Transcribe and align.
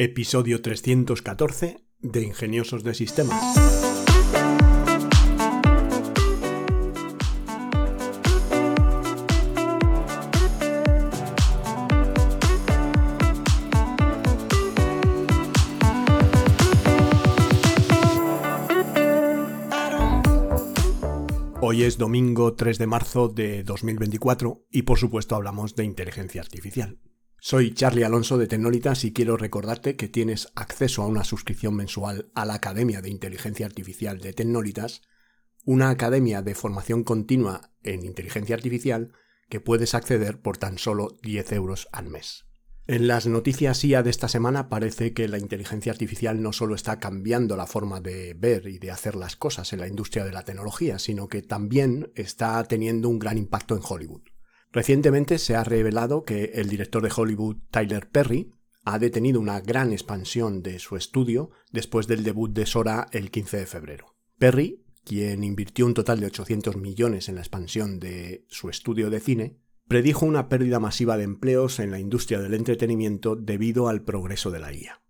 Episodio 0.00 0.62
314 0.62 1.82
de 1.98 2.22
Ingeniosos 2.22 2.84
de 2.84 2.94
Sistemas. 2.94 3.34
Hoy 21.60 21.82
es 21.82 21.98
domingo 21.98 22.54
3 22.54 22.78
de 22.78 22.86
marzo 22.86 23.26
de 23.26 23.64
2024 23.64 24.64
y 24.70 24.82
por 24.82 25.00
supuesto 25.00 25.34
hablamos 25.34 25.74
de 25.74 25.82
inteligencia 25.82 26.40
artificial. 26.40 27.00
Soy 27.40 27.72
Charlie 27.72 28.02
Alonso 28.02 28.36
de 28.36 28.48
Tecnolitas 28.48 29.04
y 29.04 29.12
quiero 29.12 29.36
recordarte 29.36 29.94
que 29.94 30.08
tienes 30.08 30.48
acceso 30.56 31.02
a 31.02 31.06
una 31.06 31.22
suscripción 31.22 31.74
mensual 31.76 32.30
a 32.34 32.44
la 32.44 32.54
Academia 32.54 33.00
de 33.00 33.10
Inteligencia 33.10 33.64
Artificial 33.64 34.18
de 34.18 34.32
Tecnolitas, 34.32 35.02
una 35.64 35.90
academia 35.90 36.42
de 36.42 36.56
formación 36.56 37.04
continua 37.04 37.70
en 37.84 38.04
inteligencia 38.04 38.56
artificial 38.56 39.12
que 39.48 39.60
puedes 39.60 39.94
acceder 39.94 40.40
por 40.40 40.58
tan 40.58 40.78
solo 40.78 41.16
10 41.22 41.52
euros 41.52 41.88
al 41.92 42.08
mes. 42.08 42.44
En 42.88 43.06
las 43.06 43.28
noticias 43.28 43.84
IA 43.84 44.02
de 44.02 44.10
esta 44.10 44.26
semana 44.26 44.68
parece 44.68 45.12
que 45.12 45.28
la 45.28 45.38
inteligencia 45.38 45.92
artificial 45.92 46.42
no 46.42 46.52
solo 46.52 46.74
está 46.74 46.98
cambiando 46.98 47.56
la 47.56 47.66
forma 47.66 48.00
de 48.00 48.34
ver 48.34 48.66
y 48.66 48.78
de 48.78 48.90
hacer 48.90 49.14
las 49.14 49.36
cosas 49.36 49.72
en 49.72 49.78
la 49.80 49.86
industria 49.86 50.24
de 50.24 50.32
la 50.32 50.44
tecnología, 50.44 50.98
sino 50.98 51.28
que 51.28 51.42
también 51.42 52.10
está 52.16 52.62
teniendo 52.64 53.08
un 53.08 53.20
gran 53.20 53.38
impacto 53.38 53.76
en 53.76 53.82
Hollywood. 53.88 54.22
Recientemente 54.72 55.38
se 55.38 55.56
ha 55.56 55.64
revelado 55.64 56.24
que 56.24 56.52
el 56.54 56.68
director 56.68 57.02
de 57.02 57.12
Hollywood, 57.14 57.56
Tyler 57.70 58.08
Perry, 58.10 58.52
ha 58.84 58.98
detenido 58.98 59.40
una 59.40 59.60
gran 59.60 59.92
expansión 59.92 60.62
de 60.62 60.78
su 60.78 60.96
estudio 60.96 61.50
después 61.72 62.06
del 62.06 62.24
debut 62.24 62.52
de 62.52 62.66
Sora 62.66 63.06
el 63.12 63.30
15 63.30 63.58
de 63.58 63.66
febrero. 63.66 64.16
Perry, 64.38 64.84
quien 65.04 65.42
invirtió 65.42 65.86
un 65.86 65.94
total 65.94 66.20
de 66.20 66.26
800 66.26 66.76
millones 66.76 67.28
en 67.28 67.36
la 67.36 67.40
expansión 67.40 67.98
de 67.98 68.46
su 68.48 68.68
estudio 68.68 69.10
de 69.10 69.20
cine, 69.20 69.58
predijo 69.88 70.26
una 70.26 70.48
pérdida 70.48 70.80
masiva 70.80 71.16
de 71.16 71.24
empleos 71.24 71.80
en 71.80 71.90
la 71.90 71.98
industria 71.98 72.40
del 72.40 72.54
entretenimiento 72.54 73.36
debido 73.36 73.88
al 73.88 74.02
progreso 74.02 74.50
de 74.50 74.60
la 74.60 74.72
IA. 74.72 75.02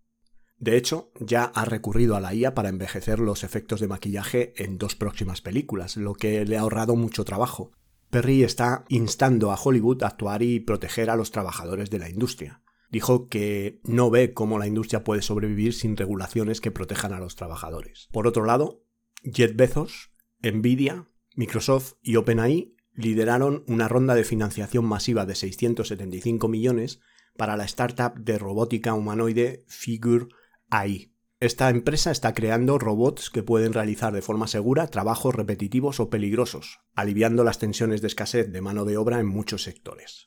De 0.59 0.77
hecho, 0.77 1.13
ya 1.21 1.45
ha 1.45 1.65
recurrido 1.65 2.17
a 2.17 2.21
la 2.21 2.35
IA 2.35 2.55
para 2.55 2.69
envejecer 2.69 3.21
los 3.21 3.45
efectos 3.45 3.81
de 3.81 3.89
maquillaje 3.89 4.55
en 4.57 4.79
dos 4.79 4.97
próximas 4.97 5.41
películas, 5.41 5.97
lo 5.97 6.15
que 6.15 6.45
le 6.45 6.57
ha 6.57 6.63
ahorrado 6.63 6.97
mucho 6.97 7.25
trabajo, 7.25 7.73
Perry 8.11 8.43
está 8.43 8.85
instando 8.89 9.53
a 9.53 9.61
Hollywood 9.63 10.03
a 10.03 10.09
actuar 10.09 10.43
y 10.43 10.61
proteger 10.61 11.11
a 11.11 11.17
los 11.17 11.31
trabajadores 11.31 11.91
de 11.91 11.99
la 11.99 12.09
industria. 12.09 12.63
Dijo 12.91 13.29
que 13.29 13.81
no 13.85 14.11
ve 14.11 14.33
cómo 14.33 14.59
la 14.59 14.67
industria 14.67 15.05
puede 15.05 15.21
sobrevivir 15.21 15.75
sin 15.75 15.97
regulaciones 15.97 16.61
que 16.61 16.71
protejan 16.71 17.13
a 17.13 17.21
los 17.21 17.37
trabajadores. 17.37 18.09
Por 18.13 18.27
otro 18.27 18.47
lado, 18.47 18.83
Jet 19.23 19.57
Bezos, 19.57 20.11
Nvidia, 20.43 21.09
Microsoft 21.35 21.95
y 22.03 22.17
OpenAI 22.17 22.75
lideraron 22.95 23.63
una 23.69 23.89
ronda 23.89 24.15
de 24.15 24.25
financiación 24.25 24.87
masiva 24.87 25.27
de 25.27 25.35
675 25.35 26.49
millones 26.49 27.01
para 27.37 27.57
la 27.57 27.65
startup 27.65 28.19
de 28.19 28.39
robótica 28.39 28.95
humanoide 28.95 29.65
Figure 29.69 30.27
AI. 30.71 31.13
Esta 31.41 31.71
empresa 31.71 32.11
está 32.11 32.35
creando 32.35 32.81
robots 32.81 33.31
que 33.31 33.45
pueden 33.45 33.73
realizar 33.73 34.13
de 34.13 34.23
forma 34.23 34.49
segura 34.49 34.89
trabajos 34.89 35.37
repetitivos 35.37 36.01
o 36.01 36.11
peligrosos, 36.11 36.81
aliviando 36.97 37.45
las 37.45 37.61
tensiones 37.61 38.01
de 38.01 38.09
escasez 38.09 38.51
de 38.51 38.61
mano 38.61 38.85
de 38.85 38.97
obra 38.97 39.21
en 39.21 39.27
muchos 39.27 39.63
sectores. 39.63 40.27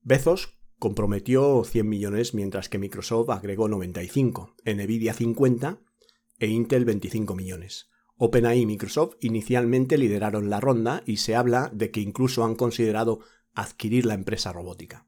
Bezos 0.00 0.56
comprometió 0.78 1.62
100 1.62 1.86
millones 1.86 2.32
mientras 2.32 2.70
que 2.70 2.78
Microsoft 2.78 3.28
agregó 3.28 3.68
95, 3.68 4.56
Nvidia 4.64 5.12
50 5.12 5.78
e 6.38 6.46
Intel 6.46 6.86
25 6.86 7.34
millones. 7.34 7.90
OpenAI 8.16 8.60
y 8.60 8.66
Microsoft 8.66 9.16
inicialmente 9.20 9.98
lideraron 9.98 10.48
la 10.48 10.60
ronda 10.60 11.02
y 11.04 11.18
se 11.18 11.36
habla 11.36 11.70
de 11.74 11.90
que 11.90 12.00
incluso 12.00 12.46
han 12.46 12.54
considerado 12.54 13.20
adquirir 13.52 14.06
la 14.06 14.14
empresa 14.14 14.54
robótica. 14.54 15.06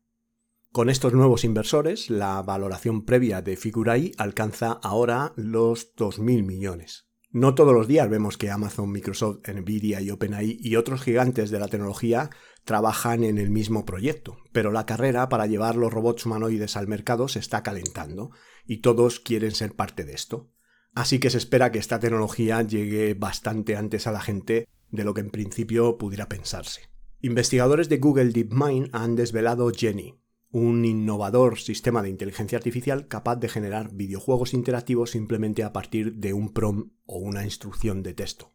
Con 0.73 0.91
estos 0.91 1.15
nuevos 1.15 1.45
inversores, 1.45 2.11
la 2.11 2.43
valoración 2.43 3.05
previa 3.07 3.41
de 3.41 3.57
Figuraí 3.57 4.13
alcanza 4.19 4.73
ahora 4.83 5.33
los 5.35 5.97
2.000 5.97 6.45
millones. 6.45 7.09
No 7.31 7.55
todos 7.55 7.73
los 7.73 7.89
días 7.89 8.09
vemos 8.11 8.37
que 8.37 8.51
Amazon, 8.51 8.93
Microsoft, 8.93 9.49
Nvidia 9.49 10.03
y 10.03 10.11
OpenAI 10.11 10.59
y 10.61 10.77
otros 10.77 11.03
gigantes 11.03 11.51
de 11.51 11.59
la 11.59 11.69
tecnología 11.69 12.31
trabajan 12.65 13.25
en 13.25 13.39
el 13.39 13.51
mismo 13.51 13.87
proyecto, 13.87 14.37
pero 14.53 14.71
la 14.71 14.85
carrera 14.85 15.31
para 15.31 15.47
llevar 15.47 15.75
los 15.77 15.93
robots 15.93 16.27
humanoides 16.27 16.77
al 16.77 16.87
mercado 16.87 17.29
se 17.29 17.39
está 17.39 17.63
calentando 17.63 18.31
y 18.67 18.83
todos 18.83 19.21
quieren 19.21 19.53
ser 19.53 19.75
parte 19.75 20.05
de 20.05 20.13
esto. 20.13 20.51
Así 20.95 21.19
que 21.19 21.31
se 21.31 21.39
espera 21.39 21.73
que 21.73 21.79
esta 21.79 21.99
tecnología 21.99 22.61
llegue 22.63 23.15
bastante 23.15 23.75
antes 23.75 24.07
a 24.07 24.13
la 24.13 24.21
gente 24.21 24.69
de 24.91 25.05
lo 25.05 25.15
que 25.15 25.23
en 25.23 25.31
principio 25.31 25.97
pudiera 25.97 26.29
pensarse. 26.29 26.83
Investigadores 27.21 27.89
de 27.89 27.99
Google 27.99 28.31
DeepMind 28.31 28.91
han 28.93 29.17
desvelado 29.17 29.71
Jenny, 29.71 30.19
un 30.51 30.85
innovador 30.85 31.59
sistema 31.59 32.03
de 32.03 32.09
inteligencia 32.09 32.57
artificial 32.57 33.07
capaz 33.07 33.37
de 33.37 33.49
generar 33.49 33.93
videojuegos 33.93 34.55
interactivos 34.55 35.11
simplemente 35.11 35.63
a 35.63 35.73
partir 35.73 36.15
de 36.15 36.33
un 36.33 36.53
prompt 36.53 36.93
o 37.05 37.19
una 37.19 37.45
instrucción 37.45 38.03
de 38.03 38.15
texto. 38.15 38.53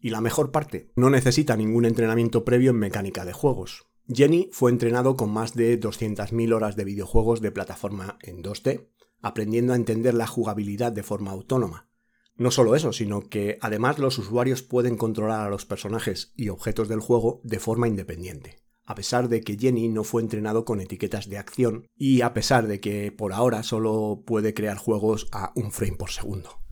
Y 0.00 0.10
la 0.10 0.20
mejor 0.20 0.52
parte, 0.52 0.92
no 0.96 1.10
necesita 1.10 1.56
ningún 1.56 1.86
entrenamiento 1.86 2.44
previo 2.44 2.70
en 2.70 2.78
mecánica 2.78 3.24
de 3.24 3.32
juegos. 3.32 3.86
Jenny 4.06 4.48
fue 4.52 4.70
entrenado 4.70 5.16
con 5.16 5.30
más 5.30 5.54
de 5.54 5.80
200.000 5.80 6.54
horas 6.54 6.76
de 6.76 6.84
videojuegos 6.84 7.40
de 7.40 7.52
plataforma 7.52 8.18
en 8.22 8.42
2D, 8.42 8.88
aprendiendo 9.20 9.72
a 9.72 9.76
entender 9.76 10.14
la 10.14 10.26
jugabilidad 10.26 10.92
de 10.92 11.02
forma 11.02 11.30
autónoma. 11.30 11.88
No 12.36 12.50
solo 12.50 12.76
eso, 12.76 12.92
sino 12.92 13.22
que 13.28 13.58
además 13.60 13.98
los 13.98 14.18
usuarios 14.18 14.62
pueden 14.62 14.96
controlar 14.96 15.44
a 15.44 15.50
los 15.50 15.66
personajes 15.66 16.32
y 16.36 16.50
objetos 16.50 16.88
del 16.88 17.00
juego 17.00 17.40
de 17.42 17.58
forma 17.58 17.88
independiente 17.88 18.67
a 18.88 18.94
pesar 18.94 19.28
de 19.28 19.42
que 19.42 19.58
Jenny 19.58 19.88
no 19.88 20.02
fue 20.02 20.22
entrenado 20.22 20.64
con 20.64 20.80
etiquetas 20.80 21.28
de 21.28 21.36
acción 21.36 21.86
y 21.94 22.22
a 22.22 22.32
pesar 22.32 22.66
de 22.66 22.80
que 22.80 23.12
por 23.12 23.34
ahora 23.34 23.62
solo 23.62 24.22
puede 24.24 24.54
crear 24.54 24.78
juegos 24.78 25.28
a 25.30 25.52
un 25.56 25.72
frame 25.72 25.98
por 25.98 26.10
segundo. 26.10 26.62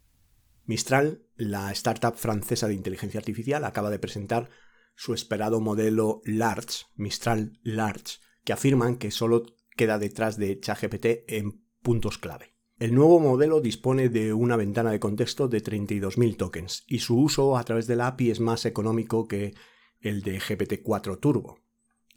Mistral, 0.64 1.26
la 1.36 1.70
startup 1.72 2.14
francesa 2.14 2.68
de 2.68 2.74
inteligencia 2.74 3.20
artificial, 3.20 3.66
acaba 3.66 3.90
de 3.90 3.98
presentar 3.98 4.48
su 4.94 5.12
esperado 5.12 5.60
modelo 5.60 6.22
Large, 6.24 6.86
Mistral 6.94 7.60
Large, 7.62 8.16
que 8.44 8.54
afirman 8.54 8.96
que 8.96 9.10
solo 9.10 9.44
queda 9.76 9.98
detrás 9.98 10.38
de 10.38 10.58
ChatGPT 10.58 11.28
en 11.28 11.66
puntos 11.82 12.16
clave. 12.16 12.54
El 12.78 12.94
nuevo 12.94 13.20
modelo 13.20 13.60
dispone 13.60 14.08
de 14.08 14.32
una 14.32 14.56
ventana 14.56 14.90
de 14.90 15.00
contexto 15.00 15.48
de 15.48 15.62
32.000 15.62 16.38
tokens 16.38 16.84
y 16.86 17.00
su 17.00 17.20
uso 17.20 17.58
a 17.58 17.64
través 17.64 17.86
de 17.86 17.96
la 17.96 18.06
API 18.06 18.30
es 18.30 18.40
más 18.40 18.64
económico 18.64 19.28
que 19.28 19.52
el 20.00 20.22
de 20.22 20.40
GPT-4 20.40 21.20
Turbo, 21.20 21.58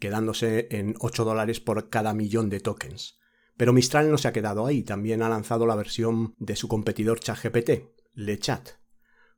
quedándose 0.00 0.66
en 0.72 0.94
8 0.98 1.24
dólares 1.24 1.60
por 1.60 1.88
cada 1.88 2.12
millón 2.12 2.50
de 2.50 2.58
tokens. 2.58 3.20
Pero 3.56 3.72
Mistral 3.72 4.10
no 4.10 4.18
se 4.18 4.26
ha 4.26 4.32
quedado 4.32 4.66
ahí, 4.66 4.82
también 4.82 5.22
ha 5.22 5.28
lanzado 5.28 5.66
la 5.66 5.76
versión 5.76 6.34
de 6.38 6.56
su 6.56 6.66
competidor 6.66 7.20
ChatGPT, 7.20 7.70
LeChat, 8.14 8.70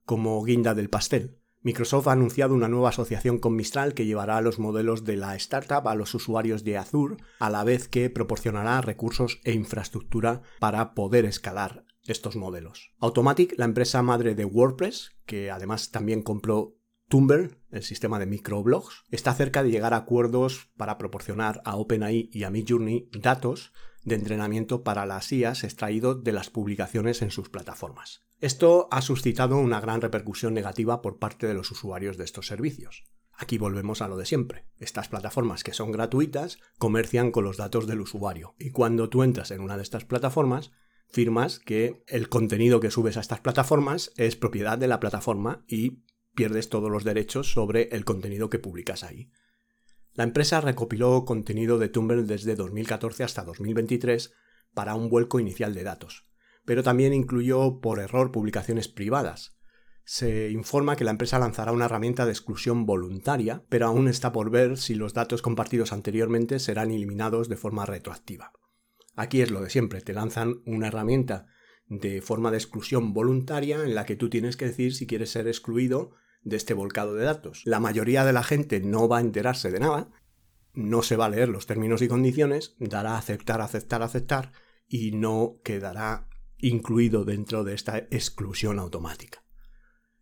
como 0.05 0.43
guinda 0.45 0.75
del 0.75 0.89
pastel. 0.89 1.41
Microsoft 1.61 2.09
ha 2.09 2.13
anunciado 2.13 2.55
una 2.55 2.69
nueva 2.69 2.89
asociación 2.89 3.39
con 3.39 3.55
Mistral 3.55 3.95
que 3.95 4.05
llevará 4.07 4.41
los 4.41 4.59
modelos 4.59 5.05
de 5.05 5.17
la 5.17 5.37
startup 5.37 5.87
a 5.87 5.95
los 5.95 6.15
usuarios 6.15 6.65
de 6.65 6.77
Azure, 6.77 7.17
a 7.39 7.51
la 7.51 7.63
vez 7.63 7.89
que 7.89 8.11
proporcionará 8.11 8.81
recursos 8.81 9.41
e 9.45 9.53
infraestructura 9.53 10.43
para 10.59 10.95
poder 10.95 11.25
escalar 11.25 11.85
estos 12.05 12.35
modelos. 12.35 12.93
Automatic, 12.99 13.55
la 13.59 13.65
empresa 13.65 14.03
madre 14.03 14.35
de 14.35 14.45
WordPress, 14.45 15.13
que 15.25 15.51
además 15.51 15.91
también 15.93 16.23
compró 16.23 16.77
Tumblr, 17.09 17.62
el 17.73 17.83
sistema 17.83 18.19
de 18.19 18.27
microblogs, 18.27 19.05
está 19.11 19.35
cerca 19.35 19.63
de 19.63 19.71
llegar 19.71 19.95
a 19.95 19.99
acuerdos 19.99 20.71
para 20.77 20.99
proporcionar 20.99 21.63
a 21.65 21.77
OpenAI 21.77 22.31
y 22.33 22.45
a 22.45 22.51
Midjourney 22.51 23.09
datos 23.13 23.73
de 24.05 24.15
entrenamiento 24.15 24.83
para 24.83 25.07
las 25.07 25.31
IAs 25.33 25.65
extraídos 25.65 26.23
de 26.25 26.33
las 26.33 26.51
publicaciones 26.51 27.23
en 27.23 27.31
sus 27.31 27.49
plataformas. 27.49 28.23
Esto 28.41 28.89
ha 28.91 29.03
suscitado 29.03 29.59
una 29.59 29.81
gran 29.81 30.01
repercusión 30.01 30.55
negativa 30.55 31.01
por 31.01 31.19
parte 31.19 31.47
de 31.47 31.55
los 31.55 31.71
usuarios 31.71 32.17
de 32.17 32.25
estos 32.25 32.47
servicios. 32.47 33.05
Aquí 33.33 33.57
volvemos 33.59 34.03
a 34.03 34.09
lo 34.09 34.17
de 34.17 34.27
siempre. 34.27 34.67
Estas 34.79 35.09
plataformas 35.09 35.65
que 35.65 35.73
son 35.73 35.93
gratuitas 35.93 36.59
comercian 36.79 37.31
con 37.31 37.45
los 37.45 37.57
datos 37.57 37.87
del 37.87 38.01
usuario 38.01 38.55
y 38.59 38.71
cuando 38.71 39.09
tú 39.09 39.23
entras 39.23 39.51
en 39.51 39.61
una 39.61 39.77
de 39.77 39.83
estas 39.83 40.05
plataformas 40.05 40.73
firmas 41.09 41.59
que 41.59 42.03
el 42.07 42.29
contenido 42.29 42.81
que 42.81 42.91
subes 42.91 43.17
a 43.17 43.21
estas 43.21 43.41
plataformas 43.41 44.13
es 44.17 44.37
propiedad 44.37 44.79
de 44.79 44.89
la 44.89 45.01
plataforma 45.01 45.65
y 45.69 46.03
pierdes 46.35 46.69
todos 46.69 46.91
los 46.91 47.05
derechos 47.05 47.53
sobre 47.53 47.89
el 47.93 48.05
contenido 48.05 48.51
que 48.51 48.59
publicas 48.59 49.05
ahí. 49.05 49.31
La 50.15 50.25
empresa 50.25 50.61
recopiló 50.61 51.25
contenido 51.25 51.79
de 51.79 51.89
Tumblr 51.89 52.27
desde 52.27 52.55
2014 52.55 53.25
hasta 53.25 53.45
2023 53.45 54.33
para 54.75 54.95
un 54.95 55.09
vuelco 55.09 55.41
inicial 55.41 55.75
de 55.75 55.85
datos, 55.85 56.29
pero 56.65 56.83
también 56.83 57.15
incluyó 57.15 57.81
por 57.81 57.99
error 57.99 58.31
publicaciones 58.31 58.89
privadas. 58.89 59.57
Se 60.05 60.51
informa 60.51 60.97
que 60.97 61.05
la 61.05 61.13
empresa 61.13 61.39
lanzará 61.39 61.73
una 61.73 61.85
herramienta 61.85 62.27
de 62.27 62.33
exclusión 62.33 62.87
voluntaria, 62.87 63.65
pero 63.69 63.87
aún 63.87 64.09
está 64.09 64.33
por 64.33 64.51
ver 64.51 64.77
si 64.77 64.95
los 64.95 65.15
datos 65.15 65.43
compartidos 65.43 65.93
anteriormente 65.93 66.59
serán 66.59 66.91
eliminados 66.91 67.49
de 67.49 67.57
forma 67.57 67.87
retroactiva. 67.87 68.53
Aquí 69.15 69.41
es 69.43 69.51
lo 69.51 69.61
de 69.61 69.71
siempre, 69.71 70.01
te 70.01 70.13
lanzan 70.13 70.63
una 70.67 70.89
herramienta 70.89 71.47
de 71.87 72.23
forma 72.23 72.51
de 72.51 72.57
exclusión 72.57 73.13
voluntaria 73.13 73.83
en 73.85 73.95
la 73.95 74.07
que 74.07 74.17
tú 74.17 74.29
tienes 74.29 74.57
que 74.57 74.67
decir 74.67 74.95
si 74.95 75.07
quieres 75.07 75.31
ser 75.31 75.47
excluido 75.47 76.13
de 76.43 76.57
este 76.57 76.75
volcado 76.75 77.15
de 77.15 77.25
datos. 77.25 77.63
La 77.65 77.81
mayoría 77.81 78.25
de 78.25 78.33
la 78.33 78.43
gente 78.43 78.81
no 78.81 79.09
va 79.09 79.19
a 79.19 79.23
enterarse 79.23 79.71
de 79.71 79.81
nada, 79.81 80.11
no 80.75 81.03
se 81.03 81.17
va 81.17 81.27
a 81.27 81.31
leer 81.31 81.49
los 81.49 81.67
términos 81.67 82.03
y 82.03 82.09
condiciones, 82.09 82.75
dará 82.79 83.17
aceptar, 83.17 83.61
aceptar, 83.61 84.03
aceptar 84.03 84.53
y 84.89 85.13
no 85.13 85.61
quedará 85.65 86.29
incluido 86.59 87.25
dentro 87.25 87.65
de 87.65 87.75
esta 87.75 87.99
exclusión 87.99 88.79
automática. 88.79 89.45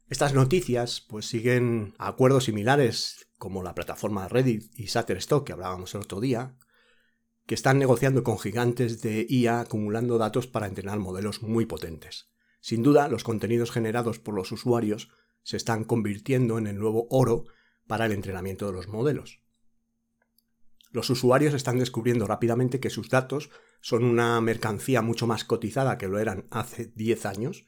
Estas 0.09 0.35
noticias 0.35 1.01
pues 1.01 1.27
siguen 1.27 1.95
acuerdos 1.99 2.45
similares 2.45 3.29
como 3.39 3.63
la 3.63 3.75
plataforma 3.75 4.29
Reddit 4.29 4.73
y 4.75 4.87
Shutterstock 4.87 5.47
que 5.47 5.53
hablábamos 5.53 5.95
el 5.95 6.01
otro 6.01 6.21
día, 6.21 6.57
que 7.47 7.55
están 7.55 7.79
negociando 7.79 8.23
con 8.25 8.39
gigantes 8.39 9.03
de 9.03 9.27
IA 9.29 9.61
acumulando 9.61 10.19
datos 10.19 10.47
para 10.47 10.67
entrenar 10.67 10.99
modelos 10.99 11.43
muy 11.43 11.67
potentes. 11.67 12.31
Sin 12.61 12.83
duda, 12.83 13.09
los 13.09 13.25
contenidos 13.25 13.71
generados 13.71 14.19
por 14.19 14.35
los 14.35 14.53
usuarios 14.53 15.11
se 15.43 15.57
están 15.57 15.85
convirtiendo 15.85 16.59
en 16.59 16.67
el 16.67 16.79
nuevo 16.79 17.07
oro 17.11 17.47
para 17.87 18.07
el 18.07 18.13
entrenamiento 18.13 18.67
de 18.67 18.73
los 18.73 18.89
modelos. 18.89 19.43
Los 20.93 21.09
usuarios 21.11 21.55
están 21.55 21.79
descubriendo 21.79 22.27
rápidamente 22.27 22.81
que 22.81 22.91
sus 22.91 23.11
datos 23.11 23.51
son 23.81 24.05
una 24.05 24.41
mercancía 24.41 25.03
mucho 25.03 25.27
más 25.27 25.45
cotizada 25.45 25.99
que 25.99 26.09
lo 26.09 26.19
eran 26.19 26.47
hace 26.51 26.93
10 26.95 27.27
años 27.27 27.67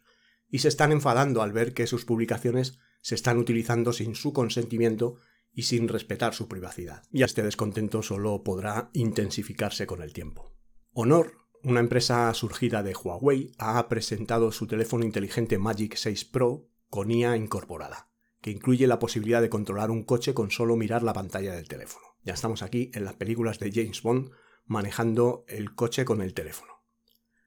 y 0.49 0.59
se 0.59 0.69
están 0.69 0.93
enfadando 0.93 1.43
al 1.43 1.53
ver 1.53 1.73
que 1.73 1.87
sus 1.87 2.05
publicaciones 2.05 2.79
se 3.01 3.15
están 3.15 3.39
utilizando 3.39 3.93
sin 3.93 4.15
su 4.15 4.33
consentimiento 4.33 5.17
y 5.53 5.65
sin 5.65 5.89
respetar 5.89 6.35
su 6.35 6.49
privacidad. 6.49 7.05
Y 7.11 7.23
este 7.23 7.43
descontento 7.43 8.03
solo 8.03 8.43
podrá 8.43 8.91
intensificarse 8.93 9.87
con 9.87 10.03
el 10.03 10.13
tiempo. 10.13 10.55
Honor, 10.93 11.33
una 11.63 11.81
empresa 11.81 12.33
surgida 12.35 12.83
de 12.83 12.95
Huawei, 12.95 13.53
ha 13.59 13.89
presentado 13.89 14.51
su 14.51 14.67
teléfono 14.67 15.05
inteligente 15.05 15.59
Magic 15.59 15.97
6 15.97 16.25
Pro 16.27 16.72
con 16.93 17.11
IA 17.11 17.39
incorporada, 17.39 18.11
que 18.43 18.51
incluye 18.51 18.87
la 18.87 18.99
posibilidad 18.99 19.41
de 19.41 19.49
controlar 19.49 19.91
un 19.91 20.03
coche 20.03 20.35
con 20.35 20.51
solo 20.51 20.77
mirar 20.77 21.03
la 21.03 21.15
pantalla 21.15 21.55
del 21.55 21.67
teléfono. 21.67 22.05
Ya 22.23 22.35
estamos 22.35 22.63
aquí 22.63 22.91
en 22.93 23.07
las 23.07 23.15
películas 23.15 23.59
de 23.59 23.73
James 23.73 24.03
Bond 24.03 24.31
manejando 24.67 25.47
el 25.49 25.75
coche 25.75 26.05
con 26.05 26.21
el 26.21 26.35
teléfono. 26.35 26.85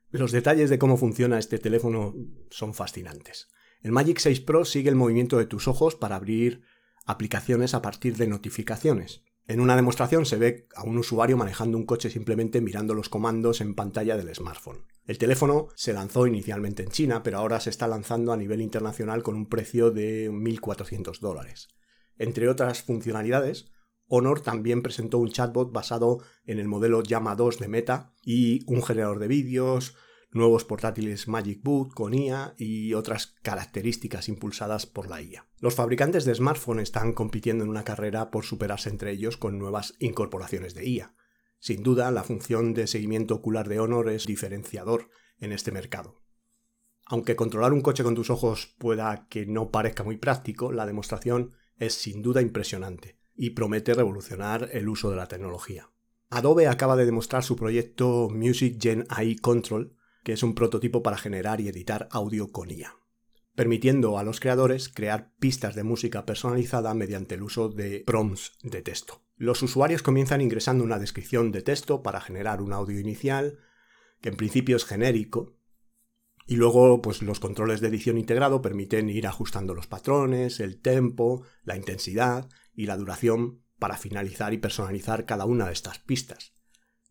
Los 0.09 0.31
detalles 0.31 0.71
de 0.71 0.79
cómo 0.79 0.97
funciona 0.97 1.37
este 1.37 1.59
teléfono 1.59 2.15
son 2.49 2.73
fascinantes. 2.73 3.49
El 3.81 3.91
Magic 3.91 4.17
6 4.17 4.41
Pro 4.41 4.65
sigue 4.65 4.89
el 4.89 4.95
movimiento 4.95 5.37
de 5.37 5.45
tus 5.45 5.67
ojos 5.67 5.93
para 5.93 6.15
abrir 6.15 6.63
aplicaciones 7.05 7.75
a 7.75 7.83
partir 7.83 8.17
de 8.17 8.25
notificaciones. 8.25 9.21
En 9.47 9.59
una 9.59 9.75
demostración 9.75 10.25
se 10.25 10.37
ve 10.37 10.67
a 10.75 10.83
un 10.83 10.97
usuario 10.97 11.37
manejando 11.37 11.77
un 11.77 11.85
coche 11.85 12.09
simplemente 12.09 12.61
mirando 12.61 12.95
los 12.95 13.09
comandos 13.09 13.61
en 13.61 13.75
pantalla 13.75 14.17
del 14.17 14.33
smartphone. 14.33 14.87
El 15.05 15.19
teléfono 15.19 15.67
se 15.75 15.93
lanzó 15.93 16.25
inicialmente 16.25 16.81
en 16.81 16.89
China, 16.89 17.21
pero 17.21 17.37
ahora 17.37 17.59
se 17.59 17.69
está 17.69 17.87
lanzando 17.87 18.33
a 18.33 18.37
nivel 18.37 18.59
internacional 18.59 19.21
con 19.21 19.35
un 19.35 19.47
precio 19.47 19.91
de 19.91 20.31
1.400 20.31 21.19
dólares. 21.19 21.67
Entre 22.17 22.49
otras 22.49 22.81
funcionalidades, 22.81 23.71
Honor 24.07 24.41
también 24.41 24.81
presentó 24.81 25.19
un 25.19 25.29
chatbot 25.29 25.71
basado 25.71 26.23
en 26.45 26.57
el 26.57 26.67
modelo 26.67 27.03
Llama 27.03 27.35
2 27.35 27.59
de 27.59 27.67
Meta 27.67 28.13
y 28.23 28.63
un 28.65 28.81
generador 28.81 29.19
de 29.19 29.27
vídeos, 29.27 29.95
nuevos 30.31 30.65
portátiles 30.65 31.27
Magic 31.27 31.61
Boot 31.63 31.93
con 31.93 32.15
IA 32.15 32.55
y 32.57 32.93
otras 32.93 33.35
características 33.43 34.27
impulsadas 34.27 34.87
por 34.87 35.07
la 35.07 35.21
IA. 35.21 35.47
Los 35.65 35.73
fabricantes 35.73 36.25
de 36.25 36.35
smartphones 36.35 36.83
están 36.83 37.11
compitiendo 37.11 37.63
en 37.63 37.71
una 37.71 37.83
carrera 37.83 38.29
por 38.29 38.45
superarse 38.45 38.87
entre 38.87 39.09
ellos 39.09 39.35
con 39.35 39.57
nuevas 39.57 39.95
incorporaciones 39.97 40.75
de 40.75 40.87
IA. 40.87 41.15
Sin 41.57 41.81
duda, 41.81 42.11
la 42.11 42.23
función 42.23 42.75
de 42.75 42.85
seguimiento 42.85 43.33
ocular 43.33 43.67
de 43.67 43.79
Honor 43.79 44.11
es 44.11 44.27
diferenciador 44.27 45.09
en 45.39 45.51
este 45.51 45.71
mercado. 45.71 46.21
Aunque 47.07 47.35
controlar 47.35 47.73
un 47.73 47.81
coche 47.81 48.03
con 48.03 48.13
tus 48.13 48.29
ojos 48.29 48.75
pueda 48.77 49.25
que 49.27 49.47
no 49.47 49.71
parezca 49.71 50.03
muy 50.03 50.17
práctico, 50.17 50.71
la 50.71 50.85
demostración 50.85 51.53
es 51.79 51.95
sin 51.95 52.21
duda 52.21 52.43
impresionante 52.43 53.17
y 53.33 53.49
promete 53.49 53.95
revolucionar 53.95 54.69
el 54.71 54.87
uso 54.87 55.09
de 55.09 55.15
la 55.15 55.27
tecnología. 55.27 55.89
Adobe 56.29 56.67
acaba 56.67 56.95
de 56.95 57.07
demostrar 57.07 57.43
su 57.43 57.55
proyecto 57.55 58.29
Music 58.29 58.77
Gen 58.79 59.07
AI 59.09 59.37
Control, 59.37 59.97
que 60.23 60.33
es 60.33 60.43
un 60.43 60.53
prototipo 60.53 61.01
para 61.01 61.17
generar 61.17 61.59
y 61.59 61.69
editar 61.69 62.07
audio 62.11 62.51
con 62.51 62.69
IA, 62.69 62.99
permitiendo 63.55 64.19
a 64.19 64.23
los 64.23 64.39
creadores 64.39 64.89
crear 64.89 65.33
pistas 65.39 65.75
de 65.75 65.83
música 65.83 66.25
personalizada 66.25 66.93
mediante 66.93 67.35
el 67.35 67.43
uso 67.43 67.69
de 67.69 68.03
prompts 68.05 68.53
de 68.61 68.81
texto. 68.81 69.23
Los 69.37 69.61
usuarios 69.61 70.01
comienzan 70.01 70.41
ingresando 70.41 70.83
una 70.83 70.99
descripción 70.99 71.51
de 71.51 71.61
texto 71.61 72.03
para 72.03 72.21
generar 72.21 72.61
un 72.61 72.73
audio 72.73 72.99
inicial, 72.99 73.59
que 74.21 74.29
en 74.29 74.35
principio 74.35 74.75
es 74.75 74.85
genérico, 74.85 75.57
y 76.47 76.57
luego 76.57 77.01
pues 77.01 77.21
los 77.21 77.39
controles 77.39 77.81
de 77.81 77.87
edición 77.87 78.17
integrado 78.17 78.61
permiten 78.61 79.09
ir 79.09 79.25
ajustando 79.25 79.73
los 79.73 79.87
patrones, 79.87 80.59
el 80.59 80.79
tempo, 80.79 81.43
la 81.63 81.75
intensidad 81.75 82.47
y 82.73 82.85
la 82.85 82.97
duración 82.97 83.63
para 83.79 83.97
finalizar 83.97 84.53
y 84.53 84.57
personalizar 84.57 85.25
cada 85.25 85.45
una 85.45 85.67
de 85.67 85.73
estas 85.73 85.99
pistas. 85.99 86.53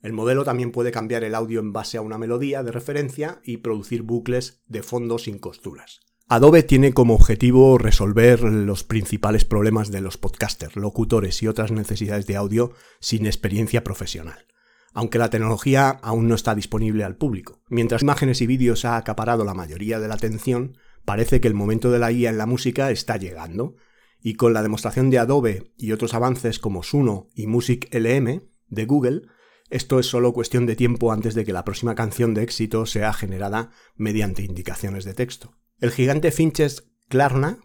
El 0.02 0.12
modelo 0.12 0.44
también 0.44 0.70
puede 0.70 0.92
cambiar 0.92 1.24
el 1.24 1.34
audio 1.34 1.60
en 1.60 1.72
base 1.72 1.96
a 1.96 2.02
una 2.02 2.18
melodía 2.18 2.62
de 2.62 2.72
referencia 2.72 3.40
y 3.42 3.58
producir 3.58 4.02
bucles 4.02 4.62
de 4.66 4.82
fondo 4.82 5.18
sin 5.18 5.38
costuras. 5.38 6.00
Adobe 6.26 6.62
tiene 6.62 6.94
como 6.94 7.14
objetivo 7.14 7.76
resolver 7.76 8.42
los 8.42 8.82
principales 8.82 9.44
problemas 9.44 9.90
de 9.90 10.00
los 10.00 10.16
podcasters, 10.16 10.74
locutores 10.74 11.42
y 11.42 11.48
otras 11.48 11.70
necesidades 11.70 12.26
de 12.26 12.36
audio 12.36 12.72
sin 12.98 13.26
experiencia 13.26 13.84
profesional, 13.84 14.46
aunque 14.94 15.18
la 15.18 15.28
tecnología 15.28 15.90
aún 15.90 16.26
no 16.26 16.34
está 16.34 16.54
disponible 16.54 17.04
al 17.04 17.16
público. 17.16 17.60
Mientras 17.68 18.00
imágenes 18.00 18.40
y 18.40 18.46
vídeos 18.46 18.86
ha 18.86 18.96
acaparado 18.96 19.44
la 19.44 19.52
mayoría 19.52 20.00
de 20.00 20.08
la 20.08 20.14
atención, 20.14 20.78
parece 21.04 21.42
que 21.42 21.48
el 21.48 21.52
momento 21.52 21.90
de 21.90 21.98
la 21.98 22.10
IA 22.10 22.30
en 22.30 22.38
la 22.38 22.46
música 22.46 22.90
está 22.90 23.18
llegando 23.18 23.76
y 24.18 24.36
con 24.36 24.54
la 24.54 24.62
demostración 24.62 25.10
de 25.10 25.18
Adobe 25.18 25.74
y 25.76 25.92
otros 25.92 26.14
avances 26.14 26.58
como 26.58 26.82
Suno 26.82 27.28
y 27.34 27.46
Music 27.46 27.86
LM 27.92 28.48
de 28.68 28.84
Google, 28.86 29.22
esto 29.68 29.98
es 29.98 30.06
solo 30.06 30.32
cuestión 30.32 30.64
de 30.64 30.74
tiempo 30.74 31.12
antes 31.12 31.34
de 31.34 31.44
que 31.44 31.52
la 31.52 31.66
próxima 31.66 31.94
canción 31.94 32.32
de 32.32 32.44
éxito 32.44 32.86
sea 32.86 33.12
generada 33.12 33.72
mediante 33.94 34.42
indicaciones 34.42 35.04
de 35.04 35.12
texto. 35.12 35.54
El 35.84 35.90
gigante 35.90 36.32
Finches 36.32 36.90
Klarna 37.10 37.58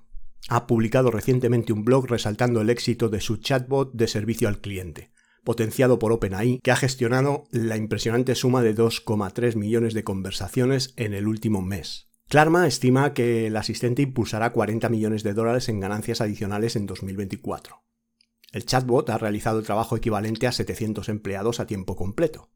ha 0.49 0.67
publicado 0.67 1.09
recientemente 1.09 1.71
un 1.71 1.85
blog 1.85 2.05
resaltando 2.07 2.59
el 2.59 2.69
éxito 2.69 3.07
de 3.07 3.21
su 3.21 3.37
chatbot 3.37 3.93
de 3.93 4.09
servicio 4.09 4.49
al 4.49 4.59
cliente, 4.59 5.13
potenciado 5.45 5.99
por 5.99 6.11
OpenAI, 6.11 6.59
que 6.61 6.71
ha 6.71 6.75
gestionado 6.75 7.45
la 7.51 7.77
impresionante 7.77 8.35
suma 8.35 8.61
de 8.61 8.75
2,3 8.75 9.55
millones 9.55 9.93
de 9.93 10.03
conversaciones 10.03 10.93
en 10.97 11.13
el 11.13 11.29
último 11.29 11.61
mes. 11.61 12.09
Klarma 12.27 12.67
estima 12.67 13.13
que 13.13 13.47
el 13.47 13.55
asistente 13.55 14.01
impulsará 14.01 14.51
40 14.51 14.89
millones 14.89 15.23
de 15.23 15.33
dólares 15.33 15.69
en 15.69 15.79
ganancias 15.79 16.19
adicionales 16.19 16.75
en 16.75 16.87
2024. 16.87 17.85
El 18.51 18.65
chatbot 18.65 19.09
ha 19.11 19.17
realizado 19.17 19.59
el 19.59 19.65
trabajo 19.65 19.95
equivalente 19.95 20.45
a 20.45 20.51
700 20.51 21.07
empleados 21.07 21.61
a 21.61 21.67
tiempo 21.67 21.95
completo. 21.95 22.51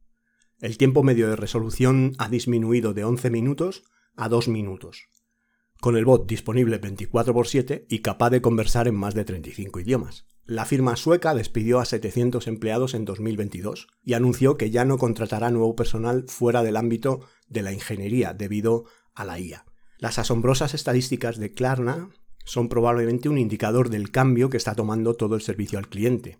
El 0.59 0.77
tiempo 0.77 1.03
medio 1.03 1.29
de 1.29 1.37
resolución 1.37 2.15
ha 2.17 2.27
disminuido 2.27 2.93
de 2.93 3.05
11 3.05 3.29
minutos 3.29 3.85
a 4.17 4.27
2 4.27 4.49
minutos, 4.49 5.07
con 5.83 5.97
el 5.97 6.05
bot 6.05 6.29
disponible 6.29 6.77
24 6.77 7.37
x 7.37 7.49
7 7.51 7.87
y 7.89 7.99
capaz 7.99 8.29
de 8.29 8.41
conversar 8.41 8.87
en 8.87 8.95
más 8.95 9.15
de 9.15 9.25
35 9.25 9.81
idiomas. 9.81 10.25
La 10.45 10.63
firma 10.63 10.95
sueca 10.95 11.35
despidió 11.35 11.81
a 11.81 11.85
700 11.85 12.47
empleados 12.47 12.93
en 12.93 13.03
2022 13.03 13.89
y 14.01 14.13
anunció 14.13 14.55
que 14.55 14.71
ya 14.71 14.85
no 14.85 14.97
contratará 14.97 15.51
nuevo 15.51 15.75
personal 15.75 16.23
fuera 16.29 16.63
del 16.63 16.77
ámbito 16.77 17.27
de 17.49 17.63
la 17.63 17.73
ingeniería 17.73 18.33
debido 18.33 18.85
a 19.13 19.25
la 19.25 19.41
IA. 19.41 19.65
Las 19.97 20.19
asombrosas 20.19 20.73
estadísticas 20.73 21.37
de 21.37 21.51
Klarna 21.51 22.11
son 22.45 22.69
probablemente 22.69 23.27
un 23.27 23.37
indicador 23.37 23.89
del 23.89 24.09
cambio 24.09 24.49
que 24.49 24.55
está 24.55 24.75
tomando 24.75 25.15
todo 25.15 25.35
el 25.35 25.41
servicio 25.41 25.79
al 25.79 25.89
cliente, 25.89 26.39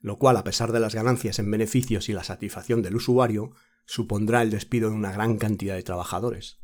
lo 0.00 0.16
cual, 0.20 0.36
a 0.36 0.44
pesar 0.44 0.70
de 0.70 0.78
las 0.78 0.94
ganancias 0.94 1.40
en 1.40 1.50
beneficios 1.50 2.08
y 2.08 2.12
la 2.12 2.22
satisfacción 2.22 2.82
del 2.82 2.94
usuario, 2.94 3.50
supondrá 3.84 4.42
el 4.42 4.50
despido 4.50 4.90
de 4.90 4.94
una 4.94 5.10
gran 5.10 5.38
cantidad 5.38 5.74
de 5.74 5.82
trabajadores. 5.82 6.60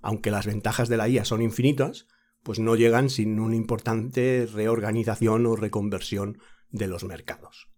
Aunque 0.00 0.30
las 0.30 0.46
ventajas 0.46 0.88
de 0.88 0.96
la 0.96 1.08
IA 1.08 1.24
son 1.24 1.42
infinitas, 1.42 2.06
pues 2.42 2.58
no 2.58 2.76
llegan 2.76 3.10
sin 3.10 3.40
una 3.40 3.56
importante 3.56 4.48
reorganización 4.52 5.46
o 5.46 5.56
reconversión 5.56 6.38
de 6.70 6.86
los 6.86 7.04
mercados. 7.04 7.68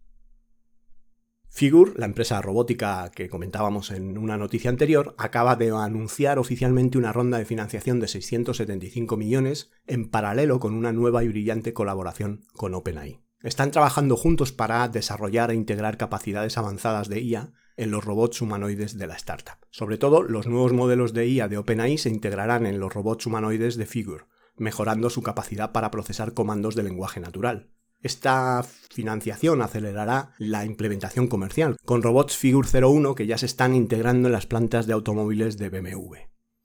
Figure, 1.52 1.92
la 1.96 2.06
empresa 2.06 2.40
robótica 2.40 3.10
que 3.10 3.28
comentábamos 3.28 3.90
en 3.90 4.16
una 4.16 4.36
noticia 4.36 4.70
anterior, 4.70 5.16
acaba 5.18 5.56
de 5.56 5.70
anunciar 5.70 6.38
oficialmente 6.38 6.96
una 6.96 7.12
ronda 7.12 7.38
de 7.38 7.44
financiación 7.44 7.98
de 7.98 8.06
675 8.06 9.16
millones 9.16 9.72
en 9.88 10.08
paralelo 10.08 10.60
con 10.60 10.74
una 10.74 10.92
nueva 10.92 11.24
y 11.24 11.28
brillante 11.28 11.72
colaboración 11.72 12.44
con 12.54 12.74
OpenAI. 12.74 13.20
Están 13.42 13.72
trabajando 13.72 14.16
juntos 14.16 14.52
para 14.52 14.86
desarrollar 14.88 15.50
e 15.50 15.56
integrar 15.56 15.96
capacidades 15.96 16.56
avanzadas 16.56 17.08
de 17.08 17.20
IA 17.20 17.52
en 17.76 17.90
los 17.90 18.04
robots 18.04 18.40
humanoides 18.40 18.98
de 18.98 19.06
la 19.06 19.14
startup. 19.16 19.56
Sobre 19.70 19.98
todo, 19.98 20.22
los 20.22 20.46
nuevos 20.46 20.72
modelos 20.72 21.12
de 21.12 21.26
IA 21.28 21.48
de 21.48 21.58
OpenAI 21.58 21.98
se 21.98 22.10
integrarán 22.10 22.66
en 22.66 22.80
los 22.80 22.92
robots 22.92 23.26
humanoides 23.26 23.76
de 23.76 23.86
Figure, 23.86 24.24
mejorando 24.56 25.10
su 25.10 25.22
capacidad 25.22 25.72
para 25.72 25.90
procesar 25.90 26.34
comandos 26.34 26.74
de 26.74 26.82
lenguaje 26.82 27.20
natural. 27.20 27.70
Esta 28.02 28.64
financiación 28.90 29.60
acelerará 29.60 30.34
la 30.38 30.64
implementación 30.64 31.26
comercial, 31.26 31.76
con 31.84 32.02
robots 32.02 32.36
Figure 32.36 32.68
01 32.68 33.14
que 33.14 33.26
ya 33.26 33.36
se 33.36 33.46
están 33.46 33.74
integrando 33.74 34.28
en 34.28 34.32
las 34.32 34.46
plantas 34.46 34.86
de 34.86 34.94
automóviles 34.94 35.58
de 35.58 35.68
BMW. 35.68 36.16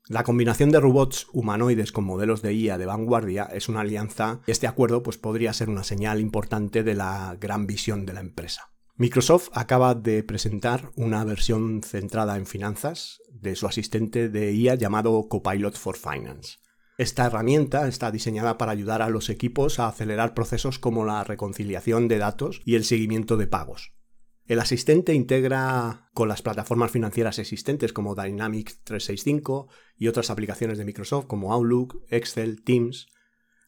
La 0.07 0.23
combinación 0.23 0.69
de 0.69 0.79
robots 0.79 1.27
humanoides 1.33 1.91
con 1.91 2.05
modelos 2.05 2.43
de 2.43 2.53
IA 2.53 2.77
de 2.77 2.85
vanguardia 2.85 3.45
es 3.45 3.69
una 3.69 3.81
alianza 3.81 4.39
y 4.45 4.51
este 4.51 4.67
acuerdo 4.67 5.01
pues, 5.01 5.17
podría 5.17 5.51
ser 5.51 5.67
una 5.67 5.83
señal 5.83 6.19
importante 6.19 6.83
de 6.83 6.93
la 6.93 7.35
gran 7.41 7.65
visión 7.65 8.05
de 8.05 8.13
la 8.13 8.19
empresa. 8.19 8.74
Microsoft 8.97 9.49
acaba 9.51 9.93
de 9.93 10.23
presentar 10.23 10.89
una 10.95 11.25
versión 11.25 11.83
centrada 11.83 12.37
en 12.37 12.45
finanzas 12.45 13.19
de 13.29 13.57
su 13.57 13.67
asistente 13.67 14.29
de 14.29 14.53
IA 14.53 14.75
llamado 14.75 15.27
Copilot 15.27 15.75
for 15.75 15.97
Finance. 15.97 16.59
Esta 16.97 17.25
herramienta 17.25 17.89
está 17.89 18.09
diseñada 18.09 18.57
para 18.57 18.71
ayudar 18.71 19.01
a 19.01 19.09
los 19.09 19.29
equipos 19.29 19.79
a 19.79 19.89
acelerar 19.89 20.33
procesos 20.33 20.79
como 20.79 21.03
la 21.03 21.25
reconciliación 21.25 22.07
de 22.07 22.19
datos 22.19 22.61
y 22.63 22.75
el 22.75 22.85
seguimiento 22.85 23.35
de 23.35 23.47
pagos. 23.47 23.91
El 24.45 24.61
asistente 24.61 25.13
integra 25.13 26.09
con 26.13 26.29
las 26.29 26.41
plataformas 26.41 26.91
financieras 26.91 27.37
existentes 27.37 27.91
como 27.91 28.15
Dynamics 28.15 28.79
365 28.85 29.67
y 29.97 30.07
otras 30.07 30.29
aplicaciones 30.29 30.77
de 30.77 30.85
Microsoft 30.85 31.25
como 31.25 31.51
Outlook, 31.51 32.01
Excel, 32.11 32.63
Teams. 32.63 33.07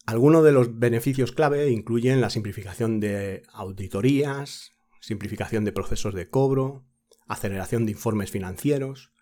Algunos 0.05 0.45
de 0.45 0.53
los 0.53 0.79
beneficios 0.79 1.33
clave 1.33 1.69
incluyen 1.69 2.21
la 2.21 2.29
simplificación 2.29 3.01
de 3.01 3.43
auditorías, 3.51 4.76
simplificación 5.07 5.63
de 5.63 5.71
procesos 5.71 6.13
de 6.13 6.29
cobro, 6.29 6.85
aceleración 7.27 7.85
de 7.85 7.93
informes 7.93 8.29
financieros. 8.29 9.13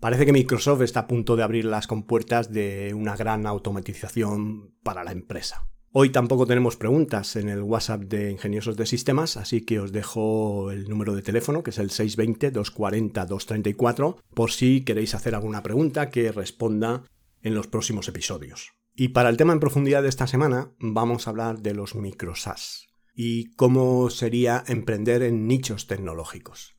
Parece 0.00 0.24
que 0.24 0.32
Microsoft 0.32 0.80
está 0.82 1.00
a 1.00 1.06
punto 1.06 1.36
de 1.36 1.42
abrir 1.42 1.66
las 1.66 1.86
compuertas 1.86 2.50
de 2.50 2.94
una 2.94 3.14
gran 3.16 3.46
automatización 3.46 4.74
para 4.82 5.04
la 5.04 5.12
empresa. 5.12 5.68
Hoy 5.92 6.08
tampoco 6.10 6.46
tenemos 6.46 6.76
preguntas 6.76 7.36
en 7.36 7.50
el 7.50 7.62
WhatsApp 7.62 8.02
de 8.02 8.30
Ingeniosos 8.30 8.76
de 8.76 8.84
Sistemas, 8.86 9.36
así 9.36 9.64
que 9.64 9.80
os 9.80 9.92
dejo 9.92 10.70
el 10.70 10.88
número 10.88 11.14
de 11.14 11.22
teléfono, 11.22 11.62
que 11.62 11.70
es 11.70 11.78
el 11.78 11.88
620-240-234, 11.90 14.16
por 14.34 14.50
si 14.50 14.82
queréis 14.82 15.14
hacer 15.14 15.34
alguna 15.34 15.62
pregunta 15.62 16.10
que 16.10 16.32
responda 16.32 17.04
en 17.42 17.54
los 17.54 17.66
próximos 17.66 18.08
episodios. 18.08 18.72
Y 18.94 19.08
para 19.08 19.30
el 19.30 19.36
tema 19.36 19.54
en 19.54 19.60
profundidad 19.60 20.02
de 20.02 20.08
esta 20.08 20.26
semana, 20.26 20.72
vamos 20.78 21.26
a 21.26 21.30
hablar 21.30 21.60
de 21.60 21.74
los 21.74 21.94
microsas 21.94 22.86
y 23.16 23.54
cómo 23.54 24.10
sería 24.10 24.62
emprender 24.68 25.22
en 25.22 25.48
nichos 25.48 25.86
tecnológicos. 25.86 26.76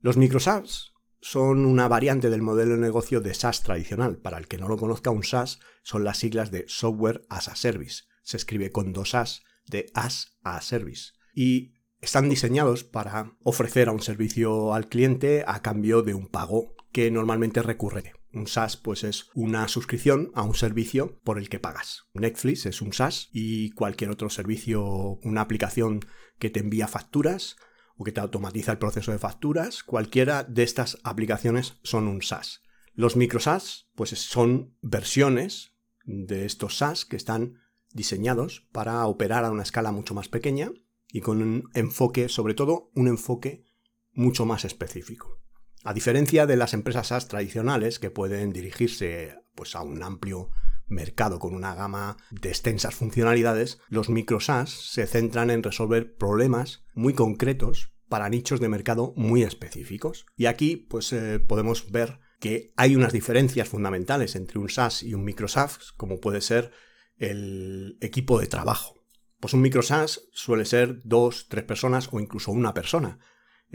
Los 0.00 0.16
microSaaS 0.16 0.92
son 1.20 1.66
una 1.66 1.88
variante 1.88 2.30
del 2.30 2.40
modelo 2.40 2.76
de 2.76 2.80
negocio 2.80 3.20
de 3.20 3.34
SaaS 3.34 3.64
tradicional. 3.64 4.18
Para 4.18 4.38
el 4.38 4.46
que 4.46 4.58
no 4.58 4.68
lo 4.68 4.76
conozca, 4.76 5.10
un 5.10 5.24
SaaS 5.24 5.58
son 5.82 6.04
las 6.04 6.18
siglas 6.18 6.52
de 6.52 6.64
Software 6.68 7.26
as 7.28 7.48
a 7.48 7.56
Service. 7.56 8.04
Se 8.22 8.36
escribe 8.36 8.70
con 8.70 8.92
dos 8.92 9.16
As, 9.16 9.42
de 9.66 9.90
as 9.94 10.38
a 10.44 10.60
service. 10.60 11.12
Y 11.34 11.74
están 12.00 12.28
diseñados 12.28 12.84
para 12.84 13.32
ofrecer 13.42 13.88
a 13.88 13.92
un 13.92 14.00
servicio 14.00 14.72
al 14.72 14.88
cliente 14.88 15.42
a 15.48 15.62
cambio 15.62 16.02
de 16.02 16.14
un 16.14 16.28
pago 16.28 16.76
que 16.92 17.10
normalmente 17.10 17.62
recurre. 17.62 18.12
Un 18.36 18.46
SaaS 18.46 18.76
pues 18.76 19.02
es 19.02 19.30
una 19.34 19.66
suscripción 19.66 20.30
a 20.34 20.42
un 20.42 20.54
servicio 20.54 21.18
por 21.24 21.38
el 21.38 21.48
que 21.48 21.58
pagas. 21.58 22.04
Netflix 22.12 22.66
es 22.66 22.82
un 22.82 22.92
SaaS 22.92 23.30
y 23.32 23.70
cualquier 23.70 24.10
otro 24.10 24.28
servicio, 24.28 24.84
una 25.22 25.40
aplicación 25.40 26.00
que 26.38 26.50
te 26.50 26.60
envía 26.60 26.86
facturas 26.86 27.56
o 27.96 28.04
que 28.04 28.12
te 28.12 28.20
automatiza 28.20 28.72
el 28.72 28.78
proceso 28.78 29.10
de 29.10 29.18
facturas, 29.18 29.82
cualquiera 29.82 30.44
de 30.44 30.64
estas 30.64 30.98
aplicaciones 31.02 31.78
son 31.82 32.08
un 32.08 32.20
SaaS. 32.20 32.60
Los 32.92 33.16
micro 33.16 33.40
SaaS 33.40 33.88
pues 33.94 34.10
son 34.10 34.76
versiones 34.82 35.72
de 36.04 36.44
estos 36.44 36.76
SaaS 36.76 37.06
que 37.06 37.16
están 37.16 37.62
diseñados 37.94 38.68
para 38.70 39.06
operar 39.06 39.46
a 39.46 39.50
una 39.50 39.62
escala 39.62 39.92
mucho 39.92 40.12
más 40.12 40.28
pequeña 40.28 40.72
y 41.08 41.22
con 41.22 41.40
un 41.40 41.70
enfoque, 41.72 42.28
sobre 42.28 42.52
todo 42.52 42.90
un 42.94 43.08
enfoque 43.08 43.64
mucho 44.12 44.44
más 44.44 44.66
específico. 44.66 45.40
A 45.86 45.94
diferencia 45.94 46.46
de 46.46 46.56
las 46.56 46.74
empresas 46.74 47.06
SaaS 47.06 47.28
tradicionales 47.28 48.00
que 48.00 48.10
pueden 48.10 48.52
dirigirse 48.52 49.36
pues, 49.54 49.76
a 49.76 49.82
un 49.82 50.02
amplio 50.02 50.50
mercado 50.88 51.38
con 51.38 51.54
una 51.54 51.76
gama 51.76 52.16
de 52.32 52.48
extensas 52.48 52.96
funcionalidades, 52.96 53.78
los 53.88 54.08
micro 54.08 54.40
SaaS 54.40 54.70
se 54.70 55.06
centran 55.06 55.48
en 55.48 55.62
resolver 55.62 56.16
problemas 56.16 56.84
muy 56.94 57.14
concretos 57.14 57.92
para 58.08 58.28
nichos 58.28 58.58
de 58.58 58.68
mercado 58.68 59.12
muy 59.14 59.44
específicos. 59.44 60.26
Y 60.36 60.46
aquí 60.46 60.76
pues 60.76 61.12
eh, 61.12 61.38
podemos 61.38 61.92
ver 61.92 62.18
que 62.40 62.72
hay 62.76 62.96
unas 62.96 63.12
diferencias 63.12 63.68
fundamentales 63.68 64.34
entre 64.34 64.58
un 64.58 64.68
SaaS 64.68 65.04
y 65.04 65.14
un 65.14 65.22
micro 65.22 65.46
SaaS, 65.46 65.92
como 65.92 66.18
puede 66.18 66.40
ser 66.40 66.72
el 67.16 67.96
equipo 68.00 68.40
de 68.40 68.48
trabajo. 68.48 68.96
Pues 69.38 69.54
un 69.54 69.62
micro 69.62 69.82
SaaS 69.82 70.22
suele 70.32 70.64
ser 70.64 71.00
dos, 71.04 71.46
tres 71.48 71.62
personas 71.62 72.08
o 72.10 72.18
incluso 72.18 72.50
una 72.50 72.74
persona, 72.74 73.20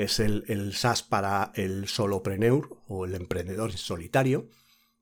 es 0.04 0.20
el, 0.20 0.44
el 0.48 0.74
SaaS 0.74 1.04
para 1.04 1.52
el 1.56 1.88
solopreneur 1.88 2.78
o 2.88 3.06
el 3.06 3.16
emprendedor 3.16 3.72
solitario. 3.74 4.50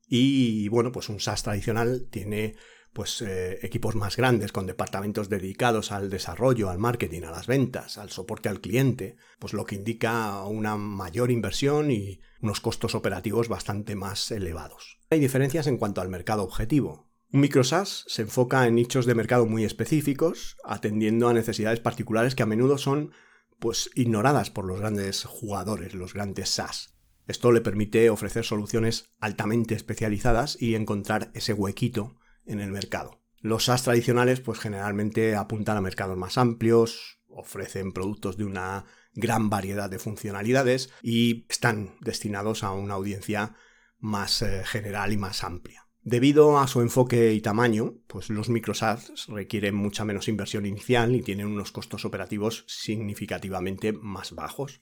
Y 0.08 0.68
bueno, 0.68 0.90
pues 0.90 1.08
un 1.08 1.20
SaaS 1.20 1.44
tradicional 1.44 2.08
tiene 2.10 2.56
pues 2.92 3.22
eh, 3.22 3.58
equipos 3.62 3.94
más 3.94 4.16
grandes 4.16 4.52
con 4.52 4.66
departamentos 4.66 5.28
dedicados 5.28 5.92
al 5.92 6.10
desarrollo, 6.10 6.70
al 6.70 6.78
marketing, 6.78 7.22
a 7.22 7.30
las 7.30 7.46
ventas, 7.46 7.98
al 7.98 8.10
soporte 8.10 8.48
al 8.48 8.60
cliente, 8.60 9.16
pues 9.38 9.52
lo 9.52 9.64
que 9.64 9.76
indica 9.76 10.44
una 10.44 10.76
mayor 10.76 11.30
inversión 11.30 11.90
y 11.90 12.20
unos 12.40 12.60
costos 12.60 12.94
operativos 12.94 13.48
bastante 13.48 13.94
más 13.94 14.30
elevados. 14.30 14.98
Hay 15.10 15.20
diferencias 15.20 15.66
en 15.66 15.76
cuanto 15.76 16.00
al 16.00 16.08
mercado 16.08 16.42
objetivo. 16.42 17.08
Un 17.32 17.40
micro 17.40 17.62
SaaS 17.62 18.04
se 18.08 18.22
enfoca 18.22 18.66
en 18.66 18.74
nichos 18.74 19.06
de 19.06 19.14
mercado 19.14 19.46
muy 19.46 19.64
específicos, 19.64 20.56
atendiendo 20.64 21.28
a 21.28 21.34
necesidades 21.34 21.78
particulares 21.78 22.34
que 22.34 22.42
a 22.42 22.46
menudo 22.46 22.76
son 22.76 23.12
pues 23.60 23.90
ignoradas 23.94 24.50
por 24.50 24.64
los 24.64 24.80
grandes 24.80 25.24
jugadores, 25.24 25.94
los 25.94 26.14
grandes 26.14 26.48
SaaS. 26.48 26.96
Esto 27.28 27.52
le 27.52 27.60
permite 27.60 28.10
ofrecer 28.10 28.44
soluciones 28.44 29.10
altamente 29.20 29.74
especializadas 29.74 30.60
y 30.60 30.74
encontrar 30.74 31.30
ese 31.34 31.52
huequito 31.52 32.18
en 32.44 32.58
el 32.58 32.72
mercado. 32.72 33.22
Los 33.38 33.66
SaaS 33.66 33.84
tradicionales 33.84 34.40
pues 34.40 34.58
generalmente 34.58 35.36
apuntan 35.36 35.76
a 35.76 35.80
mercados 35.80 36.16
más 36.16 36.38
amplios, 36.38 37.20
ofrecen 37.28 37.92
productos 37.92 38.36
de 38.36 38.44
una 38.44 38.84
gran 39.14 39.50
variedad 39.50 39.88
de 39.88 39.98
funcionalidades 39.98 40.90
y 41.02 41.46
están 41.48 41.94
destinados 42.00 42.64
a 42.64 42.72
una 42.72 42.94
audiencia 42.94 43.54
más 43.98 44.42
eh, 44.42 44.62
general 44.64 45.12
y 45.12 45.16
más 45.16 45.44
amplia. 45.44 45.86
Debido 46.02 46.58
a 46.58 46.66
su 46.66 46.80
enfoque 46.80 47.34
y 47.34 47.42
tamaño, 47.42 47.98
pues 48.06 48.30
los 48.30 48.48
microsaaS 48.48 49.26
requieren 49.28 49.74
mucha 49.74 50.06
menos 50.06 50.28
inversión 50.28 50.64
inicial 50.64 51.14
y 51.14 51.22
tienen 51.22 51.46
unos 51.46 51.72
costos 51.72 52.06
operativos 52.06 52.64
significativamente 52.68 53.92
más 53.92 54.32
bajos. 54.32 54.80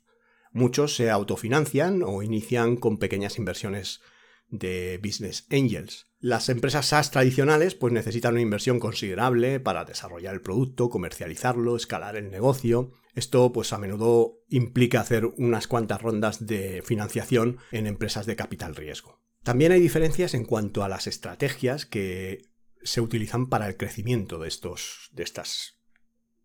Muchos 0.53 0.95
se 0.95 1.11
autofinancian 1.11 2.03
o 2.05 2.23
inician 2.23 2.77
con 2.77 2.99
pequeñas 2.99 3.37
inversiones 3.37 4.01
de 4.49 5.01
business 5.03 5.47
angels. 5.51 6.07
Las 6.21 6.49
empresas 6.49 6.87
SaaS 6.87 7.11
tradicionales 7.11 7.75
pues 7.75 7.93
necesitan 7.93 8.35
una 8.35 8.43
inversión 8.43 8.79
considerable 8.79 9.59
para 9.59 9.85
desarrollar 9.85 10.35
el 10.35 10.41
producto, 10.41 10.89
comercializarlo, 10.89 11.77
escalar 11.77 12.17
el 12.17 12.31
negocio. 12.31 12.93
Esto 13.15 13.53
pues 13.53 13.73
a 13.73 13.79
menudo 13.79 14.39
implica 14.49 15.01
hacer 15.01 15.27
unas 15.27 15.67
cuantas 15.67 16.01
rondas 16.01 16.47
de 16.47 16.81
financiación 16.85 17.59
en 17.73 17.89
empresas 17.89 18.25
de 18.25 18.37
capital 18.37 18.77
riesgo. 18.77 19.21
También 19.49 19.73
hay 19.73 19.81
diferencias 19.81 20.35
en 20.35 20.45
cuanto 20.45 20.85
a 20.85 20.91
las 20.91 21.07
estrategias 21.07 21.87
que 21.87 22.43
se 22.83 23.01
utilizan 23.01 23.47
para 23.49 23.67
el 23.67 23.79
crecimiento 23.79 24.39
de, 24.39 24.47
estos, 24.47 25.09
de 25.13 25.23
estas 25.23 25.81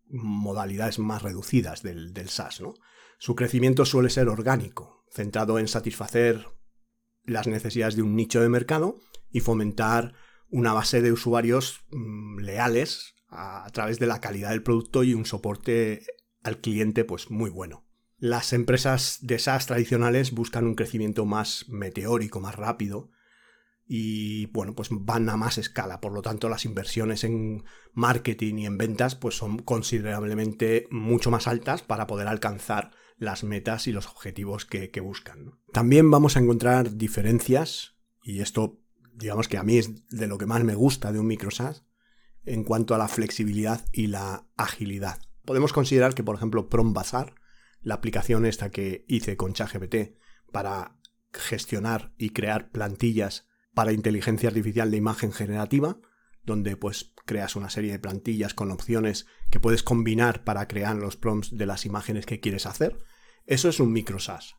modalidades 0.08 0.98
más 0.98 1.20
reducidas 1.20 1.82
del, 1.82 2.14
del 2.14 2.30
SaaS. 2.30 2.62
¿no? 2.62 2.72
Su 3.18 3.34
crecimiento 3.34 3.84
suele 3.84 4.08
ser 4.08 4.30
orgánico, 4.30 5.04
centrado 5.12 5.58
en 5.58 5.68
satisfacer 5.68 6.46
las 7.24 7.46
necesidades 7.46 7.94
de 7.94 8.00
un 8.00 8.16
nicho 8.16 8.40
de 8.40 8.48
mercado 8.48 8.98
y 9.30 9.40
fomentar 9.40 10.14
una 10.48 10.72
base 10.72 11.02
de 11.02 11.12
usuarios 11.12 11.84
mm, 11.90 12.38
leales 12.38 13.16
a, 13.28 13.68
través 13.74 13.98
de 13.98 14.06
la 14.06 14.22
calidad 14.22 14.52
del 14.52 14.62
producto 14.62 15.04
y 15.04 15.12
un 15.12 15.26
soporte 15.26 16.06
al 16.42 16.56
cliente 16.56 17.04
pues 17.04 17.30
muy 17.30 17.50
bueno. 17.50 17.83
Las 18.24 18.54
empresas 18.54 19.18
de 19.20 19.38
SaaS 19.38 19.66
tradicionales 19.66 20.32
buscan 20.32 20.66
un 20.66 20.76
crecimiento 20.76 21.26
más 21.26 21.68
meteórico, 21.68 22.40
más 22.40 22.56
rápido 22.56 23.10
y 23.86 24.46
bueno, 24.46 24.74
pues 24.74 24.88
van 24.90 25.28
a 25.28 25.36
más 25.36 25.58
escala, 25.58 26.00
por 26.00 26.14
lo 26.14 26.22
tanto 26.22 26.48
las 26.48 26.64
inversiones 26.64 27.22
en 27.24 27.64
marketing 27.92 28.54
y 28.54 28.64
en 28.64 28.78
ventas 28.78 29.14
pues 29.14 29.36
son 29.36 29.58
considerablemente 29.58 30.86
mucho 30.90 31.30
más 31.30 31.46
altas 31.46 31.82
para 31.82 32.06
poder 32.06 32.26
alcanzar 32.26 32.92
las 33.18 33.44
metas 33.44 33.88
y 33.88 33.92
los 33.92 34.06
objetivos 34.06 34.64
que, 34.64 34.88
buscan. 35.02 35.58
También 35.70 36.10
vamos 36.10 36.38
a 36.38 36.40
encontrar 36.40 36.96
diferencias 36.96 37.98
y 38.22 38.40
esto 38.40 38.80
digamos 39.12 39.48
que 39.48 39.58
a 39.58 39.64
mí 39.64 39.76
es 39.76 40.08
de 40.08 40.28
lo 40.28 40.38
que 40.38 40.46
más 40.46 40.64
me 40.64 40.74
gusta 40.74 41.12
de 41.12 41.18
un 41.18 41.26
micro 41.26 41.50
SaaS 41.50 41.84
en 42.46 42.64
cuanto 42.64 42.94
a 42.94 42.98
la 42.98 43.08
flexibilidad 43.08 43.84
y 43.92 44.06
la 44.06 44.48
agilidad. 44.56 45.20
Podemos 45.44 45.74
considerar 45.74 46.14
que 46.14 46.24
por 46.24 46.36
ejemplo 46.36 46.70
PromBazar 46.70 47.34
la 47.84 47.94
aplicación 47.94 48.46
esta 48.46 48.70
que 48.70 49.04
hice 49.06 49.36
con 49.36 49.52
ChatGPT 49.52 50.16
para 50.50 50.98
gestionar 51.32 52.12
y 52.16 52.30
crear 52.30 52.70
plantillas 52.70 53.46
para 53.74 53.92
inteligencia 53.92 54.48
artificial 54.48 54.90
de 54.90 54.96
imagen 54.96 55.32
generativa, 55.32 55.98
donde 56.42 56.76
pues 56.76 57.12
creas 57.26 57.56
una 57.56 57.70
serie 57.70 57.92
de 57.92 57.98
plantillas 57.98 58.54
con 58.54 58.70
opciones 58.70 59.26
que 59.50 59.60
puedes 59.60 59.82
combinar 59.82 60.44
para 60.44 60.66
crear 60.66 60.96
los 60.96 61.16
prompts 61.16 61.56
de 61.56 61.66
las 61.66 61.84
imágenes 61.86 62.26
que 62.26 62.40
quieres 62.40 62.66
hacer. 62.66 62.98
Eso 63.46 63.68
es 63.68 63.80
un 63.80 63.92
micro 63.92 64.18
SaaS. 64.18 64.56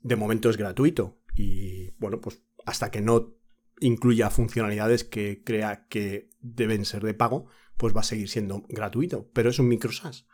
De 0.00 0.16
momento 0.16 0.50
es 0.50 0.56
gratuito 0.56 1.22
y 1.34 1.90
bueno, 1.98 2.20
pues 2.20 2.42
hasta 2.66 2.90
que 2.90 3.00
no 3.00 3.36
incluya 3.80 4.30
funcionalidades 4.30 5.04
que 5.04 5.42
crea 5.42 5.86
que 5.88 6.30
deben 6.40 6.84
ser 6.84 7.02
de 7.02 7.14
pago, 7.14 7.46
pues 7.76 7.96
va 7.96 8.00
a 8.00 8.04
seguir 8.04 8.28
siendo 8.28 8.64
gratuito, 8.68 9.30
pero 9.32 9.48
es 9.48 9.58
un 9.58 9.68
micro 9.68 9.92
SaaS. 9.92 10.26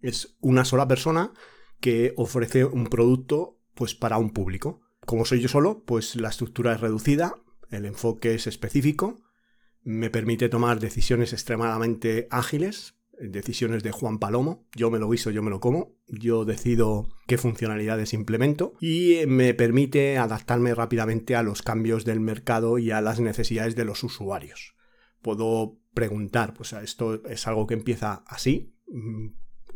Es 0.00 0.36
una 0.40 0.64
sola 0.64 0.88
persona 0.88 1.32
que 1.80 2.12
ofrece 2.16 2.64
un 2.64 2.86
producto 2.86 3.58
pues 3.74 3.94
para 3.94 4.18
un 4.18 4.30
público. 4.30 4.80
Como 5.06 5.24
soy 5.24 5.40
yo 5.40 5.48
solo, 5.48 5.84
pues 5.84 6.16
la 6.16 6.28
estructura 6.28 6.74
es 6.74 6.80
reducida, 6.80 7.34
el 7.70 7.84
enfoque 7.84 8.34
es 8.34 8.46
específico, 8.46 9.20
me 9.82 10.10
permite 10.10 10.48
tomar 10.48 10.80
decisiones 10.80 11.32
extremadamente 11.32 12.26
ágiles, 12.30 12.94
decisiones 13.20 13.82
de 13.82 13.92
Juan 13.92 14.18
Palomo, 14.18 14.66
yo 14.76 14.90
me 14.90 14.98
lo 14.98 15.08
guiso, 15.10 15.30
yo 15.30 15.42
me 15.42 15.50
lo 15.50 15.60
como, 15.60 15.96
yo 16.06 16.44
decido 16.44 17.08
qué 17.26 17.38
funcionalidades 17.38 18.12
implemento 18.12 18.74
y 18.80 19.20
me 19.26 19.54
permite 19.54 20.18
adaptarme 20.18 20.74
rápidamente 20.74 21.36
a 21.36 21.42
los 21.42 21.62
cambios 21.62 22.04
del 22.04 22.20
mercado 22.20 22.78
y 22.78 22.90
a 22.90 23.00
las 23.00 23.20
necesidades 23.20 23.76
de 23.76 23.84
los 23.84 24.04
usuarios. 24.04 24.74
Puedo 25.22 25.78
preguntar, 25.94 26.54
pues 26.54 26.72
esto 26.74 27.24
es 27.26 27.46
algo 27.46 27.66
que 27.66 27.74
empieza 27.74 28.22
así, 28.26 28.76
mm, 28.88 29.28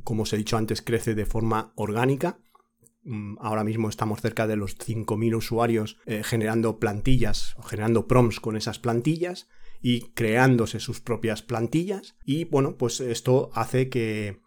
como 0.05 0.23
os 0.23 0.33
he 0.33 0.37
dicho 0.37 0.57
antes, 0.57 0.83
crece 0.83 1.15
de 1.15 1.27
forma 1.27 1.73
orgánica. 1.77 2.39
Mm, 3.05 3.37
ahora 3.41 3.65
mismo 3.65 3.89
estamos 3.89 4.21
cerca 4.21 4.47
de 4.47 4.57
los 4.57 4.79
5.000 4.79 5.37
usuarios 5.37 5.99
eh, 6.07 6.23
generando 6.23 6.79
plantillas 6.79 7.55
o 7.57 7.63
generando 7.63 8.07
prompts 8.07 8.41
con 8.41 8.57
esas 8.57 8.79
plantillas 8.79 9.49
y 9.81 10.13
creándose 10.13 10.79
sus 10.81 11.01
propias 11.01 11.43
plantillas. 11.43 12.17
Y 12.25 12.45
bueno, 12.45 12.77
pues 12.77 13.01
esto 13.01 13.51
hace 13.55 13.89
que, 13.89 14.41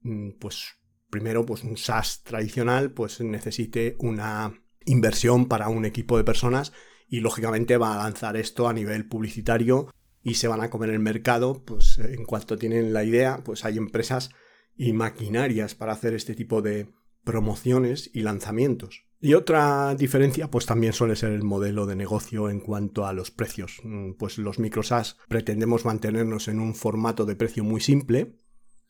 mm, 0.00 0.38
pues 0.38 0.76
primero, 1.10 1.44
pues 1.44 1.64
un 1.64 1.76
SaaS 1.76 2.22
tradicional 2.22 2.92
pues 2.92 3.20
necesite 3.20 3.96
una 3.98 4.62
inversión 4.84 5.46
para 5.46 5.68
un 5.68 5.84
equipo 5.84 6.16
de 6.16 6.24
personas 6.24 6.72
y 7.08 7.20
lógicamente 7.20 7.76
va 7.76 7.94
a 7.94 8.04
lanzar 8.04 8.36
esto 8.36 8.68
a 8.68 8.72
nivel 8.72 9.06
publicitario 9.06 9.90
y 10.22 10.34
se 10.34 10.48
van 10.48 10.62
a 10.62 10.70
comer 10.70 10.90
el 10.90 11.00
mercado, 11.00 11.62
pues 11.64 11.98
en 11.98 12.24
cuanto 12.24 12.56
tienen 12.56 12.92
la 12.92 13.04
idea, 13.04 13.42
pues 13.44 13.64
hay 13.64 13.76
empresas 13.76 14.30
y 14.76 14.92
maquinarias 14.92 15.74
para 15.74 15.92
hacer 15.92 16.14
este 16.14 16.34
tipo 16.34 16.62
de 16.62 16.88
promociones 17.24 18.10
y 18.12 18.20
lanzamientos. 18.22 19.04
Y 19.20 19.34
otra 19.34 19.94
diferencia, 19.94 20.50
pues 20.50 20.66
también 20.66 20.92
suele 20.92 21.14
ser 21.14 21.30
el 21.30 21.44
modelo 21.44 21.86
de 21.86 21.94
negocio 21.94 22.50
en 22.50 22.58
cuanto 22.58 23.06
a 23.06 23.12
los 23.12 23.30
precios. 23.30 23.80
Mm, 23.84 24.14
pues 24.14 24.36
los 24.36 24.58
microsas 24.58 25.16
pretendemos 25.28 25.84
mantenernos 25.84 26.48
en 26.48 26.58
un 26.58 26.74
formato 26.74 27.24
de 27.24 27.36
precio 27.36 27.62
muy 27.62 27.80
simple. 27.80 28.36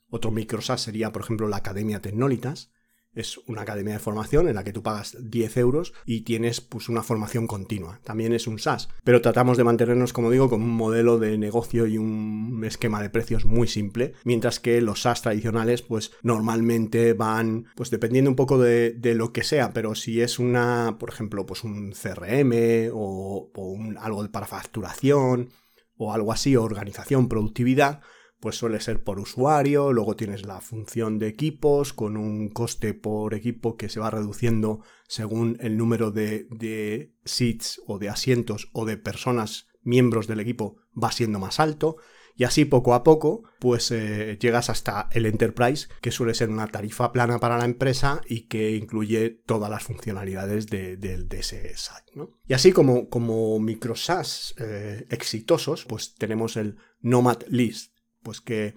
Otro 0.09 0.31
microsas 0.31 0.81
sería, 0.81 1.13
por 1.13 1.23
ejemplo, 1.23 1.49
la 1.49 1.59
Academia 1.59 2.01
Tecnolitas, 2.01 2.73
es 3.15 3.39
una 3.47 3.63
academia 3.63 3.95
de 3.95 3.99
formación 3.99 4.49
en 4.49 4.55
la 4.55 4.65
que 4.65 4.73
tú 4.73 4.83
pagas 4.83 5.17
10 5.21 5.57
euros 5.59 5.93
y 6.07 6.23
tienes 6.23 6.61
pues 6.61 6.89
una 6.89 7.03
formación 7.03 7.47
continua. 7.47 8.01
También 8.05 8.33
es 8.33 8.47
un 8.47 8.59
SaaS, 8.59 8.89
pero 9.05 9.21
tratamos 9.21 9.57
de 9.57 9.65
mantenernos, 9.65 10.13
como 10.13 10.31
digo, 10.31 10.49
con 10.49 10.63
un 10.63 10.71
modelo 10.71 11.19
de 11.19 11.37
negocio 11.39 11.87
y 11.87 11.99
un 11.99 12.63
esquema 12.65 13.03
de 13.03 13.11
precios 13.11 13.45
muy 13.45 13.69
simple, 13.69 14.15
mientras 14.25 14.61
que 14.61 14.81
los 14.81 15.03
SaaS 15.03 15.23
tradicionales 15.23 15.83
pues 15.83 16.13
normalmente 16.23 17.13
van, 17.13 17.67
pues 17.77 17.91
dependiendo 17.91 18.31
un 18.31 18.37
poco 18.37 18.59
de, 18.59 18.93
lo 19.15 19.33
que 19.33 19.45
sea, 19.45 19.73
pero 19.75 19.95
si 19.95 20.23
es 20.23 20.39
una, 20.39 20.97
por 20.99 21.11
ejemplo, 21.11 21.45
pues 21.45 21.65
un 21.65 21.93
CRM 21.93 22.91
o, 22.95 23.51
un, 23.55 23.99
algo 23.99 24.27
para 24.31 24.47
facturación 24.47 25.51
o 25.97 26.15
algo 26.15 26.33
así, 26.33 26.57
organización, 26.57 27.29
productividad, 27.29 28.01
pues 28.43 28.57
suele 28.57 28.81
ser 28.81 29.05
por 29.05 29.21
usuario, 29.21 29.93
luego 29.93 30.17
tienes 30.17 30.45
la 30.45 30.61
función 30.61 31.21
de 31.21 31.29
equipos 31.29 31.93
con 31.93 32.17
un 32.17 32.49
coste 32.49 32.93
por 32.93 33.35
equipo 33.35 33.77
que 33.77 33.89
se 33.89 34.01
va 34.01 34.11
reduciendo 34.11 34.81
según 35.07 35.59
el 35.61 35.77
número 35.77 36.11
de, 36.11 37.13
seats 37.25 37.81
o 37.87 38.01
de 38.01 38.09
asientos 38.09 38.69
o 38.73 38.85
de 38.85 38.97
personas 38.97 39.69
miembros 39.83 40.27
del 40.27 40.41
equipo 40.41 40.79
va 41.01 41.13
siendo 41.13 41.39
más 41.39 41.61
alto. 41.61 41.99
Y 42.35 42.43
así 42.43 42.65
poco 42.65 42.95
a 42.95 43.05
poco 43.05 43.45
pues 43.61 43.93
eh, 43.93 44.37
llegas 44.41 44.71
hasta 44.71 45.09
el 45.13 45.27
enterprise 45.27 45.87
que 46.01 46.11
suele 46.11 46.35
ser 46.35 46.49
una 46.51 46.67
tarifa 46.67 47.13
plana 47.13 47.39
para 47.39 47.59
la 47.59 47.65
empresa 47.65 48.23
y 48.27 48.49
que 48.49 48.75
incluye 48.75 49.31
todas 49.31 49.71
las 49.71 49.85
funcionalidades 49.85 50.67
de, 50.67 50.99
ese 51.31 51.77
site 51.77 52.13
y 52.49 52.55
así 52.55 52.73
como, 52.73 53.09
como 53.09 53.61
micro 53.61 53.95
SaaS 53.95 54.55
eh, 54.59 55.07
exitosos 55.11 55.85
pues 55.85 56.15
tenemos 56.15 56.57
el 56.57 56.79
Nomad 57.03 57.43
List 57.49 57.92
pues 58.23 58.41
que 58.41 58.75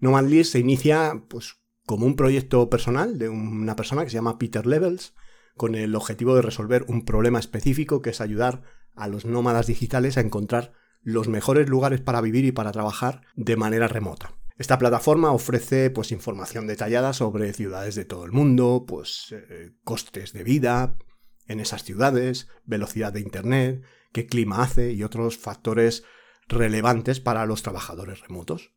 No 0.00 0.20
List 0.22 0.52
se 0.52 0.58
inicia 0.58 1.22
pues, 1.28 1.56
como 1.86 2.06
un 2.06 2.16
proyecto 2.16 2.68
personal 2.68 3.18
de 3.18 3.28
una 3.28 3.76
persona 3.76 4.04
que 4.04 4.10
se 4.10 4.16
llama 4.16 4.38
Peter 4.38 4.66
Levels, 4.66 5.14
con 5.56 5.74
el 5.74 5.94
objetivo 5.94 6.34
de 6.34 6.42
resolver 6.42 6.84
un 6.88 7.04
problema 7.04 7.38
específico 7.38 8.02
que 8.02 8.10
es 8.10 8.20
ayudar 8.20 8.62
a 8.94 9.08
los 9.08 9.24
nómadas 9.24 9.66
digitales 9.66 10.16
a 10.16 10.20
encontrar 10.20 10.72
los 11.02 11.28
mejores 11.28 11.68
lugares 11.68 12.00
para 12.00 12.20
vivir 12.20 12.44
y 12.44 12.52
para 12.52 12.72
trabajar 12.72 13.22
de 13.36 13.56
manera 13.56 13.88
remota. 13.88 14.34
Esta 14.58 14.78
plataforma 14.78 15.32
ofrece 15.32 15.90
pues, 15.90 16.12
información 16.12 16.66
detallada 16.66 17.12
sobre 17.12 17.52
ciudades 17.52 17.94
de 17.94 18.04
todo 18.04 18.24
el 18.24 18.32
mundo, 18.32 18.84
pues, 18.86 19.32
eh, 19.32 19.72
costes 19.84 20.32
de 20.32 20.44
vida 20.44 20.96
en 21.46 21.60
esas 21.60 21.84
ciudades, 21.84 22.48
velocidad 22.64 23.12
de 23.12 23.20
Internet, 23.20 23.84
qué 24.12 24.26
clima 24.26 24.62
hace 24.62 24.92
y 24.92 25.02
otros 25.02 25.36
factores 25.36 26.04
relevantes 26.48 27.20
para 27.20 27.46
los 27.46 27.62
trabajadores 27.62 28.20
remotos. 28.20 28.72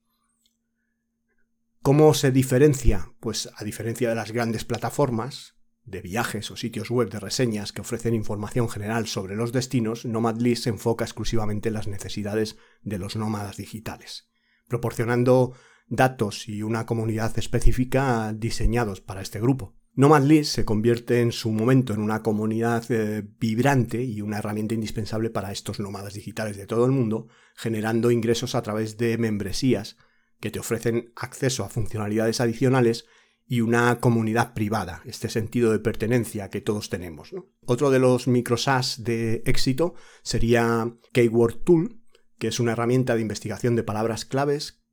¿Cómo 1.81 2.13
se 2.13 2.31
diferencia? 2.31 3.13
Pues 3.21 3.49
a 3.55 3.63
diferencia 3.63 4.09
de 4.09 4.15
las 4.15 4.33
grandes 4.33 4.65
plataformas 4.65 5.55
de 5.85 6.01
viajes 6.01 6.51
o 6.51 6.57
sitios 6.57 6.91
web 6.91 7.09
de 7.09 7.21
reseñas 7.21 7.71
que 7.71 7.79
ofrecen 7.79 8.13
información 8.13 8.67
general 8.67 9.07
sobre 9.07 9.37
los 9.37 9.53
destinos, 9.53 10.05
Nomadlist 10.05 10.65
se 10.65 10.71
enfoca 10.71 11.05
exclusivamente 11.05 11.69
en 11.69 11.75
las 11.75 11.87
necesidades 11.87 12.57
de 12.81 12.99
los 12.99 13.15
nómadas 13.15 13.55
digitales, 13.55 14.27
proporcionando 14.67 15.53
datos 15.87 16.49
y 16.49 16.63
una 16.63 16.85
comunidad 16.85 17.39
específica 17.39 18.33
diseñados 18.33 18.99
para 18.99 19.21
este 19.21 19.39
grupo. 19.39 19.73
Nomadlist 19.95 20.53
se 20.53 20.65
convierte 20.65 21.21
en 21.21 21.31
su 21.31 21.49
momento 21.49 21.93
en 21.93 22.01
una 22.01 22.21
comunidad 22.23 22.83
eh, 22.91 23.25
vibrante 23.39 24.03
y 24.03 24.21
una 24.21 24.39
herramienta 24.39 24.75
indispensable 24.75 25.29
para 25.29 25.53
estos 25.53 25.79
nómadas 25.79 26.13
digitales 26.13 26.57
de 26.57 26.67
todo 26.67 26.85
el 26.85 26.91
mundo, 26.91 27.29
generando 27.55 28.11
ingresos 28.11 28.53
a 28.53 28.61
través 28.61 28.97
de 28.97 29.17
membresías 29.17 29.95
que 30.39 30.51
te 30.51 30.59
ofrecen 30.59 31.11
acceso 31.15 31.63
a 31.63 31.69
funcionalidades 31.69 32.41
adicionales 32.41 33.05
y 33.45 33.61
una 33.61 33.99
comunidad 33.99 34.53
privada, 34.53 35.01
este 35.05 35.27
sentido 35.27 35.71
de 35.71 35.79
pertenencia 35.79 36.49
que 36.49 36.61
todos 36.61 36.89
tenemos. 36.89 37.31
Otro 37.65 37.89
de 37.89 37.99
los 37.99 38.27
microsas 38.27 39.03
de 39.03 39.41
éxito 39.45 39.95
sería 40.21 40.93
Keyword 41.13 41.63
Tool, 41.63 42.01
que 42.37 42.47
es 42.47 42.59
una 42.59 42.73
herramienta 42.73 43.15
de 43.15 43.21
investigación 43.21 43.75
de 43.75 43.83
palabras 43.83 44.25
claves 44.25 44.83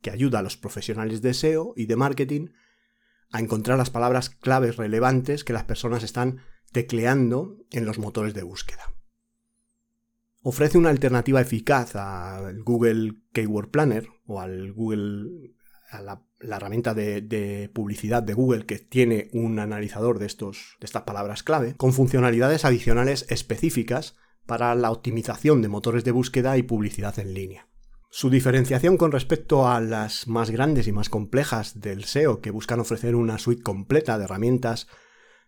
que 0.00 0.10
ayuda 0.10 0.38
a 0.38 0.42
los 0.42 0.56
profesionales 0.56 1.20
de 1.20 1.34
SEO 1.34 1.74
y 1.76 1.86
de 1.86 1.96
marketing 1.96 2.48
a 3.32 3.40
encontrar 3.40 3.76
las 3.76 3.90
palabras 3.90 4.30
claves 4.30 4.76
relevantes 4.76 5.44
que 5.44 5.52
las 5.52 5.64
personas 5.64 6.02
están 6.04 6.42
tecleando 6.72 7.58
en 7.70 7.84
los 7.84 7.98
motores 7.98 8.34
de 8.34 8.44
búsqueda 8.44 8.94
ofrece 10.42 10.78
una 10.78 10.90
alternativa 10.90 11.40
eficaz 11.40 11.96
al 11.96 12.62
Google 12.62 13.14
Keyword 13.32 13.70
Planner 13.70 14.08
o 14.26 14.40
al 14.40 14.72
Google 14.72 15.52
a 15.90 16.00
la, 16.02 16.22
herramienta 16.40 16.94
de, 16.94 17.70
publicidad 17.74 18.22
de 18.22 18.34
Google 18.34 18.64
que 18.64 18.78
tiene 18.78 19.28
un 19.32 19.58
analizador 19.58 20.18
de, 20.18 20.26
estos, 20.26 20.76
de 20.80 20.86
estas 20.86 21.02
palabras 21.02 21.42
clave, 21.42 21.74
con 21.76 21.92
funcionalidades 21.92 22.64
adicionales 22.64 23.26
específicas 23.28 24.16
para 24.46 24.74
la 24.74 24.90
optimización 24.90 25.62
de 25.62 25.68
motores 25.68 26.04
de 26.04 26.12
búsqueda 26.12 26.56
y 26.56 26.62
publicidad 26.62 27.18
en 27.18 27.34
línea. 27.34 27.68
Su 28.12 28.30
diferenciación 28.30 28.96
con 28.96 29.12
respecto 29.12 29.68
a 29.68 29.80
las 29.80 30.26
más 30.26 30.50
grandes 30.50 30.88
y 30.88 30.92
más 30.92 31.08
complejas 31.08 31.80
del 31.80 32.04
SEO 32.04 32.40
que 32.40 32.50
buscan 32.50 32.80
ofrecer 32.80 33.14
una 33.14 33.38
suite 33.38 33.62
completa 33.62 34.18
de 34.18 34.24
herramientas 34.24 34.88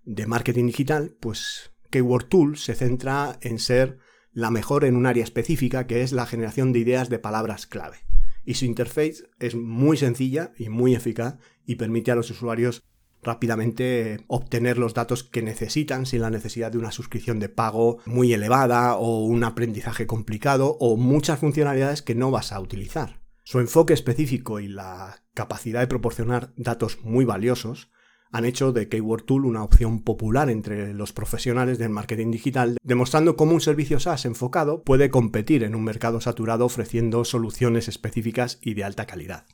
de 0.04 0.26
marketing 0.26 0.66
digital, 0.66 1.16
pues 1.18 1.72
Keyword 1.90 2.28
Tool 2.28 2.56
se 2.56 2.74
centra 2.74 3.38
en 3.40 3.58
ser 3.58 3.98
la 4.32 4.50
mejor 4.50 4.84
en 4.84 4.96
un 4.96 5.06
área 5.06 5.24
específica 5.24 5.86
que 5.86 6.02
es 6.02 6.12
la 6.12 6.26
generación 6.26 6.72
de 6.72 6.80
ideas 6.80 7.08
de 7.08 7.18
palabras 7.18 7.66
clave. 7.66 7.98
Y 8.44 8.54
su 8.54 8.64
interface 8.64 9.24
es 9.38 9.54
muy 9.54 9.96
sencilla 9.96 10.52
y 10.56 10.68
muy 10.68 10.94
eficaz 10.94 11.36
y 11.64 11.76
permite 11.76 12.10
a 12.10 12.16
los 12.16 12.30
usuarios 12.30 12.82
rápidamente 13.22 14.24
obtener 14.26 14.78
los 14.78 14.94
datos 14.94 15.22
que 15.22 15.42
necesitan 15.42 16.06
sin 16.06 16.22
la 16.22 16.30
necesidad 16.30 16.72
de 16.72 16.78
una 16.78 16.90
suscripción 16.90 17.38
de 17.38 17.48
pago 17.48 17.98
muy 18.04 18.32
elevada 18.32 18.96
o 18.96 19.24
un 19.24 19.44
aprendizaje 19.44 20.06
complicado 20.06 20.76
o 20.80 20.96
muchas 20.96 21.38
funcionalidades 21.38 22.02
que 22.02 22.16
no 22.16 22.32
vas 22.32 22.52
a 22.52 22.60
utilizar. 22.60 23.22
Su 23.44 23.60
enfoque 23.60 23.94
específico 23.94 24.60
y 24.60 24.68
la 24.68 25.22
capacidad 25.34 25.80
de 25.80 25.86
proporcionar 25.86 26.52
datos 26.56 26.98
muy 27.02 27.24
valiosos 27.24 27.90
han 28.32 28.46
hecho 28.46 28.72
de 28.72 28.88
Keyword 28.88 29.24
Tool 29.24 29.44
una 29.44 29.62
opción 29.62 30.02
popular 30.02 30.48
entre 30.48 30.94
los 30.94 31.12
profesionales 31.12 31.78
del 31.78 31.90
marketing 31.90 32.30
digital, 32.30 32.78
demostrando 32.82 33.36
cómo 33.36 33.52
un 33.52 33.60
servicio 33.60 34.00
SaaS 34.00 34.24
enfocado 34.24 34.82
puede 34.82 35.10
competir 35.10 35.62
en 35.62 35.74
un 35.74 35.84
mercado 35.84 36.20
saturado 36.22 36.64
ofreciendo 36.64 37.26
soluciones 37.26 37.88
específicas 37.88 38.58
y 38.62 38.72
de 38.72 38.84
alta 38.84 39.06
calidad. 39.06 39.46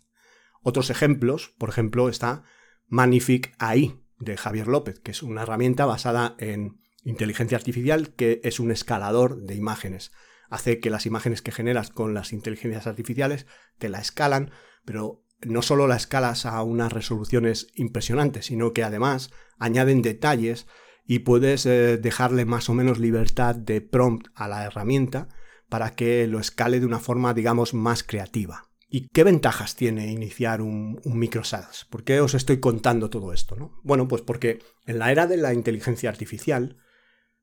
Otros 0.63 0.91
ejemplos, 0.91 1.55
por 1.59 1.71
ejemplo, 1.71 2.09
está 2.09 2.45
Magnific 2.87 3.53
AI 3.59 4.01
de 4.21 4.37
Javier 4.37 4.69
López, 4.69 5.01
que 5.01 5.11
es 5.11 5.25
una 5.25 5.43
herramienta 5.43 5.85
basada 5.85 6.37
en 6.39 6.81
inteligencia 7.03 7.59
artificial 7.59 8.15
que 8.15 8.41
es 8.45 8.61
un 8.61 8.71
escalador 8.71 9.43
de 9.43 9.57
imágenes. 9.57 10.13
Hace 10.51 10.79
que 10.79 10.91
las 10.91 11.05
imágenes 11.05 11.43
que 11.43 11.53
generas 11.53 11.91
con 11.91 12.15
las 12.15 12.33
inteligencias 12.33 12.87
artificiales 12.87 13.47
te 13.79 13.89
la 13.89 13.99
escalan, 13.99 14.53
pero 14.85 15.25
no 15.41 15.63
solo 15.63 15.87
la 15.87 15.97
escalas 15.97 16.47
a 16.47 16.63
unas 16.63 16.93
resoluciones 16.93 17.69
impresionantes, 17.75 18.47
sino 18.47 18.73
que 18.73 18.85
además 18.85 19.31
añaden 19.59 20.03
detalles 20.03 20.67
y 21.07 21.21
puedes 21.21 21.65
eh, 21.67 21.97
dejarle 21.97 22.45
más 22.45 22.69
o 22.69 22.75
menos 22.75 22.99
libertad 22.99 23.55
de 23.55 23.81
prompt 23.81 24.29
a 24.35 24.49
la 24.49 24.65
herramienta 24.65 25.29
para 25.69 25.95
que 25.95 26.27
lo 26.27 26.39
escale 26.39 26.81
de 26.81 26.87
una 26.87 26.99
forma, 26.99 27.35
digamos, 27.35 27.75
más 27.75 28.03
creativa. 28.03 28.69
¿Y 28.91 29.09
qué 29.09 29.23
ventajas 29.23 29.77
tiene 29.77 30.11
iniciar 30.11 30.63
un, 30.63 31.01
un 31.05 31.19
micro 31.19 31.43
¿Por 31.91 32.05
qué 32.05 32.21
os 32.21 32.35
estoy 32.35 32.59
contando 32.59 33.11
todo 33.11 33.33
esto? 33.35 33.55
¿no? 33.55 33.79
Bueno, 33.85 34.09
pues 34.09 34.23
porque 34.23 34.61
en 34.87 34.99
la 34.99 35.13
era 35.13 35.27
de 35.27 35.37
la 35.37 35.53
inteligencia 35.53 36.09
artificial, 36.09 36.79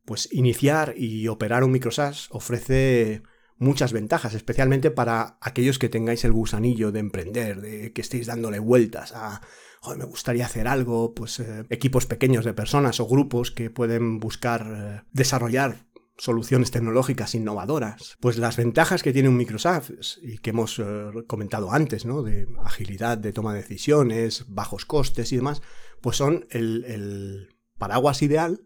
pues 0.05 0.27
iniciar 0.31 0.95
y 0.97 1.27
operar 1.27 1.63
un 1.63 1.71
micro 1.71 1.91
ofrece 2.31 3.21
muchas 3.57 3.93
ventajas, 3.93 4.33
especialmente 4.33 4.91
para 4.91 5.37
aquellos 5.41 5.79
que 5.79 5.89
tengáis 5.89 6.25
el 6.25 6.33
gusanillo 6.33 6.91
de 6.91 6.99
emprender, 6.99 7.61
de 7.61 7.93
que 7.93 8.01
estéis 8.01 8.27
dándole 8.27 8.59
vueltas 8.59 9.13
a, 9.15 9.41
me 9.97 10.05
gustaría 10.05 10.45
hacer 10.45 10.67
algo, 10.67 11.13
pues 11.13 11.39
eh, 11.39 11.65
equipos 11.69 12.05
pequeños 12.05 12.45
de 12.45 12.53
personas 12.53 12.99
o 12.99 13.07
grupos 13.07 13.51
que 13.51 13.69
pueden 13.69 14.19
buscar 14.19 14.65
eh, 14.67 15.07
desarrollar 15.11 15.85
soluciones 16.17 16.71
tecnológicas 16.71 17.35
innovadoras. 17.35 18.17
Pues 18.19 18.37
las 18.37 18.55
ventajas 18.57 19.03
que 19.03 19.13
tiene 19.13 19.29
un 19.29 19.37
Microsoft 19.37 19.91
y 20.21 20.37
que 20.39 20.51
hemos 20.51 20.79
eh, 20.79 21.11
comentado 21.27 21.71
antes, 21.71 22.05
¿no? 22.05 22.23
De 22.23 22.47
agilidad 22.63 23.17
de 23.17 23.33
toma 23.33 23.53
de 23.53 23.61
decisiones, 23.61 24.45
bajos 24.47 24.85
costes 24.85 25.31
y 25.31 25.37
demás, 25.37 25.61
pues 26.01 26.17
son 26.17 26.47
el 26.49 27.49
paraguas 27.77 28.21
ideal 28.21 28.61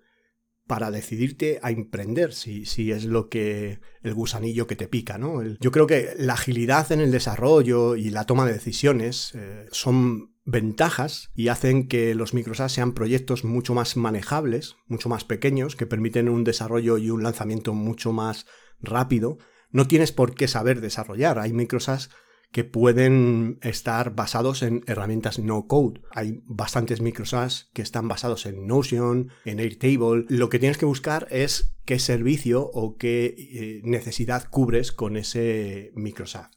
para 0.69 0.91
decidirte 0.91 1.59
a 1.63 1.71
emprender, 1.71 2.31
si, 2.31 2.63
si, 2.67 2.91
es 2.91 3.03
lo 3.03 3.27
que 3.27 3.79
el 4.03 4.13
gusanillo 4.13 4.67
que 4.67 4.75
te 4.75 4.87
pica, 4.87 5.17
¿no? 5.17 5.41
yo 5.59 5.71
creo 5.71 5.87
que 5.87 6.13
la 6.15 6.33
agilidad 6.33 6.91
en 6.91 7.01
el 7.01 7.09
desarrollo 7.09 7.95
y 7.95 8.11
la 8.11 8.25
toma 8.25 8.45
de 8.45 8.53
decisiones 8.53 9.31
eh, 9.33 9.65
son 9.71 10.35
ventajas 10.45 11.31
y 11.33 11.47
hacen 11.47 11.87
que 11.87 12.13
los 12.13 12.35
microsas 12.35 12.71
sean 12.71 12.93
proyectos 12.93 13.43
mucho 13.43 13.73
más 13.73 13.97
manejables, 13.97 14.75
mucho 14.85 15.09
más 15.09 15.25
pequeños, 15.25 15.75
que 15.75 15.87
permiten 15.87 16.29
un 16.29 16.43
desarrollo 16.43 16.99
y 16.99 17.09
un 17.09 17.23
lanzamiento 17.23 17.73
mucho 17.73 18.13
más 18.13 18.45
rápido. 18.79 19.39
No 19.71 19.87
tienes 19.87 20.11
por 20.11 20.35
qué 20.35 20.47
saber 20.47 20.81
desarrollar. 20.81 21.39
Hay 21.39 21.51
microsas 21.51 22.11
que 22.51 22.63
pueden 22.63 23.59
estar 23.61 24.15
basados 24.15 24.63
en 24.63 24.83
herramientas 24.87 25.37
no 25.37 25.67
code. 25.67 26.01
Hay 26.11 26.41
bastantes 26.45 26.99
microSaaS 27.01 27.69
que 27.73 27.83
están 27.83 28.07
basados 28.07 28.45
en 28.45 28.65
Notion, 28.65 29.29
en 29.45 29.59
Airtable. 29.59 30.25
Lo 30.29 30.49
que 30.49 30.59
tienes 30.59 30.77
que 30.77 30.85
buscar 30.85 31.27
es 31.29 31.75
qué 31.85 31.99
servicio 31.99 32.69
o 32.73 32.97
qué 32.97 33.35
eh, 33.37 33.81
necesidad 33.83 34.49
cubres 34.49 34.91
con 34.91 35.15
ese 35.15 35.91
microSaaS. 35.95 36.49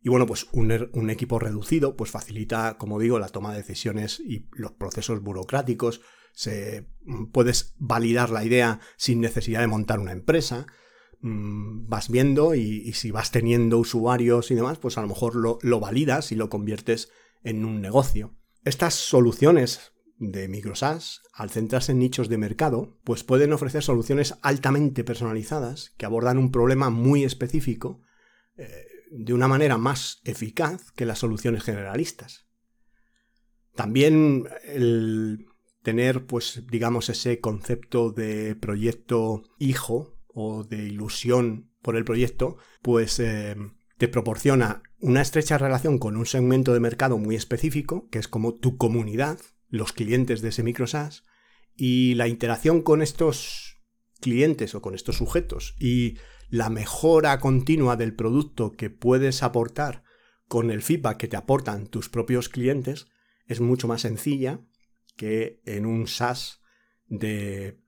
Y 0.00 0.08
bueno, 0.08 0.26
pues 0.26 0.46
un, 0.52 0.70
er, 0.70 0.90
un, 0.94 1.10
equipo 1.10 1.38
reducido 1.38 1.96
pues 1.96 2.10
facilita, 2.10 2.78
como 2.78 2.98
digo, 2.98 3.18
la 3.18 3.28
toma 3.28 3.52
de 3.52 3.58
decisiones 3.58 4.20
y 4.20 4.48
los 4.52 4.72
procesos 4.72 5.22
burocráticos. 5.22 6.00
Se, 6.32 6.88
puedes 7.32 7.74
validar 7.78 8.30
la 8.30 8.44
idea 8.44 8.80
sin 8.96 9.20
necesidad 9.20 9.60
de 9.60 9.66
montar 9.66 9.98
una 9.98 10.12
empresa. 10.12 10.66
Mm, 11.20 11.88
vas 11.88 12.10
viendo 12.10 12.54
y, 12.54 12.92
si 12.92 13.10
vas 13.10 13.32
teniendo 13.32 13.78
usuarios 13.78 14.50
y 14.50 14.54
demás, 14.54 14.78
pues 14.78 14.98
a 14.98 15.02
lo 15.02 15.08
mejor 15.08 15.34
lo, 15.34 15.80
validas 15.80 16.30
y 16.30 16.36
lo 16.36 16.48
conviertes 16.48 17.10
en 17.42 17.64
un 17.64 17.80
negocio. 17.80 18.36
Estas 18.64 18.94
soluciones 18.94 19.92
de 20.18 20.48
MicroSaaS, 20.48 21.22
al 21.32 21.50
centrarse 21.50 21.92
en 21.92 21.98
nichos 21.98 22.28
de 22.28 22.38
mercado, 22.38 22.98
pues 23.04 23.24
pueden 23.24 23.52
ofrecer 23.52 23.82
soluciones 23.82 24.34
altamente 24.42 25.04
personalizadas 25.04 25.94
que 25.96 26.06
abordan 26.06 26.38
un 26.38 26.52
problema 26.52 26.90
muy 26.90 27.24
específico 27.24 28.00
eh, 28.56 28.86
de 29.10 29.32
una 29.32 29.48
manera 29.48 29.78
más 29.78 30.20
eficaz 30.24 30.92
que 30.92 31.06
las 31.06 31.20
soluciones 31.20 31.62
generalistas. 31.64 32.46
También 33.74 34.48
el 34.64 35.46
tener, 35.82 36.26
pues, 36.26 36.64
digamos, 36.68 37.08
ese 37.08 37.40
concepto 37.40 38.10
de 38.10 38.56
proyecto 38.56 39.44
hijo 39.58 40.17
o 40.28 40.64
de 40.64 40.84
ilusión 40.84 41.70
por 41.82 41.96
el 41.96 42.04
proyecto, 42.04 42.56
pues 42.82 43.18
eh, 43.18 43.56
te 43.96 44.08
proporciona 44.08 44.82
una 45.00 45.22
estrecha 45.22 45.58
relación 45.58 45.98
con 45.98 46.16
un 46.16 46.26
segmento 46.26 46.72
de 46.72 46.80
mercado 46.80 47.18
muy 47.18 47.36
específico, 47.36 48.08
que 48.10 48.18
es 48.18 48.28
como 48.28 48.54
tu 48.54 48.76
comunidad, 48.76 49.38
los 49.68 49.92
clientes 49.92 50.40
de 50.40 50.48
ese 50.48 50.62
microsas, 50.62 51.24
y 51.74 52.14
la 52.14 52.28
interacción 52.28 52.82
con 52.82 53.02
estos 53.02 53.78
clientes 54.20 54.74
o 54.74 54.82
con 54.82 54.94
estos 54.94 55.16
sujetos 55.16 55.76
y 55.78 56.18
la 56.48 56.70
mejora 56.70 57.38
continua 57.38 57.96
del 57.96 58.14
producto 58.14 58.72
que 58.72 58.90
puedes 58.90 59.42
aportar 59.42 60.02
con 60.48 60.70
el 60.70 60.82
feedback 60.82 61.18
que 61.18 61.28
te 61.28 61.36
aportan 61.36 61.86
tus 61.86 62.08
propios 62.08 62.48
clientes 62.48 63.06
es 63.46 63.60
mucho 63.60 63.86
más 63.86 64.02
sencilla 64.02 64.60
que 65.16 65.60
en 65.66 65.86
un 65.86 66.06
SaaS 66.06 66.60
de 67.06 67.80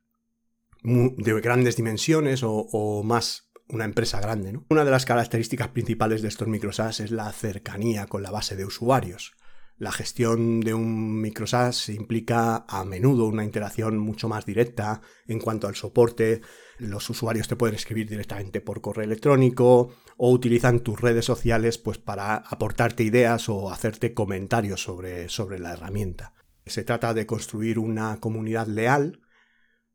de 0.82 1.40
grandes 1.40 1.76
dimensiones 1.76 2.42
o, 2.42 3.02
más 3.04 3.50
una 3.68 3.84
empresa 3.84 4.20
grande. 4.20 4.52
¿no? 4.52 4.64
Una 4.68 4.84
de 4.84 4.90
las 4.90 5.04
características 5.04 5.68
principales 5.68 6.22
de 6.22 6.28
estos 6.28 6.48
microsas 6.48 7.00
es 7.00 7.10
la 7.10 7.30
cercanía 7.32 8.06
con 8.06 8.22
la 8.22 8.30
base 8.30 8.56
de 8.56 8.64
usuarios. 8.64 9.34
La 9.80 9.92
gestión 9.92 10.60
de 10.60 10.74
un 10.74 11.22
microsas 11.22 11.88
implica 11.88 12.66
a 12.68 12.84
menudo 12.84 13.26
una 13.26 13.44
interacción 13.44 13.96
mucho 13.96 14.28
más 14.28 14.44
directa 14.44 15.00
en 15.26 15.38
cuanto 15.38 15.68
al 15.68 15.74
soporte. 15.74 16.42
Los 16.76 17.08
usuarios 17.08 17.48
te 17.48 17.56
pueden 17.56 17.76
escribir 17.76 18.06
directamente 18.06 18.60
por 18.60 18.82
correo 18.82 19.06
electrónico 19.06 19.94
o 20.18 20.30
utilizan 20.32 20.80
tus 20.80 21.00
redes 21.00 21.24
sociales 21.24 21.78
pues, 21.78 21.96
para 21.96 22.34
aportarte 22.34 23.04
ideas 23.04 23.48
o 23.48 23.70
hacerte 23.70 24.12
comentarios 24.12 24.82
sobre, 24.82 25.30
sobre 25.30 25.58
la 25.58 25.72
herramienta. 25.72 26.34
Se 26.66 26.84
trata 26.84 27.14
de 27.14 27.24
construir 27.24 27.78
una 27.78 28.20
comunidad 28.20 28.66
leal 28.66 29.22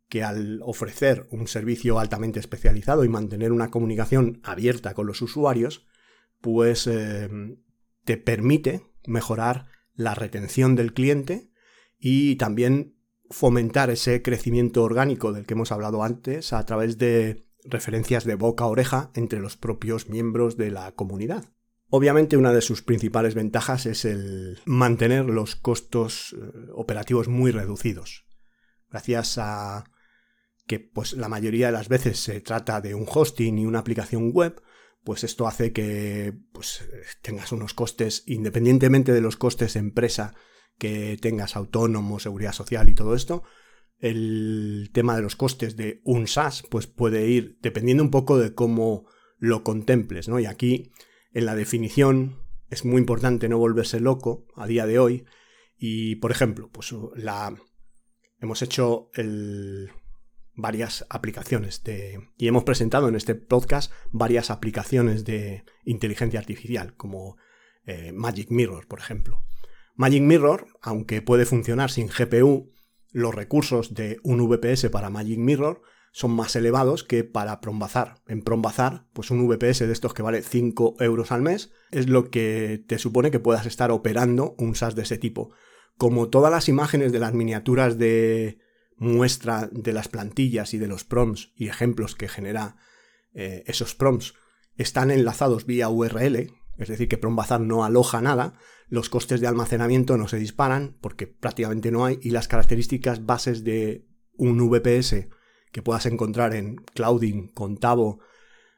que 0.10 0.24
al 0.24 0.60
ofrecer 0.64 1.28
un 1.32 1.48
servicio 1.48 2.00
altamente 2.00 2.40
especializado 2.40 3.04
y 3.04 3.10
mantener 3.10 3.52
una 3.52 3.72
comunicación 3.72 4.40
abierta 4.44 4.94
con 4.94 5.08
los 5.08 5.22
usuarios, 5.22 5.86
pues 6.42 6.88
eh, 6.88 7.30
te 8.04 8.18
permite 8.18 8.84
mejorar 9.06 9.68
la 9.96 10.14
retención 10.16 10.76
del 10.76 10.94
cliente 10.94 11.50
y 11.98 12.36
también 12.36 12.96
fomentar 13.30 13.90
ese 13.90 14.22
crecimiento 14.22 14.84
orgánico 14.84 15.34
del 15.34 15.46
que 15.46 15.54
hemos 15.54 15.72
hablado 15.72 16.04
antes 16.04 16.54
a 16.54 16.64
través 16.66 16.98
de 16.98 17.48
referencias 17.64 18.26
de 18.26 18.36
boca 18.36 18.66
a 18.66 18.68
oreja 18.68 19.10
entre 19.16 19.40
los 19.40 19.58
propios 19.58 20.10
miembros 20.10 20.58
de 20.58 20.70
la 20.70 20.92
comunidad. 20.92 21.46
Obviamente 21.90 22.38
una 22.38 22.54
de 22.54 22.62
sus 22.62 22.82
principales 22.82 23.36
ventajas 23.36 23.86
es 23.86 24.06
el 24.06 24.60
mantener 24.66 25.26
los 25.26 25.56
costos 25.56 26.34
eh, 26.38 26.70
operativos 26.74 27.28
muy 27.28 27.52
reducidos. 27.52 28.26
Gracias 28.90 29.38
a 29.38 29.86
que 30.66 30.80
pues 30.80 31.14
la 31.14 31.30
mayoría 31.30 31.68
de 31.68 31.74
las 31.74 31.90
veces 31.90 32.20
se 32.20 32.42
trata 32.42 32.82
de 32.82 32.96
un 32.96 33.06
hosting 33.08 33.58
y 33.58 33.66
una 33.66 33.80
aplicación 33.80 34.32
web, 34.32 34.62
pues 35.04 35.24
esto 35.24 35.48
hace 35.48 35.72
que 35.72 36.34
pues, 36.52 36.90
tengas 37.22 37.52
unos 37.52 37.74
costes, 37.74 38.24
independientemente 38.26 39.12
de 39.12 39.22
los 39.22 39.38
costes 39.38 39.76
empresa 39.76 40.34
que 40.78 41.18
tengas 41.22 41.56
autónomo, 41.56 42.20
seguridad 42.20 42.52
social 42.52 42.90
y 42.90 42.96
todo 42.96 43.16
esto, 43.16 43.44
el 44.00 44.90
tema 44.94 45.16
de 45.16 45.22
los 45.22 45.36
costes 45.36 45.78
de 45.78 46.02
un 46.04 46.28
SaaS 46.28 46.64
pues 46.70 46.88
puede 46.88 47.28
ir 47.28 47.58
dependiendo 47.62 48.04
un 48.04 48.12
poco 48.12 48.38
de 48.38 48.54
cómo 48.54 49.06
lo 49.38 49.64
contemples, 49.64 50.28
¿no? 50.28 50.40
Y 50.40 50.46
aquí 50.46 50.92
en 51.32 51.46
la 51.46 51.56
definición 51.56 52.42
es 52.70 52.84
muy 52.84 52.98
importante 52.98 53.48
no 53.48 53.58
volverse 53.58 54.00
loco 54.00 54.48
a 54.56 54.68
día 54.68 54.86
de 54.86 55.00
hoy 55.00 55.26
y 55.78 56.16
por 56.16 56.32
ejemplo, 56.32 56.70
pues 56.72 56.94
la 57.16 57.56
hemos 58.40 58.62
hecho 58.62 59.10
el 59.14 59.92
varias 60.56 61.06
aplicaciones 61.10 61.84
de, 61.84 62.20
y 62.38 62.48
hemos 62.48 62.64
presentado 62.64 63.08
en 63.08 63.16
este 63.16 63.36
podcast 63.36 63.92
varias 64.12 64.50
aplicaciones 64.50 65.26
de 65.26 65.64
inteligencia 65.84 66.40
artificial, 66.40 66.96
como 66.96 67.38
eh, 67.86 68.12
Magic 68.14 68.50
Mirror, 68.50 68.88
por 68.88 69.00
ejemplo. 69.00 69.44
Magic 69.96 70.24
Mirror, 70.24 70.68
aunque 70.82 71.22
puede 71.22 71.46
funcionar 71.46 71.92
sin 71.92 72.08
GPU, 72.08 72.74
los 73.12 73.34
recursos 73.34 73.94
de 73.94 74.20
un 74.24 74.46
VPS 74.48 74.90
para 74.90 75.10
Magic 75.10 75.40
Mirror 75.40 75.82
son 76.12 76.32
más 76.32 76.56
elevados 76.56 77.04
que 77.04 77.26
para 77.26 77.60
Prombazar. 77.60 78.22
En 78.28 78.42
Prombazar, 78.42 79.06
pues 79.14 79.32
un 79.32 79.48
VPS 79.48 79.80
de 79.80 79.92
estos 79.92 80.14
que 80.14 80.22
vale 80.22 80.42
5 80.42 80.96
euros 81.00 81.32
al 81.34 81.42
mes 81.42 81.74
es 81.92 82.08
lo 82.08 82.30
que 82.30 82.84
te 82.88 83.00
supone 83.00 83.32
que 83.32 83.40
puedas 83.40 83.66
estar 83.66 83.92
operando 83.92 84.56
un 84.58 84.76
SaaS 84.76 84.96
de 84.96 85.02
ese 85.02 85.18
tipo 85.18 85.52
Como 85.98 86.30
todas 86.30 86.52
las 86.52 86.70
imágenes 86.70 87.12
de 87.12 87.20
las 87.20 87.34
miniaturas 87.34 87.98
de 87.98 88.60
muestra 88.98 89.70
de 89.72 89.94
las 89.94 90.08
plantillas 90.08 90.74
y 90.74 90.78
de 90.78 90.88
los 90.88 91.04
prompts 91.04 91.52
y 91.56 91.68
ejemplos 91.68 92.16
que 92.16 92.28
genera 92.28 92.78
eh, 93.34 93.64
esos 93.68 93.96
prompts 93.96 94.34
están 94.78 95.12
enlazados 95.12 95.66
vía 95.66 95.90
URL, 95.90 96.52
es 96.78 96.88
decir, 96.88 97.08
que 97.08 97.18
Prombazar 97.18 97.62
no 97.62 97.84
aloja 97.84 98.22
nada, 98.22 98.54
los 98.88 99.10
costes 99.10 99.42
de 99.42 99.48
almacenamiento 99.48 100.18
no 100.18 100.28
se 100.28 100.38
disparan 100.38 100.98
porque 101.02 101.28
prácticamente 101.28 101.92
no 101.92 102.06
hay 102.06 102.20
y 102.22 102.32
las 102.32 102.48
características 102.48 103.26
bases 103.26 103.64
de 103.64 104.06
un 104.38 104.58
VPS 104.70 105.28
que 105.72 105.82
puedas 105.82 106.06
encontrar 106.06 106.54
en 106.54 106.78
Clouding, 106.94 107.50
Contavo, 107.50 108.20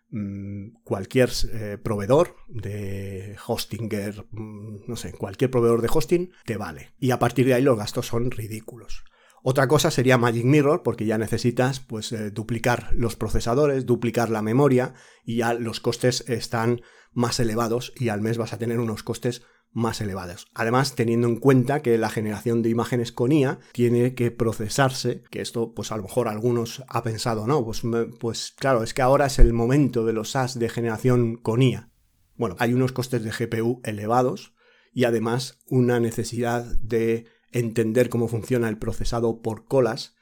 mm, 0.09 0.81
cualquier 0.83 1.29
eh, 1.51 1.77
proveedor 1.81 2.35
de 2.47 3.35
hostinger, 3.45 4.25
mm, 4.31 4.87
no 4.87 4.95
sé, 4.95 5.13
cualquier 5.13 5.51
proveedor 5.51 5.81
de 5.81 5.89
hosting, 5.91 6.31
te 6.45 6.57
vale. 6.57 6.93
Y 6.99 7.11
a 7.11 7.19
partir 7.19 7.45
de 7.45 7.55
ahí 7.55 7.61
los 7.61 7.77
gastos 7.77 8.07
son 8.07 8.31
ridículos. 8.31 9.03
Otra 9.49 9.69
cosa 9.69 9.91
sería 9.91 10.17
Magic 10.17 10.43
Mirror, 10.43 10.83
porque 10.83 11.05
ya 11.05 11.17
necesitas 11.17 11.79
pues, 11.79 12.11
eh, 12.11 12.31
duplicar 12.31 12.89
los 12.91 13.15
procesadores, 13.15 13.85
duplicar 13.85 14.29
la 14.29 14.41
memoria 14.41 14.93
y 15.23 15.37
ya 15.37 15.53
los 15.53 15.79
costes 15.79 16.25
están 16.27 16.81
más 17.13 17.39
elevados 17.39 17.93
y 17.95 18.09
al 18.09 18.19
mes 18.19 18.37
vas 18.37 18.51
a 18.51 18.57
tener 18.57 18.77
unos 18.77 19.03
costes 19.03 19.43
más 19.71 20.01
elevados. 20.01 20.51
Además, 20.53 20.95
teniendo 20.95 21.29
en 21.29 21.37
cuenta 21.37 21.81
que 21.81 21.97
la 21.97 22.09
generación 22.09 22.61
de 22.61 22.71
imágenes 22.71 23.13
con 23.13 23.31
IA 23.31 23.59
tiene 23.71 24.15
que 24.15 24.31
procesarse, 24.31 25.23
que 25.31 25.39
esto 25.39 25.73
pues 25.73 25.93
a 25.93 25.95
lo 25.95 26.03
mejor 26.03 26.27
algunos 26.27 26.83
ha 26.89 27.01
pensado, 27.01 27.47
no, 27.47 27.63
pues, 27.63 27.83
pues 28.19 28.53
claro, 28.59 28.83
es 28.83 28.93
que 28.93 29.01
ahora 29.01 29.27
es 29.27 29.39
el 29.39 29.53
momento 29.53 30.05
de 30.05 30.11
los 30.11 30.31
SAS 30.31 30.59
de 30.59 30.67
generación 30.67 31.37
con 31.37 31.61
IA. 31.61 31.89
Bueno, 32.35 32.57
hay 32.59 32.73
unos 32.73 32.91
costes 32.91 33.23
de 33.23 33.31
GPU 33.31 33.79
elevados 33.85 34.55
y 34.91 35.05
además 35.05 35.59
una 35.67 36.01
necesidad 36.01 36.65
de 36.81 37.36
entender 37.59 38.09
cómo 38.09 38.27
funciona 38.27 38.69
el 38.69 38.77
procesado 38.77 39.41
por 39.41 39.65
colas, 39.65 40.15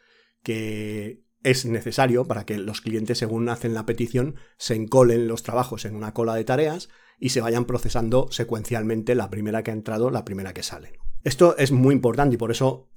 que 0.44 1.24
es 1.44 1.66
necesario 1.66 2.26
para 2.26 2.46
que 2.46 2.58
los 2.58 2.82
clientes, 2.82 3.18
según 3.18 3.50
hacen 3.50 3.74
la 3.74 3.86
petición, 3.86 4.36
se 4.58 4.76
encolen 4.76 5.28
los 5.28 5.44
trabajos 5.44 5.86
en 5.86 5.96
una 5.96 6.14
cola 6.14 6.36
de 6.36 6.44
tareas 6.44 6.90
y 7.20 7.30
se 7.30 7.42
vayan 7.42 7.66
procesando 7.66 8.28
secuencialmente 8.32 9.16
la 9.16 9.30
primera 9.30 9.64
que 9.64 9.72
ha 9.72 9.76
entrado, 9.76 10.10
la 10.10 10.26
primera 10.26 10.54
que 10.54 10.64
sale. 10.64 10.94
Esto 11.24 11.58
es 11.58 11.72
muy 11.72 11.94
importante 11.94 12.36
y 12.36 12.38
por 12.38 12.52
eso 12.52 12.90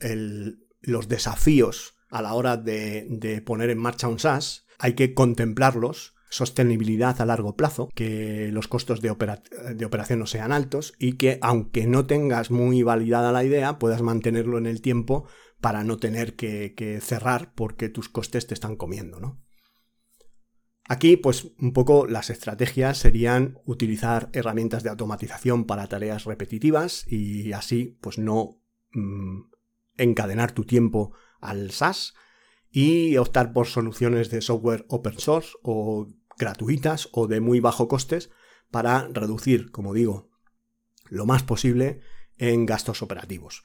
los 0.80 1.08
desafíos 1.08 1.96
a 2.10 2.22
la 2.22 2.34
hora 2.34 2.56
de, 2.56 3.06
de 3.10 3.42
poner 3.42 3.70
en 3.70 3.78
marcha 3.78 4.08
un 4.08 4.18
SaaS 4.18 4.66
hay 4.78 4.94
que 4.94 5.14
contemplarlos 5.14 6.14
sostenibilidad 6.30 7.20
a 7.20 7.26
largo 7.26 7.56
plazo, 7.56 7.88
que 7.94 8.50
los 8.52 8.68
costos 8.68 9.00
de, 9.00 9.10
operación 9.10 10.18
no 10.18 10.26
sean 10.26 10.52
altos 10.52 10.94
y 10.98 11.14
que 11.14 11.38
aunque 11.42 11.86
no 11.86 12.06
tengas 12.06 12.50
muy 12.50 12.82
validada 12.82 13.32
la 13.32 13.44
idea, 13.44 13.78
puedas 13.78 14.02
mantenerlo 14.02 14.58
en 14.58 14.66
el 14.66 14.80
tiempo 14.80 15.26
para 15.60 15.84
no 15.84 15.96
tener 15.96 16.36
que, 16.36 16.98
cerrar 17.02 17.52
porque 17.54 17.88
tus 17.88 18.08
costes 18.08 18.46
te 18.46 18.54
están 18.54 18.76
comiendo, 18.76 19.20
¿no? 19.20 19.42
Aquí, 20.90 21.18
pues 21.18 21.52
un 21.58 21.74
poco 21.74 22.06
las 22.06 22.30
estrategias 22.30 22.96
serían 22.96 23.58
utilizar 23.66 24.30
herramientas 24.32 24.82
de 24.82 24.88
automatización 24.88 25.66
para 25.66 25.86
tareas 25.86 26.24
repetitivas 26.24 27.06
y 27.06 27.52
así, 27.52 27.98
pues 28.00 28.18
no 28.18 28.62
mm, 28.92 29.50
encadenar 29.98 30.52
tu 30.52 30.64
tiempo 30.64 31.12
al 31.40 31.72
SaaS 31.72 32.14
y 32.70 33.16
optar 33.16 33.52
por 33.52 33.66
soluciones 33.66 34.30
de 34.30 34.42
software 34.42 34.84
open 34.88 35.18
source 35.18 35.50
o 35.62 36.08
gratuitas 36.36 37.08
o 37.12 37.26
de 37.26 37.40
muy 37.40 37.60
bajo 37.60 37.88
costes 37.88 38.30
para 38.70 39.08
reducir, 39.08 39.70
como 39.70 39.94
digo, 39.94 40.30
lo 41.08 41.26
más 41.26 41.42
posible 41.42 42.00
en 42.36 42.66
gastos 42.66 43.02
operativos. 43.02 43.62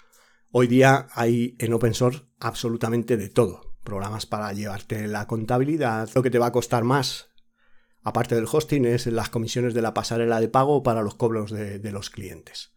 Hoy 0.52 0.68
día 0.68 1.08
hay 1.14 1.56
en 1.60 1.74
open 1.74 1.94
source 1.94 2.24
absolutamente 2.40 3.18
de 3.18 3.30
todo. 3.30 3.76
Programas 3.84 4.26
para 4.26 4.54
llevarte 4.54 5.08
la 5.08 5.28
contabilidad. 5.28 6.10
Lo 6.16 6.24
que 6.24 6.30
te 6.30 6.40
va 6.40 6.48
a 6.48 6.52
costar 6.52 6.84
más, 6.84 7.30
aparte 8.02 8.36
del 8.36 8.48
hosting, 8.50 8.86
es 8.86 9.08
las 9.08 9.30
comisiones 9.30 9.74
de 9.74 9.82
la 9.82 9.94
pasarela 9.94 10.40
de 10.40 10.48
pago 10.48 10.84
para 10.84 11.02
los 11.02 11.16
cobros 11.16 11.52
de, 11.52 11.92
los 11.92 12.10
clientes. 12.10 12.74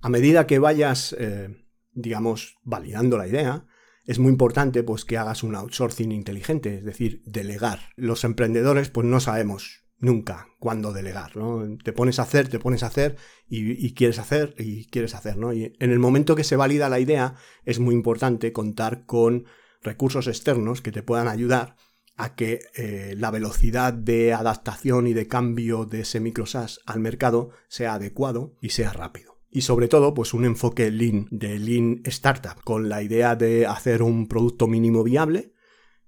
A 0.00 0.08
medida 0.08 0.46
que 0.46 0.58
vayas, 0.58 1.14
eh, 1.18 1.66
digamos, 1.92 2.56
validando 2.62 3.16
la 3.16 3.28
idea, 3.28 3.66
es 4.10 4.18
muy 4.18 4.32
importante 4.32 4.82
pues 4.82 5.04
que 5.04 5.18
hagas 5.18 5.44
un 5.44 5.54
outsourcing 5.54 6.10
inteligente, 6.10 6.78
es 6.78 6.84
decir, 6.84 7.22
delegar. 7.26 7.90
Los 7.94 8.24
emprendedores 8.24 8.90
pues 8.90 9.06
no 9.06 9.20
sabemos 9.20 9.84
nunca 9.98 10.48
cuándo 10.58 10.92
delegar, 10.92 11.36
¿no? 11.36 11.78
Te 11.84 11.92
pones 11.92 12.18
a 12.18 12.22
hacer, 12.22 12.48
te 12.48 12.58
pones 12.58 12.82
a 12.82 12.88
hacer 12.88 13.16
y, 13.48 13.94
quieres 13.94 14.18
hacer 14.18 14.56
y 14.58 14.86
quieres 14.86 15.14
hacer, 15.14 15.36
¿no? 15.36 15.52
Y 15.52 15.76
en 15.78 15.92
el 15.92 16.00
momento 16.00 16.34
que 16.34 16.42
se 16.42 16.56
valida 16.56 16.88
la 16.88 16.98
idea 16.98 17.36
es 17.64 17.78
muy 17.78 17.94
importante 17.94 18.52
contar 18.52 19.06
con 19.06 19.44
recursos 19.80 20.26
externos 20.26 20.82
que 20.82 20.90
te 20.90 21.04
puedan 21.04 21.28
ayudar 21.28 21.76
a 22.16 22.34
que 22.34 22.62
eh, 22.74 23.14
la 23.16 23.30
velocidad 23.30 23.92
de 23.92 24.32
adaptación 24.32 25.06
y 25.06 25.12
de 25.12 25.28
cambio 25.28 25.84
de 25.84 26.00
ese 26.00 26.18
micro 26.18 26.46
al 26.84 26.98
mercado 26.98 27.50
sea 27.68 27.94
adecuado 27.94 28.56
y 28.60 28.70
sea 28.70 28.92
rápido 28.92 29.29
y 29.50 29.62
sobre 29.62 29.88
todo 29.88 30.14
pues 30.14 30.32
un 30.32 30.44
enfoque 30.44 30.90
lean 30.90 31.26
de 31.30 31.58
lean 31.58 32.02
startup 32.04 32.62
con 32.62 32.88
la 32.88 33.02
idea 33.02 33.34
de 33.34 33.66
hacer 33.66 34.02
un 34.02 34.28
producto 34.28 34.68
mínimo 34.68 35.02
viable 35.02 35.54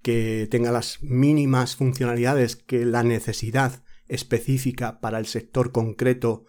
que 0.00 0.48
tenga 0.50 0.72
las 0.72 1.02
mínimas 1.02 1.76
funcionalidades 1.76 2.57
que 2.57 2.85
la 2.85 3.02
necesidad 3.02 3.85
específica 4.07 5.00
para 5.00 5.18
el 5.18 5.26
sector 5.26 5.72
concreto 5.72 6.44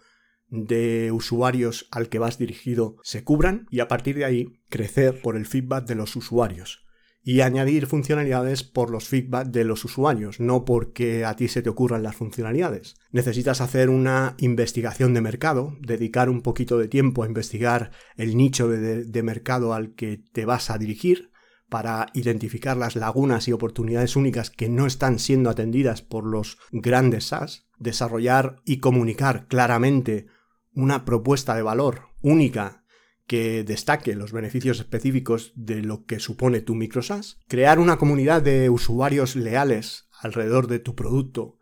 de 0.48 1.10
usuarios 1.12 1.88
al 1.90 2.08
que 2.08 2.18
vas 2.18 2.38
dirigido 2.38 2.96
se 3.02 3.24
cubran 3.24 3.66
y 3.70 3.80
a 3.80 3.88
partir 3.88 4.16
de 4.16 4.24
ahí 4.24 4.60
crecer 4.68 5.20
por 5.20 5.36
el 5.36 5.46
feedback 5.46 5.86
de 5.86 5.94
los 5.96 6.14
usuarios 6.14 6.83
y 7.26 7.40
añadir 7.40 7.86
funcionalidades 7.86 8.62
por 8.62 8.90
los 8.90 9.08
feedback 9.08 9.48
de 9.48 9.64
los 9.64 9.84
usuarios, 9.86 10.40
no 10.40 10.66
porque 10.66 11.24
a 11.24 11.34
ti 11.34 11.48
se 11.48 11.62
te 11.62 11.70
ocurran 11.70 12.02
las 12.02 12.14
funcionalidades. 12.14 12.96
Necesitas 13.12 13.62
hacer 13.62 13.88
una 13.88 14.34
investigación 14.38 15.14
de 15.14 15.22
mercado, 15.22 15.74
dedicar 15.80 16.28
un 16.28 16.42
poquito 16.42 16.78
de 16.78 16.86
tiempo 16.86 17.22
a 17.22 17.26
investigar 17.26 17.92
el 18.16 18.36
nicho 18.36 18.68
de, 18.68 19.22
mercado 19.22 19.72
al 19.72 19.94
que 19.94 20.18
te 20.18 20.44
vas 20.44 20.68
a 20.68 20.76
dirigir 20.76 21.30
para 21.70 22.06
identificar 22.12 22.76
las 22.76 22.94
lagunas 22.94 23.48
y 23.48 23.52
oportunidades 23.52 24.16
únicas 24.16 24.50
que 24.50 24.68
no 24.68 24.84
están 24.84 25.18
siendo 25.18 25.48
atendidas 25.48 26.02
por 26.02 26.26
los 26.26 26.58
grandes 26.72 27.28
SaaS, 27.28 27.66
desarrollar 27.78 28.60
y 28.66 28.80
comunicar 28.80 29.46
claramente 29.48 30.26
una 30.74 31.06
propuesta 31.06 31.54
de 31.54 31.62
valor 31.62 32.02
única 32.20 32.83
que 33.26 33.64
destaque 33.64 34.14
los 34.14 34.32
beneficios 34.32 34.78
específicos 34.80 35.52
de 35.56 35.82
lo 35.82 36.04
que 36.04 36.20
supone 36.20 36.60
tu 36.60 36.74
microsas, 36.74 37.38
crear 37.48 37.78
una 37.78 37.96
comunidad 37.96 38.42
de 38.42 38.68
usuarios 38.70 39.34
leales 39.36 40.08
alrededor 40.20 40.66
de 40.66 40.78
tu 40.78 40.94
producto 40.94 41.58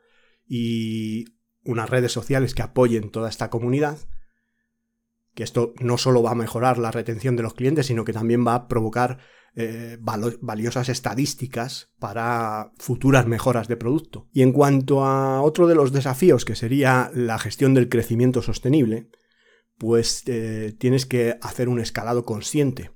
y 0.47 1.27
unas 1.65 1.89
redes 1.89 2.13
sociales 2.13 2.55
que 2.55 2.63
apoyen 2.63 3.11
toda 3.11 3.29
esta 3.29 3.51
comunidad, 3.51 3.99
que 5.35 5.45
esto 5.45 5.73
no 5.81 5.99
solo 5.99 6.23
va 6.23 6.33
a 6.33 6.37
mejorar 6.37 6.79
la 6.79 6.91
retención 6.91 7.37
de 7.37 7.43
los 7.43 7.55
clientes, 7.55 7.87
sino 7.87 8.05
que 8.05 8.13
también 8.13 8.47
va 8.47 8.55
a 8.55 8.69
provocar 8.69 9.19
eh, 9.55 9.99
valiosas 10.01 10.89
estadísticas 10.89 11.93
para 11.99 12.73
futuras 12.79 13.27
mejoras 13.27 13.69
de 13.69 13.77
producto. 13.77 14.29
Y 14.33 14.43
en 14.43 14.53
cuanto 14.53 15.05
a 15.05 15.43
otro 15.43 15.67
de 15.67 15.75
los 15.75 15.93
desafíos, 15.93 16.45
que 16.45 16.57
sería 16.57 17.11
la 17.15 17.39
gestión 17.39 17.75
del 17.75 17.89
crecimiento 17.89 18.43
sostenible, 18.43 19.11
pues 19.83 20.23
eh, 20.27 20.77
tienes 20.79 21.07
que 21.07 21.39
hacer 21.41 21.69
un 21.69 21.81
escalado 21.81 22.25
consciente. 22.25 22.93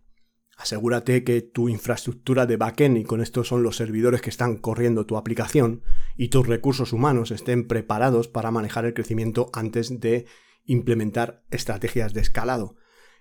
Asegúrate 0.56 1.24
que 1.24 1.42
tu 1.42 1.68
infraestructura 1.68 2.46
de 2.46 2.56
backend, 2.56 2.98
y 2.98 3.02
con 3.02 3.20
esto 3.20 3.42
son 3.42 3.64
los 3.64 3.74
servidores 3.74 4.22
que 4.22 4.30
están 4.30 4.56
corriendo 4.58 5.04
tu 5.04 5.16
aplicación, 5.16 5.82
y 6.16 6.28
tus 6.28 6.46
recursos 6.46 6.92
humanos 6.92 7.32
estén 7.32 7.66
preparados 7.66 8.28
para 8.28 8.52
manejar 8.52 8.84
el 8.84 8.94
crecimiento 8.94 9.50
antes 9.52 9.98
de 9.98 10.26
implementar 10.64 11.42
estrategias 11.50 12.14
de 12.14 12.20
escalado. 12.20 12.76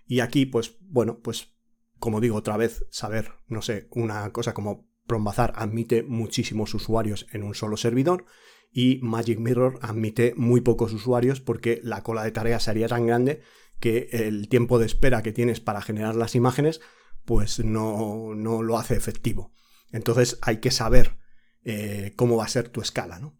Y 0.05 0.19
aquí, 0.19 0.45
pues, 0.45 0.77
bueno, 0.81 1.19
pues, 1.23 1.55
como 1.97 2.21
digo 2.21 2.35
otra 2.35 2.57
vez, 2.57 2.85
saber, 2.91 3.31
no 3.47 3.63
sé, 3.63 3.87
una 3.89 4.31
cosa 4.31 4.53
como 4.53 4.87
Prombazar 5.07 5.53
admite 5.55 6.03
muchísimos 6.03 6.71
usuarios 6.75 7.25
en 7.31 7.41
un 7.41 7.55
solo 7.55 7.77
servidor 7.77 8.25
y 8.77 8.99
Magic 9.01 9.39
Mirror 9.39 9.79
admite 9.81 10.33
muy 10.35 10.59
pocos 10.59 10.91
usuarios 10.91 11.39
porque 11.39 11.79
la 11.81 12.03
cola 12.03 12.25
de 12.25 12.33
tareas 12.33 12.63
sería 12.63 12.89
tan 12.89 13.07
grande 13.07 13.41
que 13.79 14.09
el 14.11 14.49
tiempo 14.49 14.79
de 14.79 14.85
espera 14.85 15.23
que 15.23 15.31
tienes 15.31 15.61
para 15.61 15.81
generar 15.81 16.15
las 16.15 16.35
imágenes 16.35 16.81
pues 17.23 17.63
no, 17.63 18.33
lo 18.35 18.77
hace 18.77 18.97
efectivo. 18.97 19.53
Entonces 19.93 20.37
hay 20.41 20.57
que 20.57 20.71
saber 20.71 21.17
eh, 21.63 22.11
cómo 22.17 22.35
va 22.35 22.43
a 22.43 22.49
ser 22.49 22.67
tu 22.67 22.81
escala, 22.81 23.17
¿no? 23.17 23.39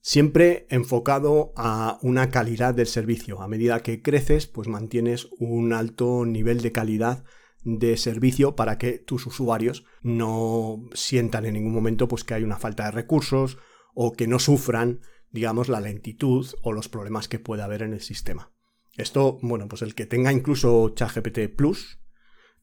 Siempre 0.00 0.68
enfocado 0.70 1.52
a 1.56 1.98
una 2.00 2.30
calidad 2.30 2.72
del 2.72 2.86
servicio. 2.86 3.42
A 3.42 3.48
medida 3.48 3.82
que 3.82 4.00
creces, 4.00 4.46
pues 4.46 4.68
mantienes 4.68 5.28
un 5.40 5.72
alto 5.72 6.24
nivel 6.24 6.60
de 6.62 6.70
calidad 6.70 7.24
de 7.64 7.96
servicio 7.96 8.54
para 8.54 8.78
que 8.78 8.92
tus 8.98 9.26
usuarios 9.26 9.84
no 10.02 10.88
sientan 10.94 11.46
en 11.46 11.54
ningún 11.54 11.74
momento 11.74 12.06
pues 12.06 12.22
que 12.22 12.34
hay 12.34 12.44
una 12.44 12.58
falta 12.58 12.84
de 12.84 12.92
recursos 12.92 13.58
o 13.94 14.12
que 14.12 14.26
no 14.26 14.38
sufran, 14.38 15.00
digamos, 15.30 15.68
la 15.68 15.80
lentitud 15.80 16.46
o 16.62 16.72
los 16.72 16.88
problemas 16.88 17.28
que 17.28 17.38
pueda 17.38 17.64
haber 17.64 17.82
en 17.82 17.92
el 17.92 18.00
sistema. 18.00 18.52
Esto, 18.96 19.38
bueno, 19.42 19.68
pues 19.68 19.82
el 19.82 19.94
que 19.94 20.06
tenga 20.06 20.32
incluso 20.32 20.90
ChatGPT 20.90 21.54
Plus, 21.54 22.00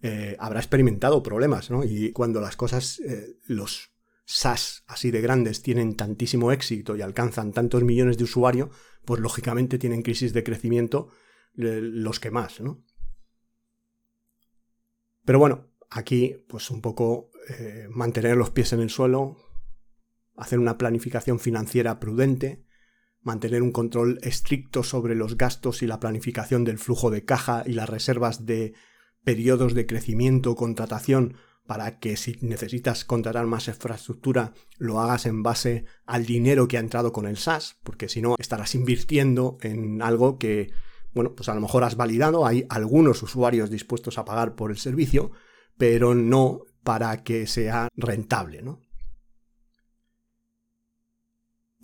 eh, 0.02 0.36
habrá 0.40 0.60
experimentado 0.60 1.24
problemas, 1.24 1.72
¿no? 1.72 1.84
Y 1.84 2.12
cuando 2.12 2.40
las 2.40 2.56
cosas, 2.56 3.00
eh, 3.00 3.38
los 3.48 3.92
SaaS 4.26 4.84
así 4.88 5.10
de 5.10 5.22
grandes 5.22 5.62
tienen 5.62 5.96
tantísimo 5.96 6.52
éxito 6.52 6.96
y 6.96 7.02
alcanzan 7.02 7.54
tantos 7.54 7.84
millones 7.84 8.18
de 8.18 8.26
usuarios, 8.26 8.70
pues 9.06 9.22
lógicamente 9.22 9.80
tienen 9.80 10.04
crisis 10.04 10.34
de 10.34 10.44
crecimiento 10.44 11.10
los 11.56 12.20
que 12.20 12.30
más, 12.30 12.62
¿no? 12.62 12.84
Pero 15.26 15.40
bueno, 15.40 15.72
aquí 15.90 16.46
pues 16.48 16.70
un 16.70 16.82
poco 16.82 17.32
eh, 17.50 17.88
mantener 17.90 18.38
los 18.38 18.52
pies 18.52 18.74
en 18.74 18.82
el 18.82 18.90
suelo, 18.90 19.38
hacer 20.38 20.60
una 20.60 20.78
planificación 20.78 21.40
financiera 21.40 22.00
prudente, 22.00 22.64
mantener 23.22 23.62
un 23.62 23.72
control 23.72 24.20
estricto 24.22 24.84
sobre 24.84 25.16
los 25.16 25.36
gastos 25.36 25.82
y 25.82 25.88
la 25.88 26.00
planificación 26.00 26.64
del 26.64 26.78
flujo 26.78 27.12
de 27.12 27.26
caja 27.26 27.64
y 27.66 27.74
las 27.74 27.90
reservas 27.90 28.46
de 28.46 28.74
periodos 29.24 29.74
de 29.74 29.86
crecimiento 29.86 30.52
o 30.52 30.56
contratación 30.56 31.36
para 31.66 32.00
que 32.00 32.16
si 32.16 32.38
necesitas 32.42 33.04
contratar 33.04 33.46
más 33.46 33.68
infraestructura 33.68 34.54
lo 34.78 35.02
hagas 35.02 35.26
en 35.26 35.44
base 35.44 35.84
al 36.06 36.26
dinero 36.26 36.68
que 36.68 36.78
ha 36.78 36.80
entrado 36.80 37.12
con 37.12 37.28
el 37.28 37.36
SaaS, 37.36 37.78
porque 37.84 38.08
si 38.08 38.22
no 38.22 38.36
estarás 38.40 38.74
invirtiendo 38.74 39.58
en 39.62 40.02
algo 40.02 40.38
que, 40.38 40.72
bueno, 41.14 41.36
pues 41.36 41.50
a 41.50 41.56
lo 41.56 41.60
mejor 41.60 41.84
has 41.84 41.98
validado, 41.98 42.46
hay 42.46 42.66
algunos 42.70 43.22
usuarios 43.22 43.70
dispuestos 43.70 44.18
a 44.18 44.24
pagar 44.24 44.56
por 44.56 44.72
el 44.72 44.78
servicio, 44.78 45.32
pero 45.78 46.16
no 46.16 46.62
para 46.84 47.24
que 47.24 47.48
sea 47.48 47.90
rentable, 47.98 48.62
¿no? 48.62 48.87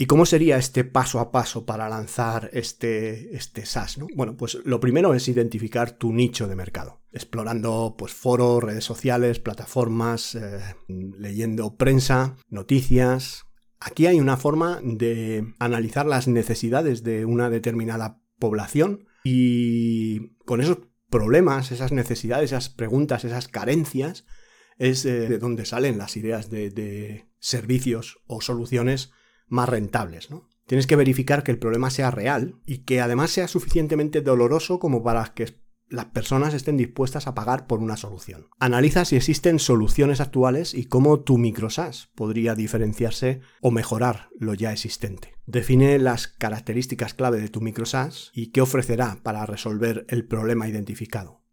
¿Y 0.03 0.05
cómo 0.05 0.25
sería 0.25 0.57
este 0.57 0.83
paso 0.83 1.21
a 1.21 1.31
paso 1.31 1.65
para 1.65 1.87
lanzar 1.87 2.49
este, 2.51 3.37
este 3.37 3.65
SaaS? 3.65 3.99
Bueno, 4.13 4.35
pues 4.35 4.57
lo 4.65 4.81
primero 4.81 5.13
es 5.13 5.29
identificar 5.29 5.91
tu 5.91 6.11
nicho 6.11 6.49
de 6.49 6.57
mercado, 6.57 6.99
explorando 7.13 7.95
pues, 7.97 8.11
foros, 8.11 8.61
redes 8.61 8.83
sociales, 8.83 9.39
plataformas, 9.39 10.35
eh, 10.35 10.59
leyendo 10.89 11.77
prensa, 11.77 12.35
noticias. 12.49 13.45
Aquí 13.79 14.05
hay 14.05 14.19
una 14.19 14.35
forma 14.35 14.81
de 14.83 15.53
analizar 15.57 16.05
las 16.05 16.27
necesidades 16.27 17.03
de 17.03 17.23
una 17.23 17.49
determinada 17.49 18.19
población 18.39 19.05
y 19.23 20.35
con 20.39 20.59
esos 20.59 20.79
problemas, 21.09 21.71
esas 21.71 21.93
necesidades, 21.93 22.51
esas 22.51 22.67
preguntas, 22.67 23.23
esas 23.23 23.47
carencias, 23.47 24.25
es 24.77 25.05
eh, 25.05 25.29
de 25.29 25.37
donde 25.37 25.63
salen 25.63 25.97
las 25.97 26.17
ideas 26.17 26.49
de, 26.49 26.71
de 26.71 27.29
servicios 27.39 28.19
o 28.27 28.41
soluciones 28.41 29.13
más 29.53 29.69
rentables, 29.69 30.31
¿no? 30.31 30.49
Tienes 30.65 30.87
que 30.87 30.95
verificar 30.95 31.43
que 31.43 31.51
el 31.51 31.59
problema 31.59 31.89
sea 31.89 32.09
real 32.09 32.55
y 32.65 32.79
que 32.79 33.01
además 33.01 33.31
sea 33.31 33.47
suficientemente 33.47 34.21
doloroso 34.21 34.79
como 34.79 35.03
para 35.03 35.33
que 35.33 35.61
las 35.89 36.05
personas 36.05 36.55
estén 36.55 36.75
dispuestas 36.75 37.27
a 37.27 37.35
pagar 37.35 37.67
por 37.67 37.79
una 37.79 37.97
solución. 37.97 38.47
Analiza 38.59 39.05
si 39.05 39.15
existen 39.15 39.59
soluciones 39.59 40.21
actuales 40.21 40.73
y 40.73 40.85
cómo 40.85 41.19
tu 41.19 41.37
microsas 41.37 42.09
podría 42.15 42.55
diferenciarse 42.55 43.41
o 43.61 43.69
mejorar 43.69 44.29
lo 44.39 44.55
ya 44.55 44.71
existente. 44.71 45.35
Define 45.45 45.99
las 45.99 46.27
características 46.27 47.13
clave 47.13 47.39
de 47.39 47.49
tu 47.49 47.61
microsas 47.61 48.31
y 48.33 48.47
qué 48.47 48.61
ofrecerá 48.61 49.19
para 49.21 49.45
resolver 49.45 50.05
el 50.09 50.25
problema 50.25 50.67
identificado. 50.67 51.43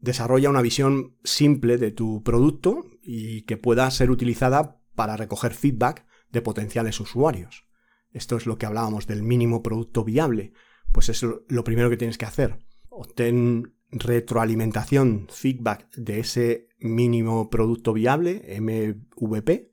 Desarrolla 0.00 0.50
una 0.50 0.62
visión 0.62 1.16
simple 1.22 1.78
de 1.78 1.92
tu 1.92 2.24
producto 2.24 2.84
y 3.02 3.42
que 3.42 3.56
pueda 3.56 3.88
ser 3.92 4.10
utilizada 4.10 4.80
para 4.96 5.16
recoger 5.16 5.54
feedback 5.54 6.06
de 6.34 6.42
potenciales 6.42 7.00
usuarios. 7.00 7.64
Esto 8.10 8.36
es 8.36 8.44
lo 8.44 8.58
que 8.58 8.66
hablábamos 8.66 9.06
del 9.06 9.22
mínimo 9.22 9.62
producto 9.62 10.04
viable. 10.04 10.52
Pues 10.92 11.08
es 11.08 11.22
lo 11.22 11.64
primero 11.64 11.88
que 11.88 11.96
tienes 11.96 12.18
que 12.18 12.26
hacer. 12.26 12.58
Obtén 12.90 13.74
retroalimentación, 13.90 15.28
feedback 15.30 15.90
de 15.94 16.20
ese 16.20 16.68
mínimo 16.78 17.48
producto 17.48 17.92
viable, 17.92 18.44
MVP, 18.60 19.72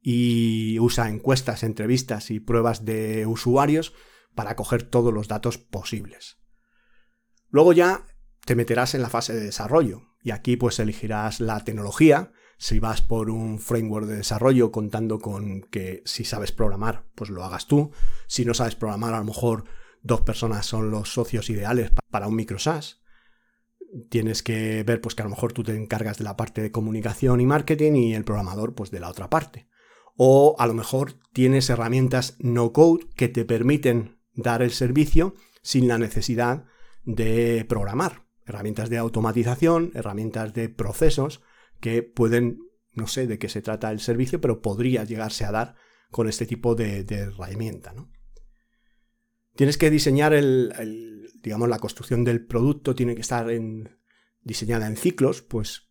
y 0.00 0.78
usa 0.80 1.08
encuestas, 1.08 1.62
entrevistas 1.62 2.30
y 2.30 2.40
pruebas 2.40 2.84
de 2.84 3.26
usuarios 3.26 3.94
para 4.34 4.56
coger 4.56 4.82
todos 4.82 5.12
los 5.12 5.28
datos 5.28 5.58
posibles. 5.58 6.38
Luego 7.48 7.72
ya 7.72 8.06
te 8.44 8.56
meterás 8.56 8.94
en 8.94 9.02
la 9.02 9.10
fase 9.10 9.34
de 9.34 9.44
desarrollo 9.44 10.02
y 10.22 10.30
aquí 10.30 10.56
pues 10.56 10.78
elegirás 10.78 11.40
la 11.40 11.64
tecnología 11.64 12.32
si 12.62 12.78
vas 12.78 13.02
por 13.02 13.28
un 13.28 13.58
framework 13.58 14.06
de 14.06 14.18
desarrollo 14.18 14.70
contando 14.70 15.18
con 15.18 15.62
que 15.62 16.00
si 16.04 16.24
sabes 16.24 16.52
programar, 16.52 17.06
pues 17.16 17.28
lo 17.28 17.42
hagas 17.42 17.66
tú. 17.66 17.90
Si 18.28 18.44
no 18.44 18.54
sabes 18.54 18.76
programar, 18.76 19.14
a 19.14 19.18
lo 19.18 19.24
mejor 19.24 19.64
dos 20.00 20.20
personas 20.20 20.64
son 20.64 20.92
los 20.92 21.12
socios 21.12 21.50
ideales 21.50 21.90
para 22.08 22.28
un 22.28 22.36
micro 22.36 22.60
SaaS. 22.60 23.02
Tienes 24.10 24.44
que 24.44 24.84
ver 24.84 25.00
pues 25.00 25.16
que 25.16 25.22
a 25.22 25.24
lo 25.24 25.32
mejor 25.32 25.52
tú 25.52 25.64
te 25.64 25.74
encargas 25.74 26.18
de 26.18 26.24
la 26.24 26.36
parte 26.36 26.62
de 26.62 26.70
comunicación 26.70 27.40
y 27.40 27.46
marketing 27.46 27.94
y 27.94 28.14
el 28.14 28.22
programador 28.22 28.76
pues 28.76 28.92
de 28.92 29.00
la 29.00 29.10
otra 29.10 29.28
parte. 29.28 29.68
O 30.16 30.54
a 30.56 30.68
lo 30.68 30.74
mejor 30.74 31.14
tienes 31.32 31.68
herramientas 31.68 32.36
no 32.38 32.72
code 32.72 33.08
que 33.16 33.28
te 33.28 33.44
permiten 33.44 34.20
dar 34.34 34.62
el 34.62 34.70
servicio 34.70 35.34
sin 35.62 35.88
la 35.88 35.98
necesidad 35.98 36.66
de 37.02 37.66
programar. 37.68 38.28
Herramientas 38.46 38.88
de 38.88 38.98
automatización, 38.98 39.90
herramientas 39.94 40.54
de 40.54 40.68
procesos 40.68 41.42
que 41.82 42.04
pueden, 42.04 42.60
no 42.92 43.08
sé 43.08 43.26
de 43.26 43.40
qué 43.40 43.48
se 43.48 43.60
trata 43.60 43.90
el 43.90 43.98
servicio, 43.98 44.40
pero 44.40 44.62
podría 44.62 45.02
llegarse 45.02 45.44
a 45.44 45.50
dar 45.50 45.74
con 46.12 46.28
este 46.28 46.46
tipo 46.46 46.76
de, 46.76 47.04
herramienta. 47.10 47.92
¿no? 47.92 48.08
Tienes 49.56 49.76
que 49.76 49.90
diseñar 49.90 50.32
el, 50.32 51.28
digamos, 51.42 51.68
la 51.68 51.80
construcción 51.80 52.22
del 52.22 52.46
producto, 52.46 52.94
tiene 52.94 53.16
que 53.16 53.20
estar 53.20 53.48
diseñada 54.42 54.86
en 54.86 54.96
ciclos, 54.96 55.42
pues 55.42 55.88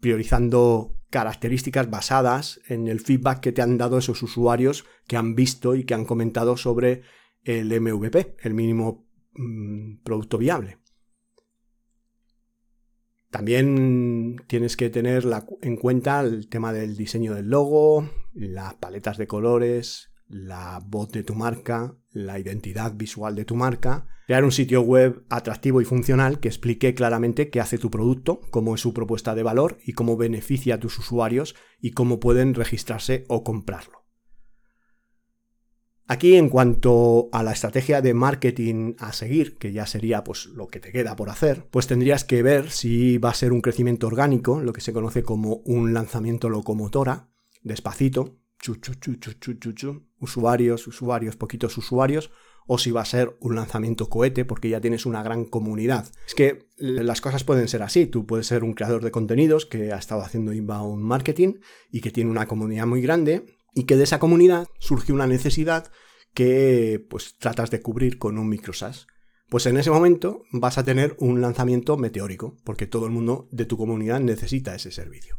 priorizando 0.00 1.00
características 1.10 1.90
basadas 1.90 2.60
en 2.68 2.86
el 2.86 3.00
feedback 3.00 3.40
que 3.40 3.52
te 3.52 3.62
han 3.62 3.76
dado 3.76 3.98
esos 3.98 4.22
usuarios 4.22 4.84
que 5.08 5.16
han 5.16 5.34
visto 5.34 5.74
y 5.74 5.84
que 5.84 5.94
han 5.94 6.04
comentado 6.04 6.56
sobre 6.56 7.02
el 7.42 7.80
MVP, 7.80 8.36
el 8.38 8.54
mínimo 8.54 9.08
mm, 9.32 10.02
producto 10.04 10.38
viable. 10.38 10.78
También 13.34 14.36
tienes 14.46 14.76
que 14.76 14.90
tener 14.90 15.24
en 15.60 15.76
cuenta 15.76 16.20
el 16.20 16.48
tema 16.48 16.72
del 16.72 16.96
diseño 16.96 17.34
del 17.34 17.50
logo, 17.50 18.08
las 18.32 18.74
paletas 18.74 19.18
de 19.18 19.26
colores, 19.26 20.12
la 20.28 20.80
voz 20.86 21.10
de 21.10 21.24
tu 21.24 21.34
marca, 21.34 21.96
la 22.12 22.38
identidad 22.38 22.94
visual 22.94 23.34
de 23.34 23.44
tu 23.44 23.56
marca, 23.56 24.06
crear 24.28 24.44
un 24.44 24.52
sitio 24.52 24.82
web 24.82 25.24
atractivo 25.30 25.80
y 25.80 25.84
funcional 25.84 26.38
que 26.38 26.46
explique 26.46 26.94
claramente 26.94 27.50
qué 27.50 27.60
hace 27.60 27.76
tu 27.76 27.90
producto, 27.90 28.40
cómo 28.52 28.76
es 28.76 28.80
su 28.80 28.94
propuesta 28.94 29.34
de 29.34 29.42
valor 29.42 29.78
y 29.84 29.94
cómo 29.94 30.16
beneficia 30.16 30.76
a 30.76 30.78
tus 30.78 30.96
usuarios 31.00 31.56
y 31.80 31.90
cómo 31.90 32.20
pueden 32.20 32.54
registrarse 32.54 33.24
o 33.26 33.42
comprarlo. 33.42 34.03
Aquí 36.06 36.36
en 36.36 36.50
cuanto 36.50 37.30
a 37.32 37.42
la 37.42 37.52
estrategia 37.52 38.02
de 38.02 38.12
marketing 38.12 38.94
a 38.98 39.14
seguir, 39.14 39.56
que 39.56 39.72
ya 39.72 39.86
sería 39.86 40.22
pues 40.22 40.46
lo 40.46 40.68
que 40.68 40.78
te 40.78 40.92
queda 40.92 41.16
por 41.16 41.30
hacer, 41.30 41.66
pues 41.70 41.86
tendrías 41.86 42.24
que 42.24 42.42
ver 42.42 42.70
si 42.70 43.16
va 43.16 43.30
a 43.30 43.34
ser 43.34 43.52
un 43.52 43.62
crecimiento 43.62 44.06
orgánico, 44.06 44.60
lo 44.60 44.74
que 44.74 44.82
se 44.82 44.92
conoce 44.92 45.22
como 45.22 45.62
un 45.64 45.94
lanzamiento 45.94 46.50
locomotora, 46.50 47.30
despacito, 47.62 48.36
chu, 48.60 48.76
chu, 48.76 48.94
chu, 48.96 49.14
chu, 49.16 49.54
chu, 49.54 49.72
chu, 49.72 50.06
usuarios, 50.18 50.86
usuarios, 50.86 51.36
poquitos 51.36 51.78
usuarios, 51.78 52.30
o 52.66 52.76
si 52.76 52.90
va 52.90 53.00
a 53.00 53.06
ser 53.06 53.36
un 53.40 53.56
lanzamiento 53.56 54.10
cohete 54.10 54.44
porque 54.44 54.68
ya 54.68 54.82
tienes 54.82 55.06
una 55.06 55.22
gran 55.22 55.46
comunidad. 55.46 56.10
Es 56.26 56.34
que 56.34 56.68
las 56.76 57.20
cosas 57.20 57.44
pueden 57.44 57.68
ser 57.68 57.82
así. 57.82 58.06
Tú 58.06 58.26
puedes 58.26 58.46
ser 58.46 58.64
un 58.64 58.72
creador 58.74 59.04
de 59.04 59.10
contenidos 59.10 59.66
que 59.66 59.92
ha 59.92 59.98
estado 59.98 60.22
haciendo 60.22 60.52
inbound 60.52 61.02
marketing 61.02 61.60
y 61.90 62.00
que 62.00 62.10
tiene 62.10 62.30
una 62.30 62.46
comunidad 62.46 62.86
muy 62.86 63.02
grande 63.02 63.44
y 63.74 63.84
que 63.84 63.96
de 63.96 64.04
esa 64.04 64.18
comunidad 64.18 64.68
surge 64.78 65.12
una 65.12 65.26
necesidad 65.26 65.90
que 66.32 67.04
pues 67.08 67.36
tratas 67.38 67.70
de 67.70 67.80
cubrir 67.80 68.18
con 68.18 68.38
un 68.38 68.48
microsas. 68.48 69.06
Pues 69.48 69.66
en 69.66 69.76
ese 69.76 69.90
momento 69.90 70.42
vas 70.50 70.78
a 70.78 70.84
tener 70.84 71.16
un 71.18 71.40
lanzamiento 71.40 71.96
meteórico, 71.96 72.56
porque 72.64 72.86
todo 72.86 73.06
el 73.06 73.12
mundo 73.12 73.48
de 73.52 73.66
tu 73.66 73.76
comunidad 73.76 74.20
necesita 74.20 74.74
ese 74.74 74.90
servicio. 74.90 75.38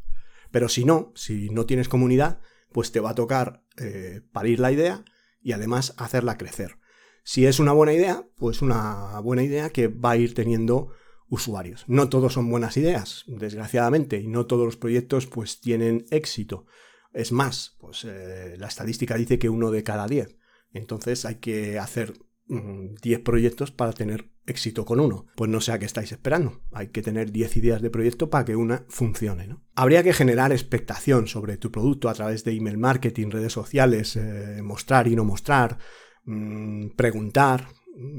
Pero 0.51 0.69
si 0.69 0.85
no, 0.85 1.11
si 1.15 1.49
no 1.49 1.65
tienes 1.65 1.89
comunidad, 1.89 2.39
pues 2.71 2.91
te 2.91 2.99
va 2.99 3.11
a 3.11 3.15
tocar 3.15 3.63
eh, 3.77 4.21
parir 4.31 4.59
la 4.59 4.71
idea 4.71 5.03
y 5.41 5.51
además 5.51 5.93
hacerla 5.97 6.37
crecer. 6.37 6.77
Si 7.23 7.45
es 7.45 7.59
una 7.59 7.71
buena 7.71 7.93
idea, 7.93 8.27
pues 8.37 8.61
una 8.61 9.19
buena 9.19 9.43
idea 9.43 9.69
que 9.71 9.87
va 9.87 10.11
a 10.11 10.17
ir 10.17 10.33
teniendo 10.33 10.91
usuarios. 11.27 11.83
No 11.87 12.07
todos 12.07 12.33
son 12.33 12.49
buenas 12.49 12.77
ideas, 12.77 13.23
desgraciadamente, 13.27 14.19
y 14.21 14.27
no 14.27 14.45
todos 14.45 14.65
los 14.65 14.77
proyectos 14.77 15.25
pues 15.25 15.59
tienen 15.59 16.05
éxito. 16.11 16.67
Es 17.15 17.31
más, 17.31 17.77
pues 17.79 18.03
eh, 18.03 18.55
la 18.57 18.67
estadística 18.67 19.15
dice 19.15 19.39
que 19.39 19.49
uno 19.49 19.71
de 19.71 19.83
cada 19.83 20.05
diez. 20.05 20.37
Entonces 20.73 21.23
hay 21.23 21.35
que 21.35 21.79
hacer 21.79 22.13
10 22.47 23.19
mm, 23.19 23.23
proyectos 23.23 23.71
para 23.71 23.93
tener 23.93 24.29
éxito 24.45 24.83
con 24.83 24.99
uno. 24.99 25.25
Pues 25.37 25.49
no 25.49 25.61
sé 25.61 25.71
a 25.71 25.79
qué 25.79 25.85
estáis 25.85 26.11
esperando. 26.11 26.61
Hay 26.73 26.89
que 26.89 27.01
tener 27.01 27.31
10 27.31 27.55
ideas 27.55 27.81
de 27.81 27.89
proyecto 27.89 28.29
para 28.29 28.43
que 28.43 28.57
una 28.57 28.85
funcione. 28.89 29.47
¿no? 29.47 29.63
Habría 29.75 30.03
que 30.03 30.11
generar 30.11 30.51
expectación 30.51 31.27
sobre 31.27 31.55
tu 31.55 31.71
producto 31.71 32.09
a 32.09 32.13
través 32.13 32.43
de 32.43 32.51
email 32.51 32.77
marketing, 32.77 33.29
redes 33.29 33.53
sociales, 33.53 34.17
eh, 34.17 34.61
mostrar 34.61 35.07
y 35.07 35.15
no 35.15 35.23
mostrar, 35.23 35.77
mm, 36.25 36.89
preguntar, 36.97 37.69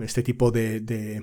este 0.01 0.23
tipo 0.23 0.51
de, 0.51 0.81
de 0.81 1.23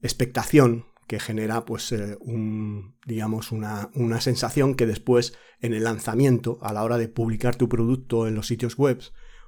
expectación 0.00 0.86
que 1.06 1.20
genera 1.20 1.64
pues 1.64 1.92
eh, 1.92 2.16
un, 2.20 2.96
digamos 3.06 3.52
una, 3.52 3.90
una, 3.94 4.20
sensación 4.20 4.74
que 4.74 4.86
después 4.86 5.34
en 5.60 5.72
el 5.72 5.84
lanzamiento 5.84 6.58
a 6.62 6.72
la 6.72 6.82
hora 6.82 6.98
de 6.98 7.08
publicar 7.08 7.56
tu 7.56 7.68
producto 7.68 8.26
en 8.26 8.34
los 8.34 8.46
sitios 8.46 8.76
web 8.76 9.00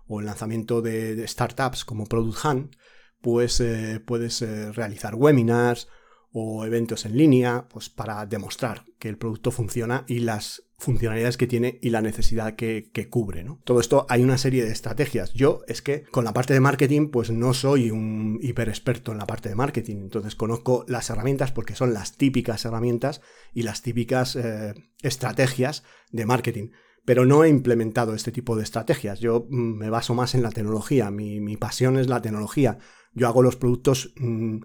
o 0.06 0.20
el 0.20 0.26
lanzamiento 0.26 0.82
de, 0.82 1.26
startups 1.26 1.84
como 1.84 2.06
Product 2.06 2.44
Hunt 2.44 2.76
pues 3.20 3.60
eh, 3.60 4.00
puedes 4.04 4.40
eh, 4.42 4.72
realizar 4.72 5.14
webinars 5.16 5.88
o 6.32 6.64
eventos 6.64 7.06
en 7.06 7.16
línea 7.16 7.66
pues 7.68 7.88
para 7.88 8.24
demostrar 8.26 8.84
que 8.98 9.08
el 9.08 9.16
producto 9.16 9.50
funciona 9.50 10.04
y 10.06 10.20
las 10.20 10.64
funcionalidades 10.78 11.36
que 11.36 11.48
tiene 11.48 11.78
y 11.82 11.90
la 11.90 12.00
necesidad 12.00 12.54
que, 12.54 13.08
cubre. 13.10 13.42
¿no? 13.42 13.60
Todo 13.64 13.80
esto 13.80 14.06
hay 14.08 14.22
una 14.22 14.38
serie 14.38 14.64
de 14.64 14.70
estrategias. 14.70 15.32
Yo 15.32 15.62
es 15.66 15.82
que 15.82 16.04
con 16.04 16.24
la 16.24 16.32
parte 16.32 16.54
de 16.54 16.60
marketing 16.60 17.08
pues 17.08 17.30
no 17.30 17.52
soy 17.52 17.90
un 17.90 18.38
hiper 18.42 18.68
experto 18.68 19.10
en 19.12 19.18
la 19.18 19.26
parte 19.26 19.48
de 19.48 19.56
marketing, 19.56 19.96
entonces 19.96 20.36
conozco 20.36 20.84
las 20.86 21.10
herramientas 21.10 21.50
porque 21.50 21.74
son 21.74 21.92
las 21.92 22.16
típicas 22.16 22.64
herramientas 22.64 23.20
y 23.52 23.62
las 23.62 23.82
típicas 23.82 24.36
eh, 24.36 24.74
estrategias 25.02 25.82
de 26.12 26.26
marketing. 26.26 26.68
Pero 27.04 27.24
no 27.24 27.42
he 27.42 27.48
implementado 27.48 28.14
este 28.14 28.32
tipo 28.32 28.54
de 28.54 28.62
estrategias. 28.62 29.18
Yo 29.18 29.46
mm, 29.48 29.78
me 29.78 29.88
baso 29.90 30.14
más 30.14 30.34
en 30.34 30.42
la 30.42 30.50
tecnología. 30.50 31.10
Mi, 31.10 31.56
pasión 31.56 31.98
es 31.98 32.06
la 32.06 32.20
tecnología. 32.20 32.78
Yo 33.14 33.26
hago 33.26 33.42
los 33.42 33.56
productos 33.56 34.12
mm, 34.16 34.58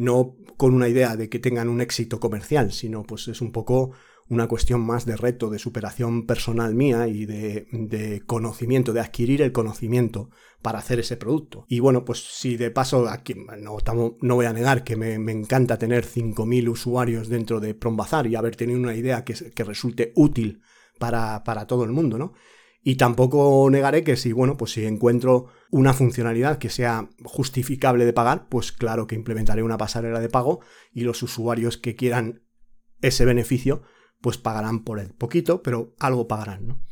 no 0.00 0.36
con 0.56 0.74
una 0.74 0.88
idea 0.88 1.14
de 1.14 1.28
que 1.28 1.38
tengan 1.38 1.68
un 1.68 1.82
éxito 1.82 2.20
comercial, 2.20 2.72
sino 2.72 3.02
pues 3.02 3.28
es 3.28 3.42
un 3.42 3.52
poco 3.52 3.92
una 4.30 4.46
cuestión 4.46 4.80
más 4.80 5.04
de 5.04 5.16
reto, 5.16 5.50
de 5.50 5.58
superación 5.58 6.24
personal 6.24 6.74
mía 6.74 7.06
y 7.06 7.26
de, 7.26 8.22
conocimiento, 8.26 8.94
de 8.94 9.00
adquirir 9.00 9.42
el 9.42 9.52
conocimiento 9.52 10.30
para 10.62 10.78
hacer 10.78 11.00
ese 11.00 11.18
producto. 11.18 11.66
Y 11.68 11.80
bueno, 11.80 12.04
pues 12.04 12.20
si 12.20 12.56
de 12.56 12.70
paso, 12.70 13.08
aquí 13.08 13.34
no, 13.34 14.16
no 14.20 14.34
voy 14.34 14.46
a 14.46 14.52
negar 14.54 14.84
que 14.84 14.96
me, 14.96 15.14
encanta 15.14 15.78
tener 15.78 16.06
5.000 16.06 16.68
usuarios 16.70 17.28
dentro 17.28 17.60
de 17.60 17.74
Prombazar 17.74 18.26
y 18.26 18.36
haber 18.36 18.56
tenido 18.56 18.78
una 18.78 18.94
idea 18.94 19.24
que, 19.24 19.34
que 19.34 19.64
resulte 19.64 20.12
útil 20.14 20.62
para, 20.98 21.44
para 21.44 21.66
todo 21.66 21.84
el 21.84 21.90
mundo, 21.90 22.16
¿no? 22.16 22.32
Y 22.82 22.96
tampoco 22.96 23.68
negaré 23.70 24.02
que 24.04 24.16
si, 24.16 24.32
bueno, 24.32 24.56
pues 24.56 24.72
si 24.72 24.86
encuentro 24.86 25.48
una 25.70 25.92
funcionalidad 25.92 26.58
que 26.58 26.70
sea 26.70 27.10
justificable 27.24 28.06
de 28.06 28.12
pagar, 28.12 28.48
pues 28.48 28.72
claro 28.72 29.06
que 29.06 29.14
implementaré 29.14 29.62
una 29.62 29.76
pasarela 29.76 30.20
de 30.20 30.30
pago 30.30 30.60
y 30.92 31.02
los 31.02 31.22
usuarios 31.22 31.76
que 31.76 31.94
quieran 31.94 32.42
ese 33.02 33.24
beneficio, 33.24 33.82
pues 34.20 34.38
pagarán 34.38 34.82
por 34.84 34.98
él. 34.98 35.12
Poquito, 35.12 35.62
pero 35.62 35.94
algo 35.98 36.26
pagarán, 36.26 36.68
¿no? 36.68 36.82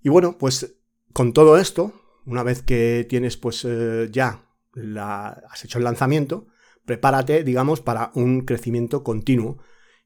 Y 0.00 0.10
bueno, 0.10 0.38
pues 0.38 0.76
con 1.12 1.32
todo 1.32 1.58
esto, 1.58 1.92
una 2.26 2.42
vez 2.42 2.62
que 2.62 3.06
tienes 3.08 3.36
pues 3.36 3.64
eh, 3.64 4.08
ya 4.12 4.46
la, 4.74 5.28
has 5.50 5.64
hecho 5.64 5.78
el 5.78 5.84
lanzamiento, 5.84 6.46
prepárate, 6.84 7.42
digamos, 7.42 7.80
para 7.80 8.12
un 8.14 8.42
crecimiento 8.42 9.02
continuo 9.02 9.58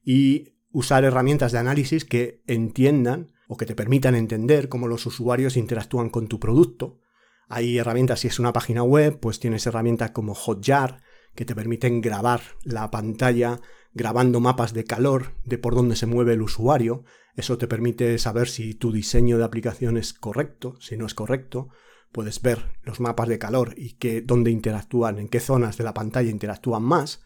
y 0.03 0.55
usar 0.71 1.03
herramientas 1.03 1.51
de 1.51 1.59
análisis 1.59 2.05
que 2.05 2.41
entiendan 2.47 3.33
o 3.51 3.57
que 3.57 3.65
te 3.65 3.73
permitan 3.73 4.13
entender 4.13 4.69
cómo 4.69 4.87
los 4.87 5.07
usuarios 5.07 5.57
interactúan 5.57 6.11
con 6.11 6.27
tu 6.27 6.39
producto. 6.39 7.01
Hay 7.47 7.79
herramientas, 7.79 8.19
si 8.19 8.27
es 8.27 8.37
una 8.37 8.53
página 8.53 8.83
web, 8.83 9.19
pues 9.19 9.39
tienes 9.39 9.65
herramientas 9.65 10.11
como 10.11 10.35
Hotjar, 10.35 11.01
que 11.33 11.45
te 11.45 11.55
permiten 11.55 11.99
grabar 11.99 12.41
la 12.63 12.91
pantalla 12.91 13.59
grabando 13.91 14.39
mapas 14.39 14.73
de 14.73 14.83
calor 14.83 15.33
de 15.45 15.57
por 15.57 15.73
dónde 15.73 15.95
se 15.95 16.05
mueve 16.05 16.33
el 16.33 16.43
usuario. 16.43 17.05
Eso 17.35 17.57
te 17.57 17.67
permite 17.67 18.19
saber 18.19 18.49
si 18.49 18.75
tu 18.75 18.91
diseño 18.91 19.39
de 19.39 19.45
aplicación 19.45 19.97
es 19.97 20.13
correcto, 20.13 20.75
si 20.79 20.95
no 20.95 21.07
es 21.07 21.15
correcto. 21.15 21.69
Puedes 22.11 22.43
ver 22.43 22.77
los 22.83 22.99
mapas 22.99 23.29
de 23.29 23.39
calor 23.39 23.73
y 23.77 23.93
que, 23.93 24.21
dónde 24.21 24.51
interactúan, 24.51 25.17
en 25.17 25.27
qué 25.27 25.39
zonas 25.39 25.75
de 25.75 25.85
la 25.85 25.95
pantalla 25.95 26.29
interactúan 26.29 26.83
más. 26.83 27.23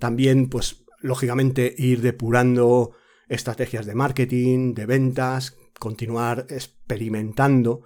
También, 0.00 0.48
pues, 0.48 0.82
lógicamente, 0.98 1.72
ir 1.78 2.00
depurando 2.00 2.90
estrategias 3.28 3.86
de 3.86 3.94
marketing, 3.94 4.74
de 4.74 4.86
ventas, 4.86 5.56
continuar 5.80 6.46
experimentando, 6.48 7.82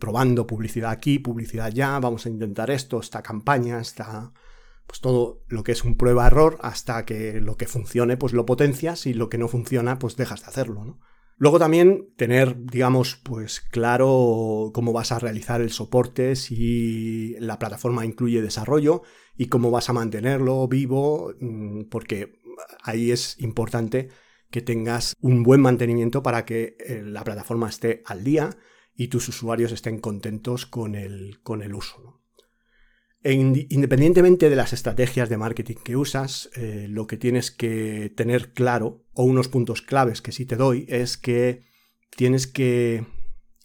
probando 0.00 0.48
publicidad 0.48 0.90
aquí, 0.90 1.20
publicidad 1.20 1.66
allá, 1.66 2.00
vamos 2.00 2.26
a 2.26 2.30
intentar 2.30 2.72
esto, 2.72 2.98
esta 2.98 3.22
campaña, 3.22 3.80
esta 3.80 4.32
pues 4.86 5.00
todo 5.00 5.44
lo 5.48 5.62
que 5.62 5.72
es 5.72 5.84
un 5.84 5.96
prueba-error 5.96 6.58
hasta 6.60 7.04
que 7.04 7.40
lo 7.40 7.56
que 7.56 7.68
funcione 7.68 8.16
pues 8.16 8.32
lo 8.32 8.44
potencias 8.44 9.06
y 9.06 9.14
lo 9.14 9.28
que 9.28 9.38
no 9.38 9.46
funciona 9.46 10.00
pues 10.00 10.16
dejas 10.16 10.40
de 10.40 10.48
hacerlo, 10.48 10.84
¿no? 10.84 11.00
Luego 11.38 11.58
también 11.58 12.12
tener, 12.16 12.56
digamos, 12.66 13.16
pues 13.16 13.60
claro 13.60 14.70
cómo 14.74 14.92
vas 14.92 15.12
a 15.12 15.18
realizar 15.18 15.60
el 15.60 15.70
soporte, 15.70 16.36
si 16.36 17.34
la 17.40 17.58
plataforma 17.58 18.04
incluye 18.04 18.42
desarrollo 18.42 19.02
y 19.36 19.46
cómo 19.46 19.70
vas 19.70 19.88
a 19.88 19.92
mantenerlo 19.92 20.68
vivo, 20.68 21.32
mm, 21.40 21.84
porque 21.90 22.40
ahí 22.82 23.10
es 23.10 23.40
importante 23.40 24.08
que 24.52 24.62
tengas 24.62 25.16
un 25.20 25.42
buen 25.42 25.60
mantenimiento 25.60 26.22
para 26.22 26.44
que 26.44 26.76
eh, 26.78 27.02
la 27.04 27.24
plataforma 27.24 27.68
esté 27.68 28.02
al 28.06 28.22
día 28.22 28.50
y 28.94 29.08
tus 29.08 29.26
usuarios 29.28 29.72
estén 29.72 29.98
contentos 29.98 30.66
con 30.66 30.94
el, 30.94 31.40
con 31.42 31.62
el 31.62 31.74
uso. 31.74 32.20
E 33.24 33.32
independientemente 33.32 34.50
de 34.50 34.56
las 34.56 34.72
estrategias 34.72 35.28
de 35.28 35.36
marketing 35.36 35.76
que 35.84 35.96
usas, 35.96 36.50
eh, 36.56 36.86
lo 36.88 37.06
que 37.06 37.16
tienes 37.16 37.50
que 37.50 38.12
tener 38.16 38.52
claro, 38.52 39.04
o 39.14 39.24
unos 39.24 39.48
puntos 39.48 39.80
claves 39.80 40.22
que 40.22 40.32
sí 40.32 40.44
te 40.44 40.56
doy, 40.56 40.86
es 40.88 41.16
que 41.16 41.62
tienes 42.16 42.46
que 42.46 43.06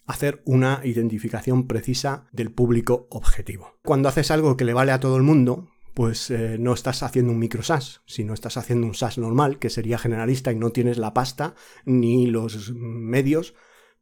hacer 0.06 0.42
una 0.46 0.82
identificación 0.84 1.68
precisa 1.68 2.28
del 2.32 2.52
público 2.52 3.08
objetivo. 3.10 3.80
Cuando 3.84 4.10
haces 4.10 4.32
algo 4.32 4.56
que 4.58 4.66
le 4.66 4.74
vale 4.74 4.92
a 4.92 5.00
todo 5.00 5.18
el 5.18 5.24
mundo, 5.24 5.70
pues 5.98 6.30
eh, 6.30 6.58
no 6.60 6.76
estás 6.76 7.02
haciendo 7.02 7.32
un 7.32 7.40
micro 7.40 7.64
SaaS, 7.64 8.04
sino 8.06 8.36
estás 8.36 8.56
haciendo 8.56 8.86
un 8.86 8.94
SaaS 8.94 9.18
normal, 9.18 9.58
que 9.58 9.72
sería 9.72 9.98
generalista 9.98 10.52
y 10.52 10.56
no 10.56 10.70
tienes 10.70 11.00
la 11.00 11.16
pasta 11.16 11.56
ni 11.86 12.28
los 12.28 12.72
medios 12.76 13.56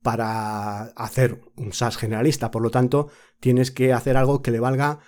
para 0.04 0.88
hacer 0.98 1.40
un 1.56 1.72
SaaS 1.72 1.96
generalista. 1.96 2.52
Por 2.52 2.64
lo 2.64 2.70
tanto, 2.70 3.08
tienes 3.40 3.72
que 3.72 3.94
hacer 3.94 4.18
algo 4.18 4.42
que 4.42 4.52
le 4.52 4.60
valga 4.60 5.00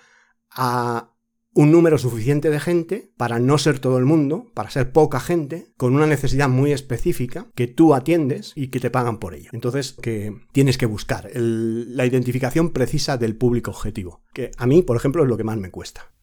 a 0.50 1.12
un 1.52 1.72
número 1.72 1.98
suficiente 1.98 2.48
de 2.48 2.58
gente 2.58 3.12
para 3.18 3.38
no 3.38 3.58
ser 3.58 3.80
todo 3.80 3.98
el 3.98 4.06
mundo, 4.06 4.50
para 4.54 4.70
ser 4.70 4.90
poca 4.90 5.20
gente, 5.20 5.74
con 5.76 5.94
una 5.94 6.06
necesidad 6.06 6.48
muy 6.48 6.72
específica 6.72 7.48
que 7.54 7.66
tú 7.66 7.92
atiendes 7.92 8.54
y 8.56 8.68
que 8.68 8.80
te 8.80 8.88
pagan 8.88 9.18
por 9.18 9.34
ello. 9.34 9.50
Entonces, 9.52 9.92
que 9.92 10.34
tienes 10.52 10.78
que 10.78 10.86
buscar 10.86 11.28
la 11.34 12.06
identificación 12.06 12.70
precisa 12.70 13.18
del 13.18 13.36
público 13.36 13.72
objetivo, 13.72 14.22
que 14.32 14.52
a 14.56 14.66
mí, 14.66 14.80
por 14.80 14.96
ejemplo, 14.96 15.22
es 15.22 15.28
lo 15.28 15.36
que 15.36 15.44
más 15.44 15.58
me 15.58 15.70
cuesta. 15.70 16.14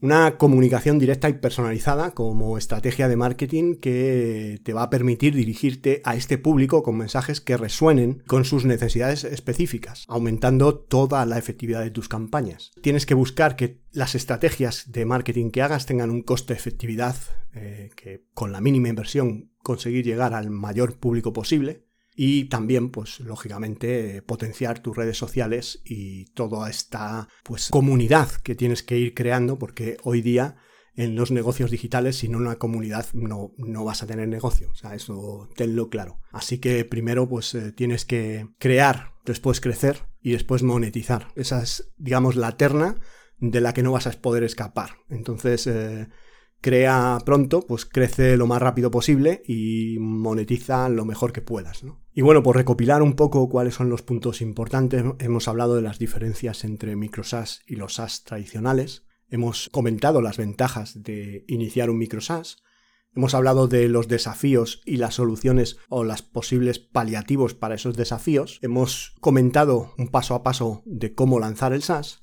Una 0.00 0.36
comunicación 0.36 0.98
directa 0.98 1.30
y 1.30 1.34
personalizada 1.34 2.10
como 2.10 2.58
estrategia 2.58 3.08
de 3.08 3.16
marketing 3.16 3.76
que 3.76 4.60
te 4.62 4.74
va 4.74 4.82
a 4.82 4.90
permitir 4.90 5.34
dirigirte 5.34 6.02
a 6.04 6.16
este 6.16 6.36
público 6.36 6.82
con 6.82 6.98
mensajes 6.98 7.40
que 7.40 7.56
resuenen 7.56 8.22
con 8.26 8.44
sus 8.44 8.66
necesidades 8.66 9.24
específicas, 9.24 10.04
aumentando 10.06 10.74
toda 10.74 11.24
la 11.24 11.38
efectividad 11.38 11.82
de 11.82 11.90
tus 11.90 12.08
campañas. 12.08 12.72
Tienes 12.82 13.06
que 13.06 13.14
buscar 13.14 13.56
que 13.56 13.80
las 13.90 14.14
estrategias 14.14 14.92
de 14.92 15.06
marketing 15.06 15.50
que 15.50 15.62
hagas 15.62 15.86
tengan 15.86 16.10
un 16.10 16.22
coste-efectividad 16.22 17.16
eh, 17.54 17.88
que 17.96 18.26
con 18.34 18.52
la 18.52 18.60
mínima 18.60 18.88
inversión 18.88 19.50
conseguir 19.62 20.04
llegar 20.04 20.34
al 20.34 20.50
mayor 20.50 20.98
público 20.98 21.32
posible 21.32 21.85
y 22.16 22.46
también, 22.46 22.90
pues 22.90 23.20
lógicamente, 23.20 24.22
potenciar 24.22 24.80
tus 24.80 24.96
redes 24.96 25.18
sociales 25.18 25.82
y 25.84 26.24
toda 26.32 26.70
esta 26.70 27.28
pues 27.44 27.68
comunidad 27.68 28.30
que 28.42 28.54
tienes 28.54 28.82
que 28.82 28.98
ir 28.98 29.14
creando, 29.14 29.58
porque 29.58 29.98
hoy 30.02 30.22
día 30.22 30.56
en 30.96 31.14
los 31.14 31.30
negocios 31.30 31.70
digitales, 31.70 32.16
sin 32.16 32.34
una 32.34 32.56
comunidad 32.56 33.06
no, 33.12 33.52
no 33.58 33.84
vas 33.84 34.02
a 34.02 34.06
tener 34.06 34.28
negocio. 34.28 34.70
O 34.70 34.74
sea, 34.74 34.94
eso 34.94 35.50
tenlo 35.54 35.90
claro. 35.90 36.20
Así 36.32 36.58
que 36.58 36.86
primero, 36.86 37.28
pues 37.28 37.54
eh, 37.54 37.70
tienes 37.72 38.06
que 38.06 38.48
crear, 38.58 39.12
después 39.26 39.60
crecer 39.60 40.04
y 40.22 40.32
después 40.32 40.62
monetizar. 40.62 41.28
Esa 41.36 41.62
es, 41.62 41.92
digamos, 41.98 42.34
la 42.34 42.56
terna 42.56 42.96
de 43.38 43.60
la 43.60 43.74
que 43.74 43.82
no 43.82 43.92
vas 43.92 44.06
a 44.06 44.12
poder 44.12 44.42
escapar. 44.42 44.92
Entonces, 45.10 45.66
eh, 45.66 46.08
crea 46.60 47.18
pronto, 47.24 47.60
pues 47.62 47.84
crece 47.84 48.36
lo 48.36 48.46
más 48.46 48.60
rápido 48.60 48.90
posible 48.90 49.42
y 49.46 49.98
monetiza 50.00 50.88
lo 50.88 51.04
mejor 51.04 51.32
que 51.32 51.42
puedas. 51.42 51.82
Y 52.12 52.22
bueno, 52.22 52.42
por 52.42 52.56
recopilar 52.56 53.02
un 53.02 53.14
poco 53.14 53.48
cuáles 53.48 53.74
son 53.74 53.88
los 53.88 54.02
puntos 54.02 54.40
importantes, 54.40 55.04
hemos 55.18 55.48
hablado 55.48 55.76
de 55.76 55.82
las 55.82 55.98
diferencias 55.98 56.64
entre 56.64 56.96
microsas 56.96 57.62
y 57.66 57.76
los 57.76 57.94
SaaS 57.94 58.24
tradicionales, 58.24 59.04
hemos 59.28 59.68
comentado 59.70 60.20
las 60.22 60.36
ventajas 60.36 61.02
de 61.02 61.44
iniciar 61.48 61.90
un 61.90 61.98
microsas, 61.98 62.62
hemos 63.14 63.34
hablado 63.34 63.68
de 63.68 63.88
los 63.88 64.08
desafíos 64.08 64.82
y 64.84 64.96
las 64.96 65.14
soluciones 65.14 65.78
o 65.88 66.04
las 66.04 66.22
posibles 66.22 66.78
paliativos 66.78 67.54
para 67.54 67.74
esos 67.74 67.96
desafíos, 67.96 68.58
hemos 68.62 69.14
comentado 69.20 69.94
un 69.98 70.08
paso 70.08 70.34
a 70.34 70.42
paso 70.42 70.82
de 70.84 71.14
cómo 71.14 71.38
lanzar 71.40 71.72
el 71.72 71.82
SaaS 71.82 72.22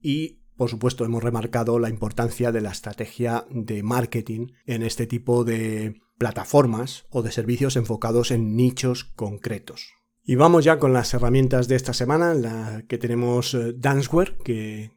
y 0.00 0.41
por 0.56 0.70
supuesto, 0.70 1.04
hemos 1.04 1.22
remarcado 1.22 1.78
la 1.78 1.88
importancia 1.88 2.52
de 2.52 2.60
la 2.60 2.70
estrategia 2.70 3.46
de 3.50 3.82
marketing 3.82 4.48
en 4.66 4.82
este 4.82 5.06
tipo 5.06 5.44
de 5.44 6.00
plataformas 6.18 7.04
o 7.10 7.22
de 7.22 7.32
servicios 7.32 7.76
enfocados 7.76 8.30
en 8.30 8.56
nichos 8.56 9.04
concretos. 9.04 9.92
Y 10.24 10.36
vamos 10.36 10.64
ya 10.64 10.78
con 10.78 10.92
las 10.92 11.12
herramientas 11.14 11.66
de 11.66 11.74
esta 11.74 11.92
semana, 11.92 12.34
la 12.34 12.84
que 12.88 12.98
tenemos 12.98 13.54
eh, 13.54 13.74
Danceware, 13.76 14.36
que 14.44 14.92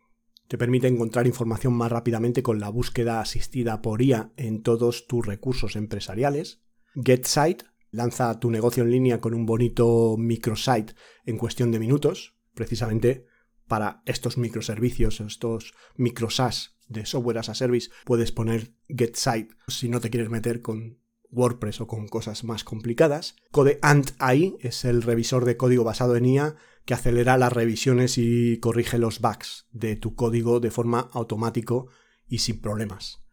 Te 0.47 0.60
permite 0.60 0.88
encontrar 0.88 1.26
información 1.26 1.74
más 1.74 1.91
rápidamente 1.91 2.43
con 2.43 2.60
la 2.60 2.70
búsqueda 2.70 3.20
asistida 3.20 3.82
por 3.82 4.03
IA 4.03 4.32
en 4.38 4.62
todos 4.62 5.08
tus 5.08 5.26
recursos 5.26 5.76
empresariales. 5.76 6.62
GetSite 6.93 7.66
lanza 7.89 8.39
tu 8.39 8.51
negocio 8.51 8.84
en 8.84 8.91
línea 8.91 9.20
con 9.20 9.34
un 9.34 9.47
bonito 9.47 10.16
microsite 10.18 10.93
en 11.26 11.38
cuestión 11.38 11.72
de 11.72 11.80
minutos, 11.80 12.36
precisamente 12.53 13.26
para 13.68 14.01
estos 14.05 14.38
microservicios, 14.38 15.22
estos 15.22 15.74
microsas 15.95 16.76
de 16.88 17.05
software 17.05 17.39
as 17.39 17.49
a 17.49 17.55
service, 17.55 17.89
puedes 18.05 18.32
poner 18.32 18.74
GetSite 18.88 19.49
si 19.68 19.89
no 19.89 19.99
te 19.99 20.09
quieres 20.09 20.30
meter 20.30 20.61
con 20.61 20.99
WordPress 21.32 21.82
o 21.82 21.88
con 21.88 22.07
cosas 22.07 22.43
más 22.43 22.63
complicadas. 22.63 23.36
Code 23.51 23.80
Ant 23.82 24.11
AI 24.20 24.55
es 24.61 24.86
el 24.86 25.01
revisor 25.01 25.45
de 25.45 25.57
código 25.57 25.84
basado 25.84 26.16
en 26.16 26.26
IA 26.26 26.55
que 26.86 26.93
acelera 26.93 27.38
las 27.38 27.51
revisiones 27.51 28.18
y 28.18 28.59
corrige 28.59 28.97
los 28.97 29.20
bugs 29.20 29.68
de 29.72 29.95
tu 29.95 30.16
código 30.16 30.59
de 30.59 30.72
forma 30.72 31.09
automático 31.13 31.88
y 32.28 32.39
sin 32.39 32.61
problemas. 32.61 33.24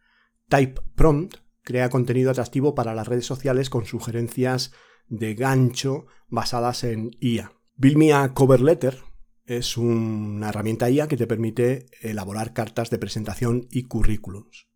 Type 0.49 0.81
Prompt 0.95 1.37
crea 1.61 1.89
contenido 1.89 2.31
atractivo 2.31 2.75
para 2.75 2.93
las 2.93 3.07
redes 3.07 3.25
sociales 3.25 3.69
con 3.69 3.85
sugerencias 3.85 4.73
de 5.07 5.35
gancho 5.35 6.07
basadas 6.27 6.83
en 6.83 7.11
IA. 7.19 7.53
Build 7.75 7.97
Me 7.97 8.13
a 8.13 8.33
Cover 8.33 8.61
Letter 8.61 9.01
es 9.45 9.77
una 9.77 10.49
herramienta 10.49 10.89
IA 10.89 11.07
que 11.07 11.17
te 11.17 11.27
permite 11.27 11.87
elaborar 12.01 12.53
cartas 12.53 12.89
de 12.89 12.97
presentación 12.97 13.67
y 13.71 13.83
currículums. 13.83 14.67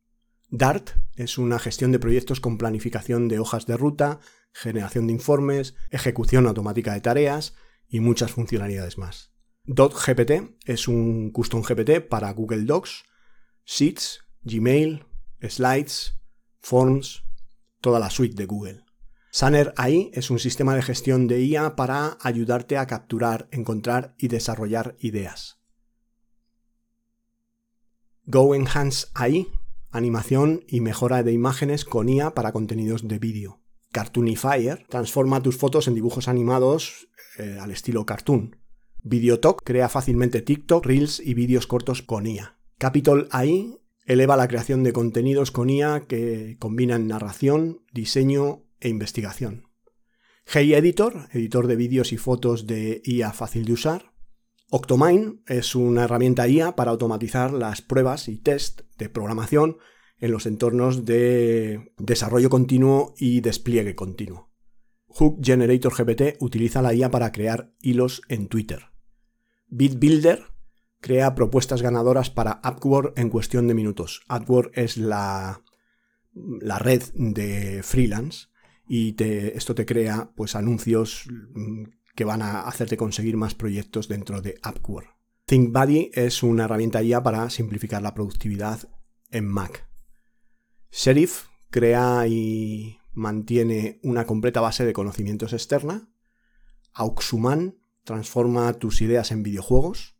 Dart 0.49 0.91
es 1.15 1.37
una 1.37 1.59
gestión 1.59 1.91
de 1.91 1.99
proyectos 1.99 2.39
con 2.39 2.57
planificación 2.57 3.27
de 3.27 3.39
hojas 3.39 3.65
de 3.65 3.77
ruta, 3.77 4.19
generación 4.53 5.07
de 5.07 5.13
informes, 5.13 5.75
ejecución 5.89 6.47
automática 6.47 6.93
de 6.93 7.01
tareas 7.01 7.55
y 7.87 7.99
muchas 7.99 8.31
funcionalidades 8.31 8.97
más. 8.97 9.31
GPT 9.65 10.55
es 10.65 10.87
un 10.87 11.31
custom 11.31 11.61
GPT 11.61 12.07
para 12.07 12.31
Google 12.31 12.63
Docs, 12.63 13.03
Sheets, 13.65 14.21
Gmail, 14.43 15.05
Slides, 15.41 16.17
Forms, 16.59 17.23
toda 17.81 17.99
la 17.99 18.09
suite 18.09 18.35
de 18.35 18.45
Google. 18.45 18.86
Sanner 19.31 19.73
AI 19.77 20.11
es 20.13 20.31
un 20.31 20.39
sistema 20.39 20.75
de 20.75 20.81
gestión 20.81 21.27
de 21.27 21.43
IA 21.43 21.75
para 21.75 22.17
ayudarte 22.21 22.77
a 22.77 22.87
capturar, 22.87 23.47
encontrar 23.51 24.15
y 24.17 24.29
desarrollar 24.29 24.95
ideas. 24.99 25.59
Go 28.25 28.55
Enhance 28.55 29.07
AI, 29.13 29.47
animación 29.89 30.63
y 30.67 30.81
mejora 30.81 31.23
de 31.23 31.33
imágenes 31.33 31.85
con 31.85 32.09
IA 32.09 32.33
para 32.33 32.51
contenidos 32.51 33.07
de 33.07 33.19
vídeo. 33.19 33.61
Cartoonifier 33.91 34.85
transforma 34.89 35.41
tus 35.41 35.57
fotos 35.57 35.87
en 35.87 35.95
dibujos 35.95 36.27
animados 36.27 37.07
eh, 37.37 37.57
al 37.59 37.71
estilo 37.71 38.05
cartoon. 38.05 38.57
Videotalk 39.03 39.61
crea 39.63 39.87
fácilmente 39.87 40.41
TikTok, 40.41 40.85
Reels 40.85 41.19
y 41.19 41.33
vídeos 41.33 41.67
cortos 41.67 42.01
con 42.01 42.27
IA. 42.27 42.59
Capitol 42.77 43.27
AI 43.31 43.77
eleva 44.05 44.37
la 44.37 44.47
creación 44.47 44.83
de 44.83 44.93
contenidos 44.93 45.51
con 45.51 45.69
IA 45.69 46.01
que 46.07 46.57
combinan 46.59 47.07
narración, 47.07 47.81
diseño 47.93 48.66
e 48.79 48.89
investigación. 48.89 49.69
Hey 50.45 50.73
Editor, 50.73 51.27
editor 51.33 51.67
de 51.67 51.75
vídeos 51.75 52.13
y 52.13 52.17
fotos 52.17 52.67
de 52.67 53.01
IA 53.03 53.33
fácil 53.33 53.65
de 53.65 53.73
usar. 53.73 54.13
Octomine 54.69 55.41
es 55.47 55.75
una 55.75 56.05
herramienta 56.05 56.47
IA 56.47 56.75
para 56.75 56.91
automatizar 56.91 57.53
las 57.53 57.81
pruebas 57.81 58.27
y 58.27 58.37
test 58.37 58.81
de 58.97 59.09
programación 59.09 59.77
en 60.19 60.31
los 60.31 60.45
entornos 60.45 61.05
de 61.05 61.93
desarrollo 61.97 62.49
continuo 62.49 63.13
y 63.17 63.41
despliegue 63.41 63.95
continuo. 63.95 64.51
Hook 65.07 65.39
Generator 65.43 65.93
GPT 65.93 66.41
utiliza 66.41 66.81
la 66.81 66.93
IA 66.93 67.11
para 67.11 67.31
crear 67.31 67.73
hilos 67.81 68.21
en 68.29 68.47
Twitter. 68.47 68.87
BitBuilder 69.67 70.45
crea 70.99 71.35
propuestas 71.35 71.81
ganadoras 71.81 72.29
para 72.29 72.61
Upwork 72.63 73.17
en 73.17 73.29
cuestión 73.29 73.67
de 73.67 73.73
minutos. 73.73 74.21
Upwork 74.29 74.71
es 74.77 74.97
la, 74.97 75.63
la 76.33 76.79
red 76.79 77.03
de 77.13 77.83
freelance 77.83 78.47
y 78.87 79.15
esto 79.21 79.75
te 79.75 79.85
crea 79.85 80.31
pues, 80.35 80.55
anuncios 80.55 81.25
mm, 81.53 81.83
que 82.15 82.25
van 82.25 82.41
a 82.41 82.61
hacerte 82.61 82.97
conseguir 82.97 83.37
más 83.37 83.55
proyectos 83.55 84.07
dentro 84.07 84.41
de 84.41 84.59
Upwork. 84.67 85.15
ThinkBuddy 85.45 86.11
es 86.13 86.43
una 86.43 86.65
herramienta 86.65 87.01
IA 87.01 87.23
para 87.23 87.49
simplificar 87.49 88.01
la 88.01 88.13
productividad 88.13 88.89
en 89.31 89.47
Mac. 89.47 89.87
Sheriff 90.91 91.45
crea 91.69 92.27
y 92.27 92.97
mantiene 93.13 93.99
una 94.03 94.25
completa 94.25 94.61
base 94.61 94.83
de 94.83 94.93
conocimientos 94.93 95.53
externa. 95.53 96.09
Auxuman 96.93 97.77
transforma 98.03 98.73
tus 98.73 99.01
ideas 99.01 99.31
en 99.31 99.43
videojuegos. 99.43 100.16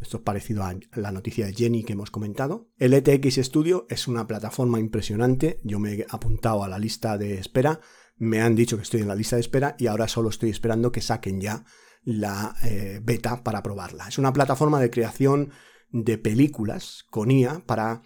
Esto 0.00 0.18
es 0.18 0.22
parecido 0.22 0.64
a 0.64 0.74
la 0.94 1.12
noticia 1.12 1.46
de 1.46 1.54
Jenny 1.54 1.84
que 1.84 1.94
hemos 1.94 2.10
comentado. 2.10 2.68
El 2.76 2.94
ETX 2.94 3.36
Studio 3.36 3.86
es 3.88 4.08
una 4.08 4.26
plataforma 4.26 4.80
impresionante. 4.80 5.60
Yo 5.64 5.78
me 5.78 5.94
he 5.94 6.06
apuntado 6.08 6.64
a 6.64 6.68
la 6.68 6.78
lista 6.78 7.16
de 7.16 7.38
espera. 7.38 7.80
Me 8.16 8.40
han 8.40 8.54
dicho 8.54 8.76
que 8.76 8.82
estoy 8.82 9.00
en 9.00 9.08
la 9.08 9.14
lista 9.14 9.36
de 9.36 9.40
espera 9.40 9.76
y 9.78 9.86
ahora 9.86 10.08
solo 10.08 10.28
estoy 10.28 10.50
esperando 10.50 10.92
que 10.92 11.00
saquen 11.00 11.40
ya 11.40 11.64
la 12.02 12.54
eh, 12.62 13.00
beta 13.02 13.42
para 13.42 13.62
probarla. 13.62 14.08
Es 14.08 14.18
una 14.18 14.32
plataforma 14.32 14.80
de 14.80 14.90
creación 14.90 15.50
de 15.90 16.18
películas 16.18 17.04
con 17.10 17.30
IA 17.30 17.64
para 17.66 18.02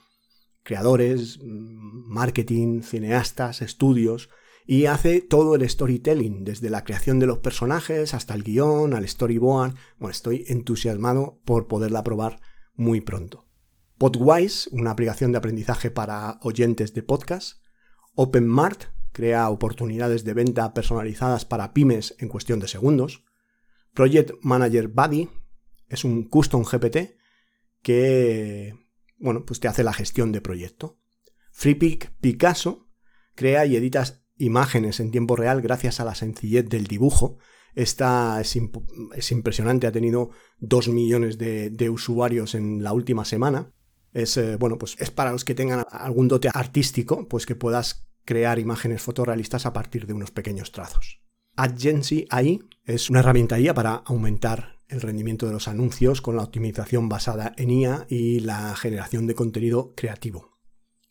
creadores, 0.63 1.39
mm, 1.43 2.13
marketing, 2.13 2.83
cineastas, 2.83 3.63
estudios, 3.63 4.29
y 4.71 4.85
hace 4.85 5.23
todo 5.23 5.55
el 5.55 5.67
storytelling, 5.67 6.45
desde 6.45 6.69
la 6.69 6.85
creación 6.85 7.19
de 7.19 7.27
los 7.27 7.39
personajes 7.39 8.13
hasta 8.13 8.35
el 8.35 8.43
guion, 8.43 8.93
al 8.93 9.09
storyboard. 9.09 9.75
Bueno, 9.99 10.11
estoy 10.11 10.45
entusiasmado 10.47 11.41
por 11.47 11.69
poderla 11.69 12.05
probar 12.05 12.43
muy 12.75 13.01
pronto. 13.01 13.49
Podwise, 13.97 14.69
una 14.71 14.91
aplicación 14.91 15.33
de 15.33 15.39
aprendizaje 15.39 15.91
para 15.91 16.39
oyentes 16.43 16.93
de 16.93 17.03
podcast. 17.03 17.63
OpenMart 18.15 18.85
crea 19.13 19.49
oportunidades 19.49 20.25
de 20.25 20.35
venta 20.35 20.75
personalizadas 20.75 21.47
para 21.47 21.73
pymes 21.73 22.15
en 22.19 22.29
cuestión 22.29 22.61
de 22.61 22.69
segundos. 22.69 23.25
Project 23.95 24.33
Manager 24.43 24.89
Buddy 24.89 25.31
es 25.89 26.05
un 26.05 26.25
custom 26.25 26.63
GPT 26.63 27.17
que 27.81 28.75
bueno, 29.17 29.47
pues 29.47 29.61
te 29.61 29.69
hace 29.69 29.83
la 29.83 29.95
gestión 29.95 30.31
de 30.31 30.43
proyecto. 30.43 31.01
FreePic 31.53 32.13
Picasso 32.21 32.91
crea 33.35 33.65
y 33.65 33.75
editas 33.75 34.28
imágenes 34.39 35.01
en 35.01 35.11
tiempo 35.11 35.37
real 35.37 35.61
gracias 35.61 36.01
a 36.01 36.05
la 36.05 36.15
sencillez 36.15 36.69
del 36.69 36.87
dibujo. 36.87 37.39
Esta 37.75 38.41
es, 38.41 38.57
impresionante, 39.31 39.87
ha 39.87 39.93
tenido 39.93 40.31
2 40.59 40.89
millones 40.89 41.39
de, 41.39 41.91
usuarios 41.91 42.55
en 42.55 42.83
la 42.83 42.93
última 42.93 43.25
semana. 43.25 43.73
Es, 44.13 44.37
eh, 44.37 44.57
bueno, 44.57 44.79
pues 44.79 44.97
es 44.99 45.11
para 45.11 45.33
los 45.33 45.45
que 45.45 45.55
tengan 45.55 45.85
algún 45.91 46.29
dote 46.29 46.49
artístico, 46.53 47.29
pues 47.29 47.47
que 47.47 47.55
puedas 47.55 48.09
crear 48.25 48.59
imágenes 48.59 49.03
fotorrealistas 49.03 49.67
a 49.67 49.73
partir 49.73 50.07
de 50.07 50.15
unos 50.15 50.31
pequeños 50.31 50.73
trazos. 50.73 51.23
Agency 51.57 52.27
AI 52.31 52.61
es 52.85 53.11
una 53.11 53.21
herramienta 53.21 53.59
IA 53.59 53.75
para 53.75 53.95
aumentar 53.95 54.79
el 54.89 55.01
rendimiento 55.01 55.47
de 55.47 55.53
los 55.53 55.69
anuncios 55.69 56.23
con 56.23 56.37
la 56.37 56.43
optimización 56.43 57.09
basada 57.09 57.53
en 57.57 57.71
IA 57.71 58.07
y 58.09 58.41
la 58.41 58.75
generación 58.77 59.27
de 59.27 59.35
contenido 59.35 59.93
creativo. 59.95 60.58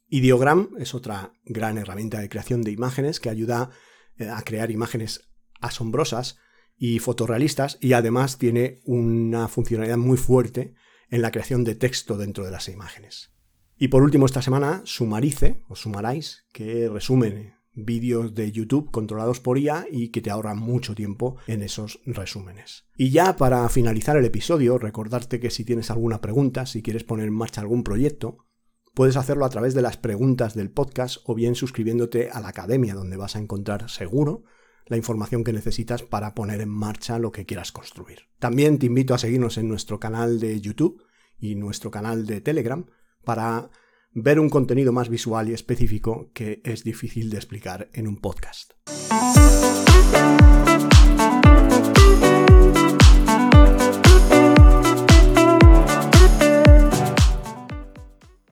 Ideogram 0.10 0.70
es 0.80 0.94
otra 0.94 1.34
gran 1.46 1.78
herramienta 1.78 2.20
de 2.20 2.30
creación 2.30 2.62
de 2.62 2.72
imágenes 2.72 3.20
que 3.20 3.30
ayuda 3.30 3.72
eh, 4.18 4.30
a 4.30 4.42
crear 4.44 4.72
imágenes 4.72 5.30
asombrosas 5.60 6.38
y 6.78 7.00
fotorrealistas 7.00 7.78
y 7.82 7.94
además 7.94 8.38
tiene 8.38 8.82
una 8.86 9.48
funcionalidad 9.48 9.98
muy 9.98 10.18
fuerte 10.18 10.76
en 11.10 11.22
la 11.22 11.32
creación 11.32 11.64
de 11.64 11.76
texto 11.76 12.18
dentro 12.18 12.46
de 12.46 12.52
las 12.52 12.70
imágenes. 12.70 13.34
Y 13.78 13.90
por 13.90 14.02
último 14.02 14.26
esta 14.26 14.42
semana, 14.42 14.82
Sumarice 14.86 15.62
o 15.68 15.76
Sumarais, 15.76 16.46
que 16.52 16.90
resumen 16.90 17.54
vídeos 17.74 18.34
de 18.34 18.52
YouTube 18.52 18.90
controlados 18.90 19.40
por 19.40 19.60
IA 19.60 19.86
y 19.92 20.10
que 20.10 20.22
te 20.22 20.32
ahorran 20.32 20.58
mucho 20.58 20.96
tiempo 20.96 21.38
en 21.46 21.62
esos 21.62 22.00
resúmenes. 22.06 22.86
Y 22.96 23.12
ya 23.12 23.36
para 23.36 23.70
finalizar 23.70 24.18
el 24.18 24.26
episodio, 24.26 24.80
recordarte 24.80 25.40
que 25.40 25.52
si 25.52 25.64
tienes 25.64 25.92
alguna 25.92 26.20
pregunta, 26.20 26.66
si 26.66 26.82
quieres 26.82 27.04
poner 27.04 27.28
en 27.28 27.36
marcha 27.36 27.62
algún 27.62 27.84
proyecto, 27.84 28.47
puedes 28.98 29.16
hacerlo 29.16 29.46
a 29.46 29.50
través 29.52 29.76
de 29.76 29.84
las 29.84 29.96
preguntas 29.96 30.56
del 30.56 30.72
podcast 30.72 31.18
o 31.26 31.36
bien 31.36 31.54
suscribiéndote 31.54 32.32
a 32.32 32.40
la 32.40 32.48
academia 32.48 32.96
donde 32.96 33.16
vas 33.16 33.36
a 33.36 33.40
encontrar 33.40 33.92
seguro 33.92 34.44
la 34.88 34.98
información 34.98 35.44
que 35.44 35.54
necesitas 35.54 36.02
para 36.02 36.34
poner 36.34 36.62
en 36.62 36.70
marcha 36.70 37.20
lo 37.20 37.32
que 37.32 37.46
quieras 37.46 37.72
construir. 37.72 38.22
También 38.40 38.80
te 38.80 38.88
invito 38.88 39.14
a 39.14 39.20
seguirnos 39.20 39.60
en 39.60 39.68
nuestro 39.68 40.00
canal 40.00 40.40
de 40.40 40.60
YouTube 40.62 41.04
y 41.38 41.54
nuestro 41.54 41.92
canal 41.92 42.26
de 42.26 42.42
Telegram 42.42 42.88
para 43.24 43.70
ver 44.14 44.40
un 44.40 44.50
contenido 44.50 44.92
más 44.92 45.10
visual 45.10 45.48
y 45.48 45.54
específico 45.54 46.32
que 46.34 46.60
es 46.64 46.84
difícil 46.84 47.30
de 47.30 47.38
explicar 47.38 47.92
en 47.94 48.08
un 48.08 48.18
podcast. 48.18 48.74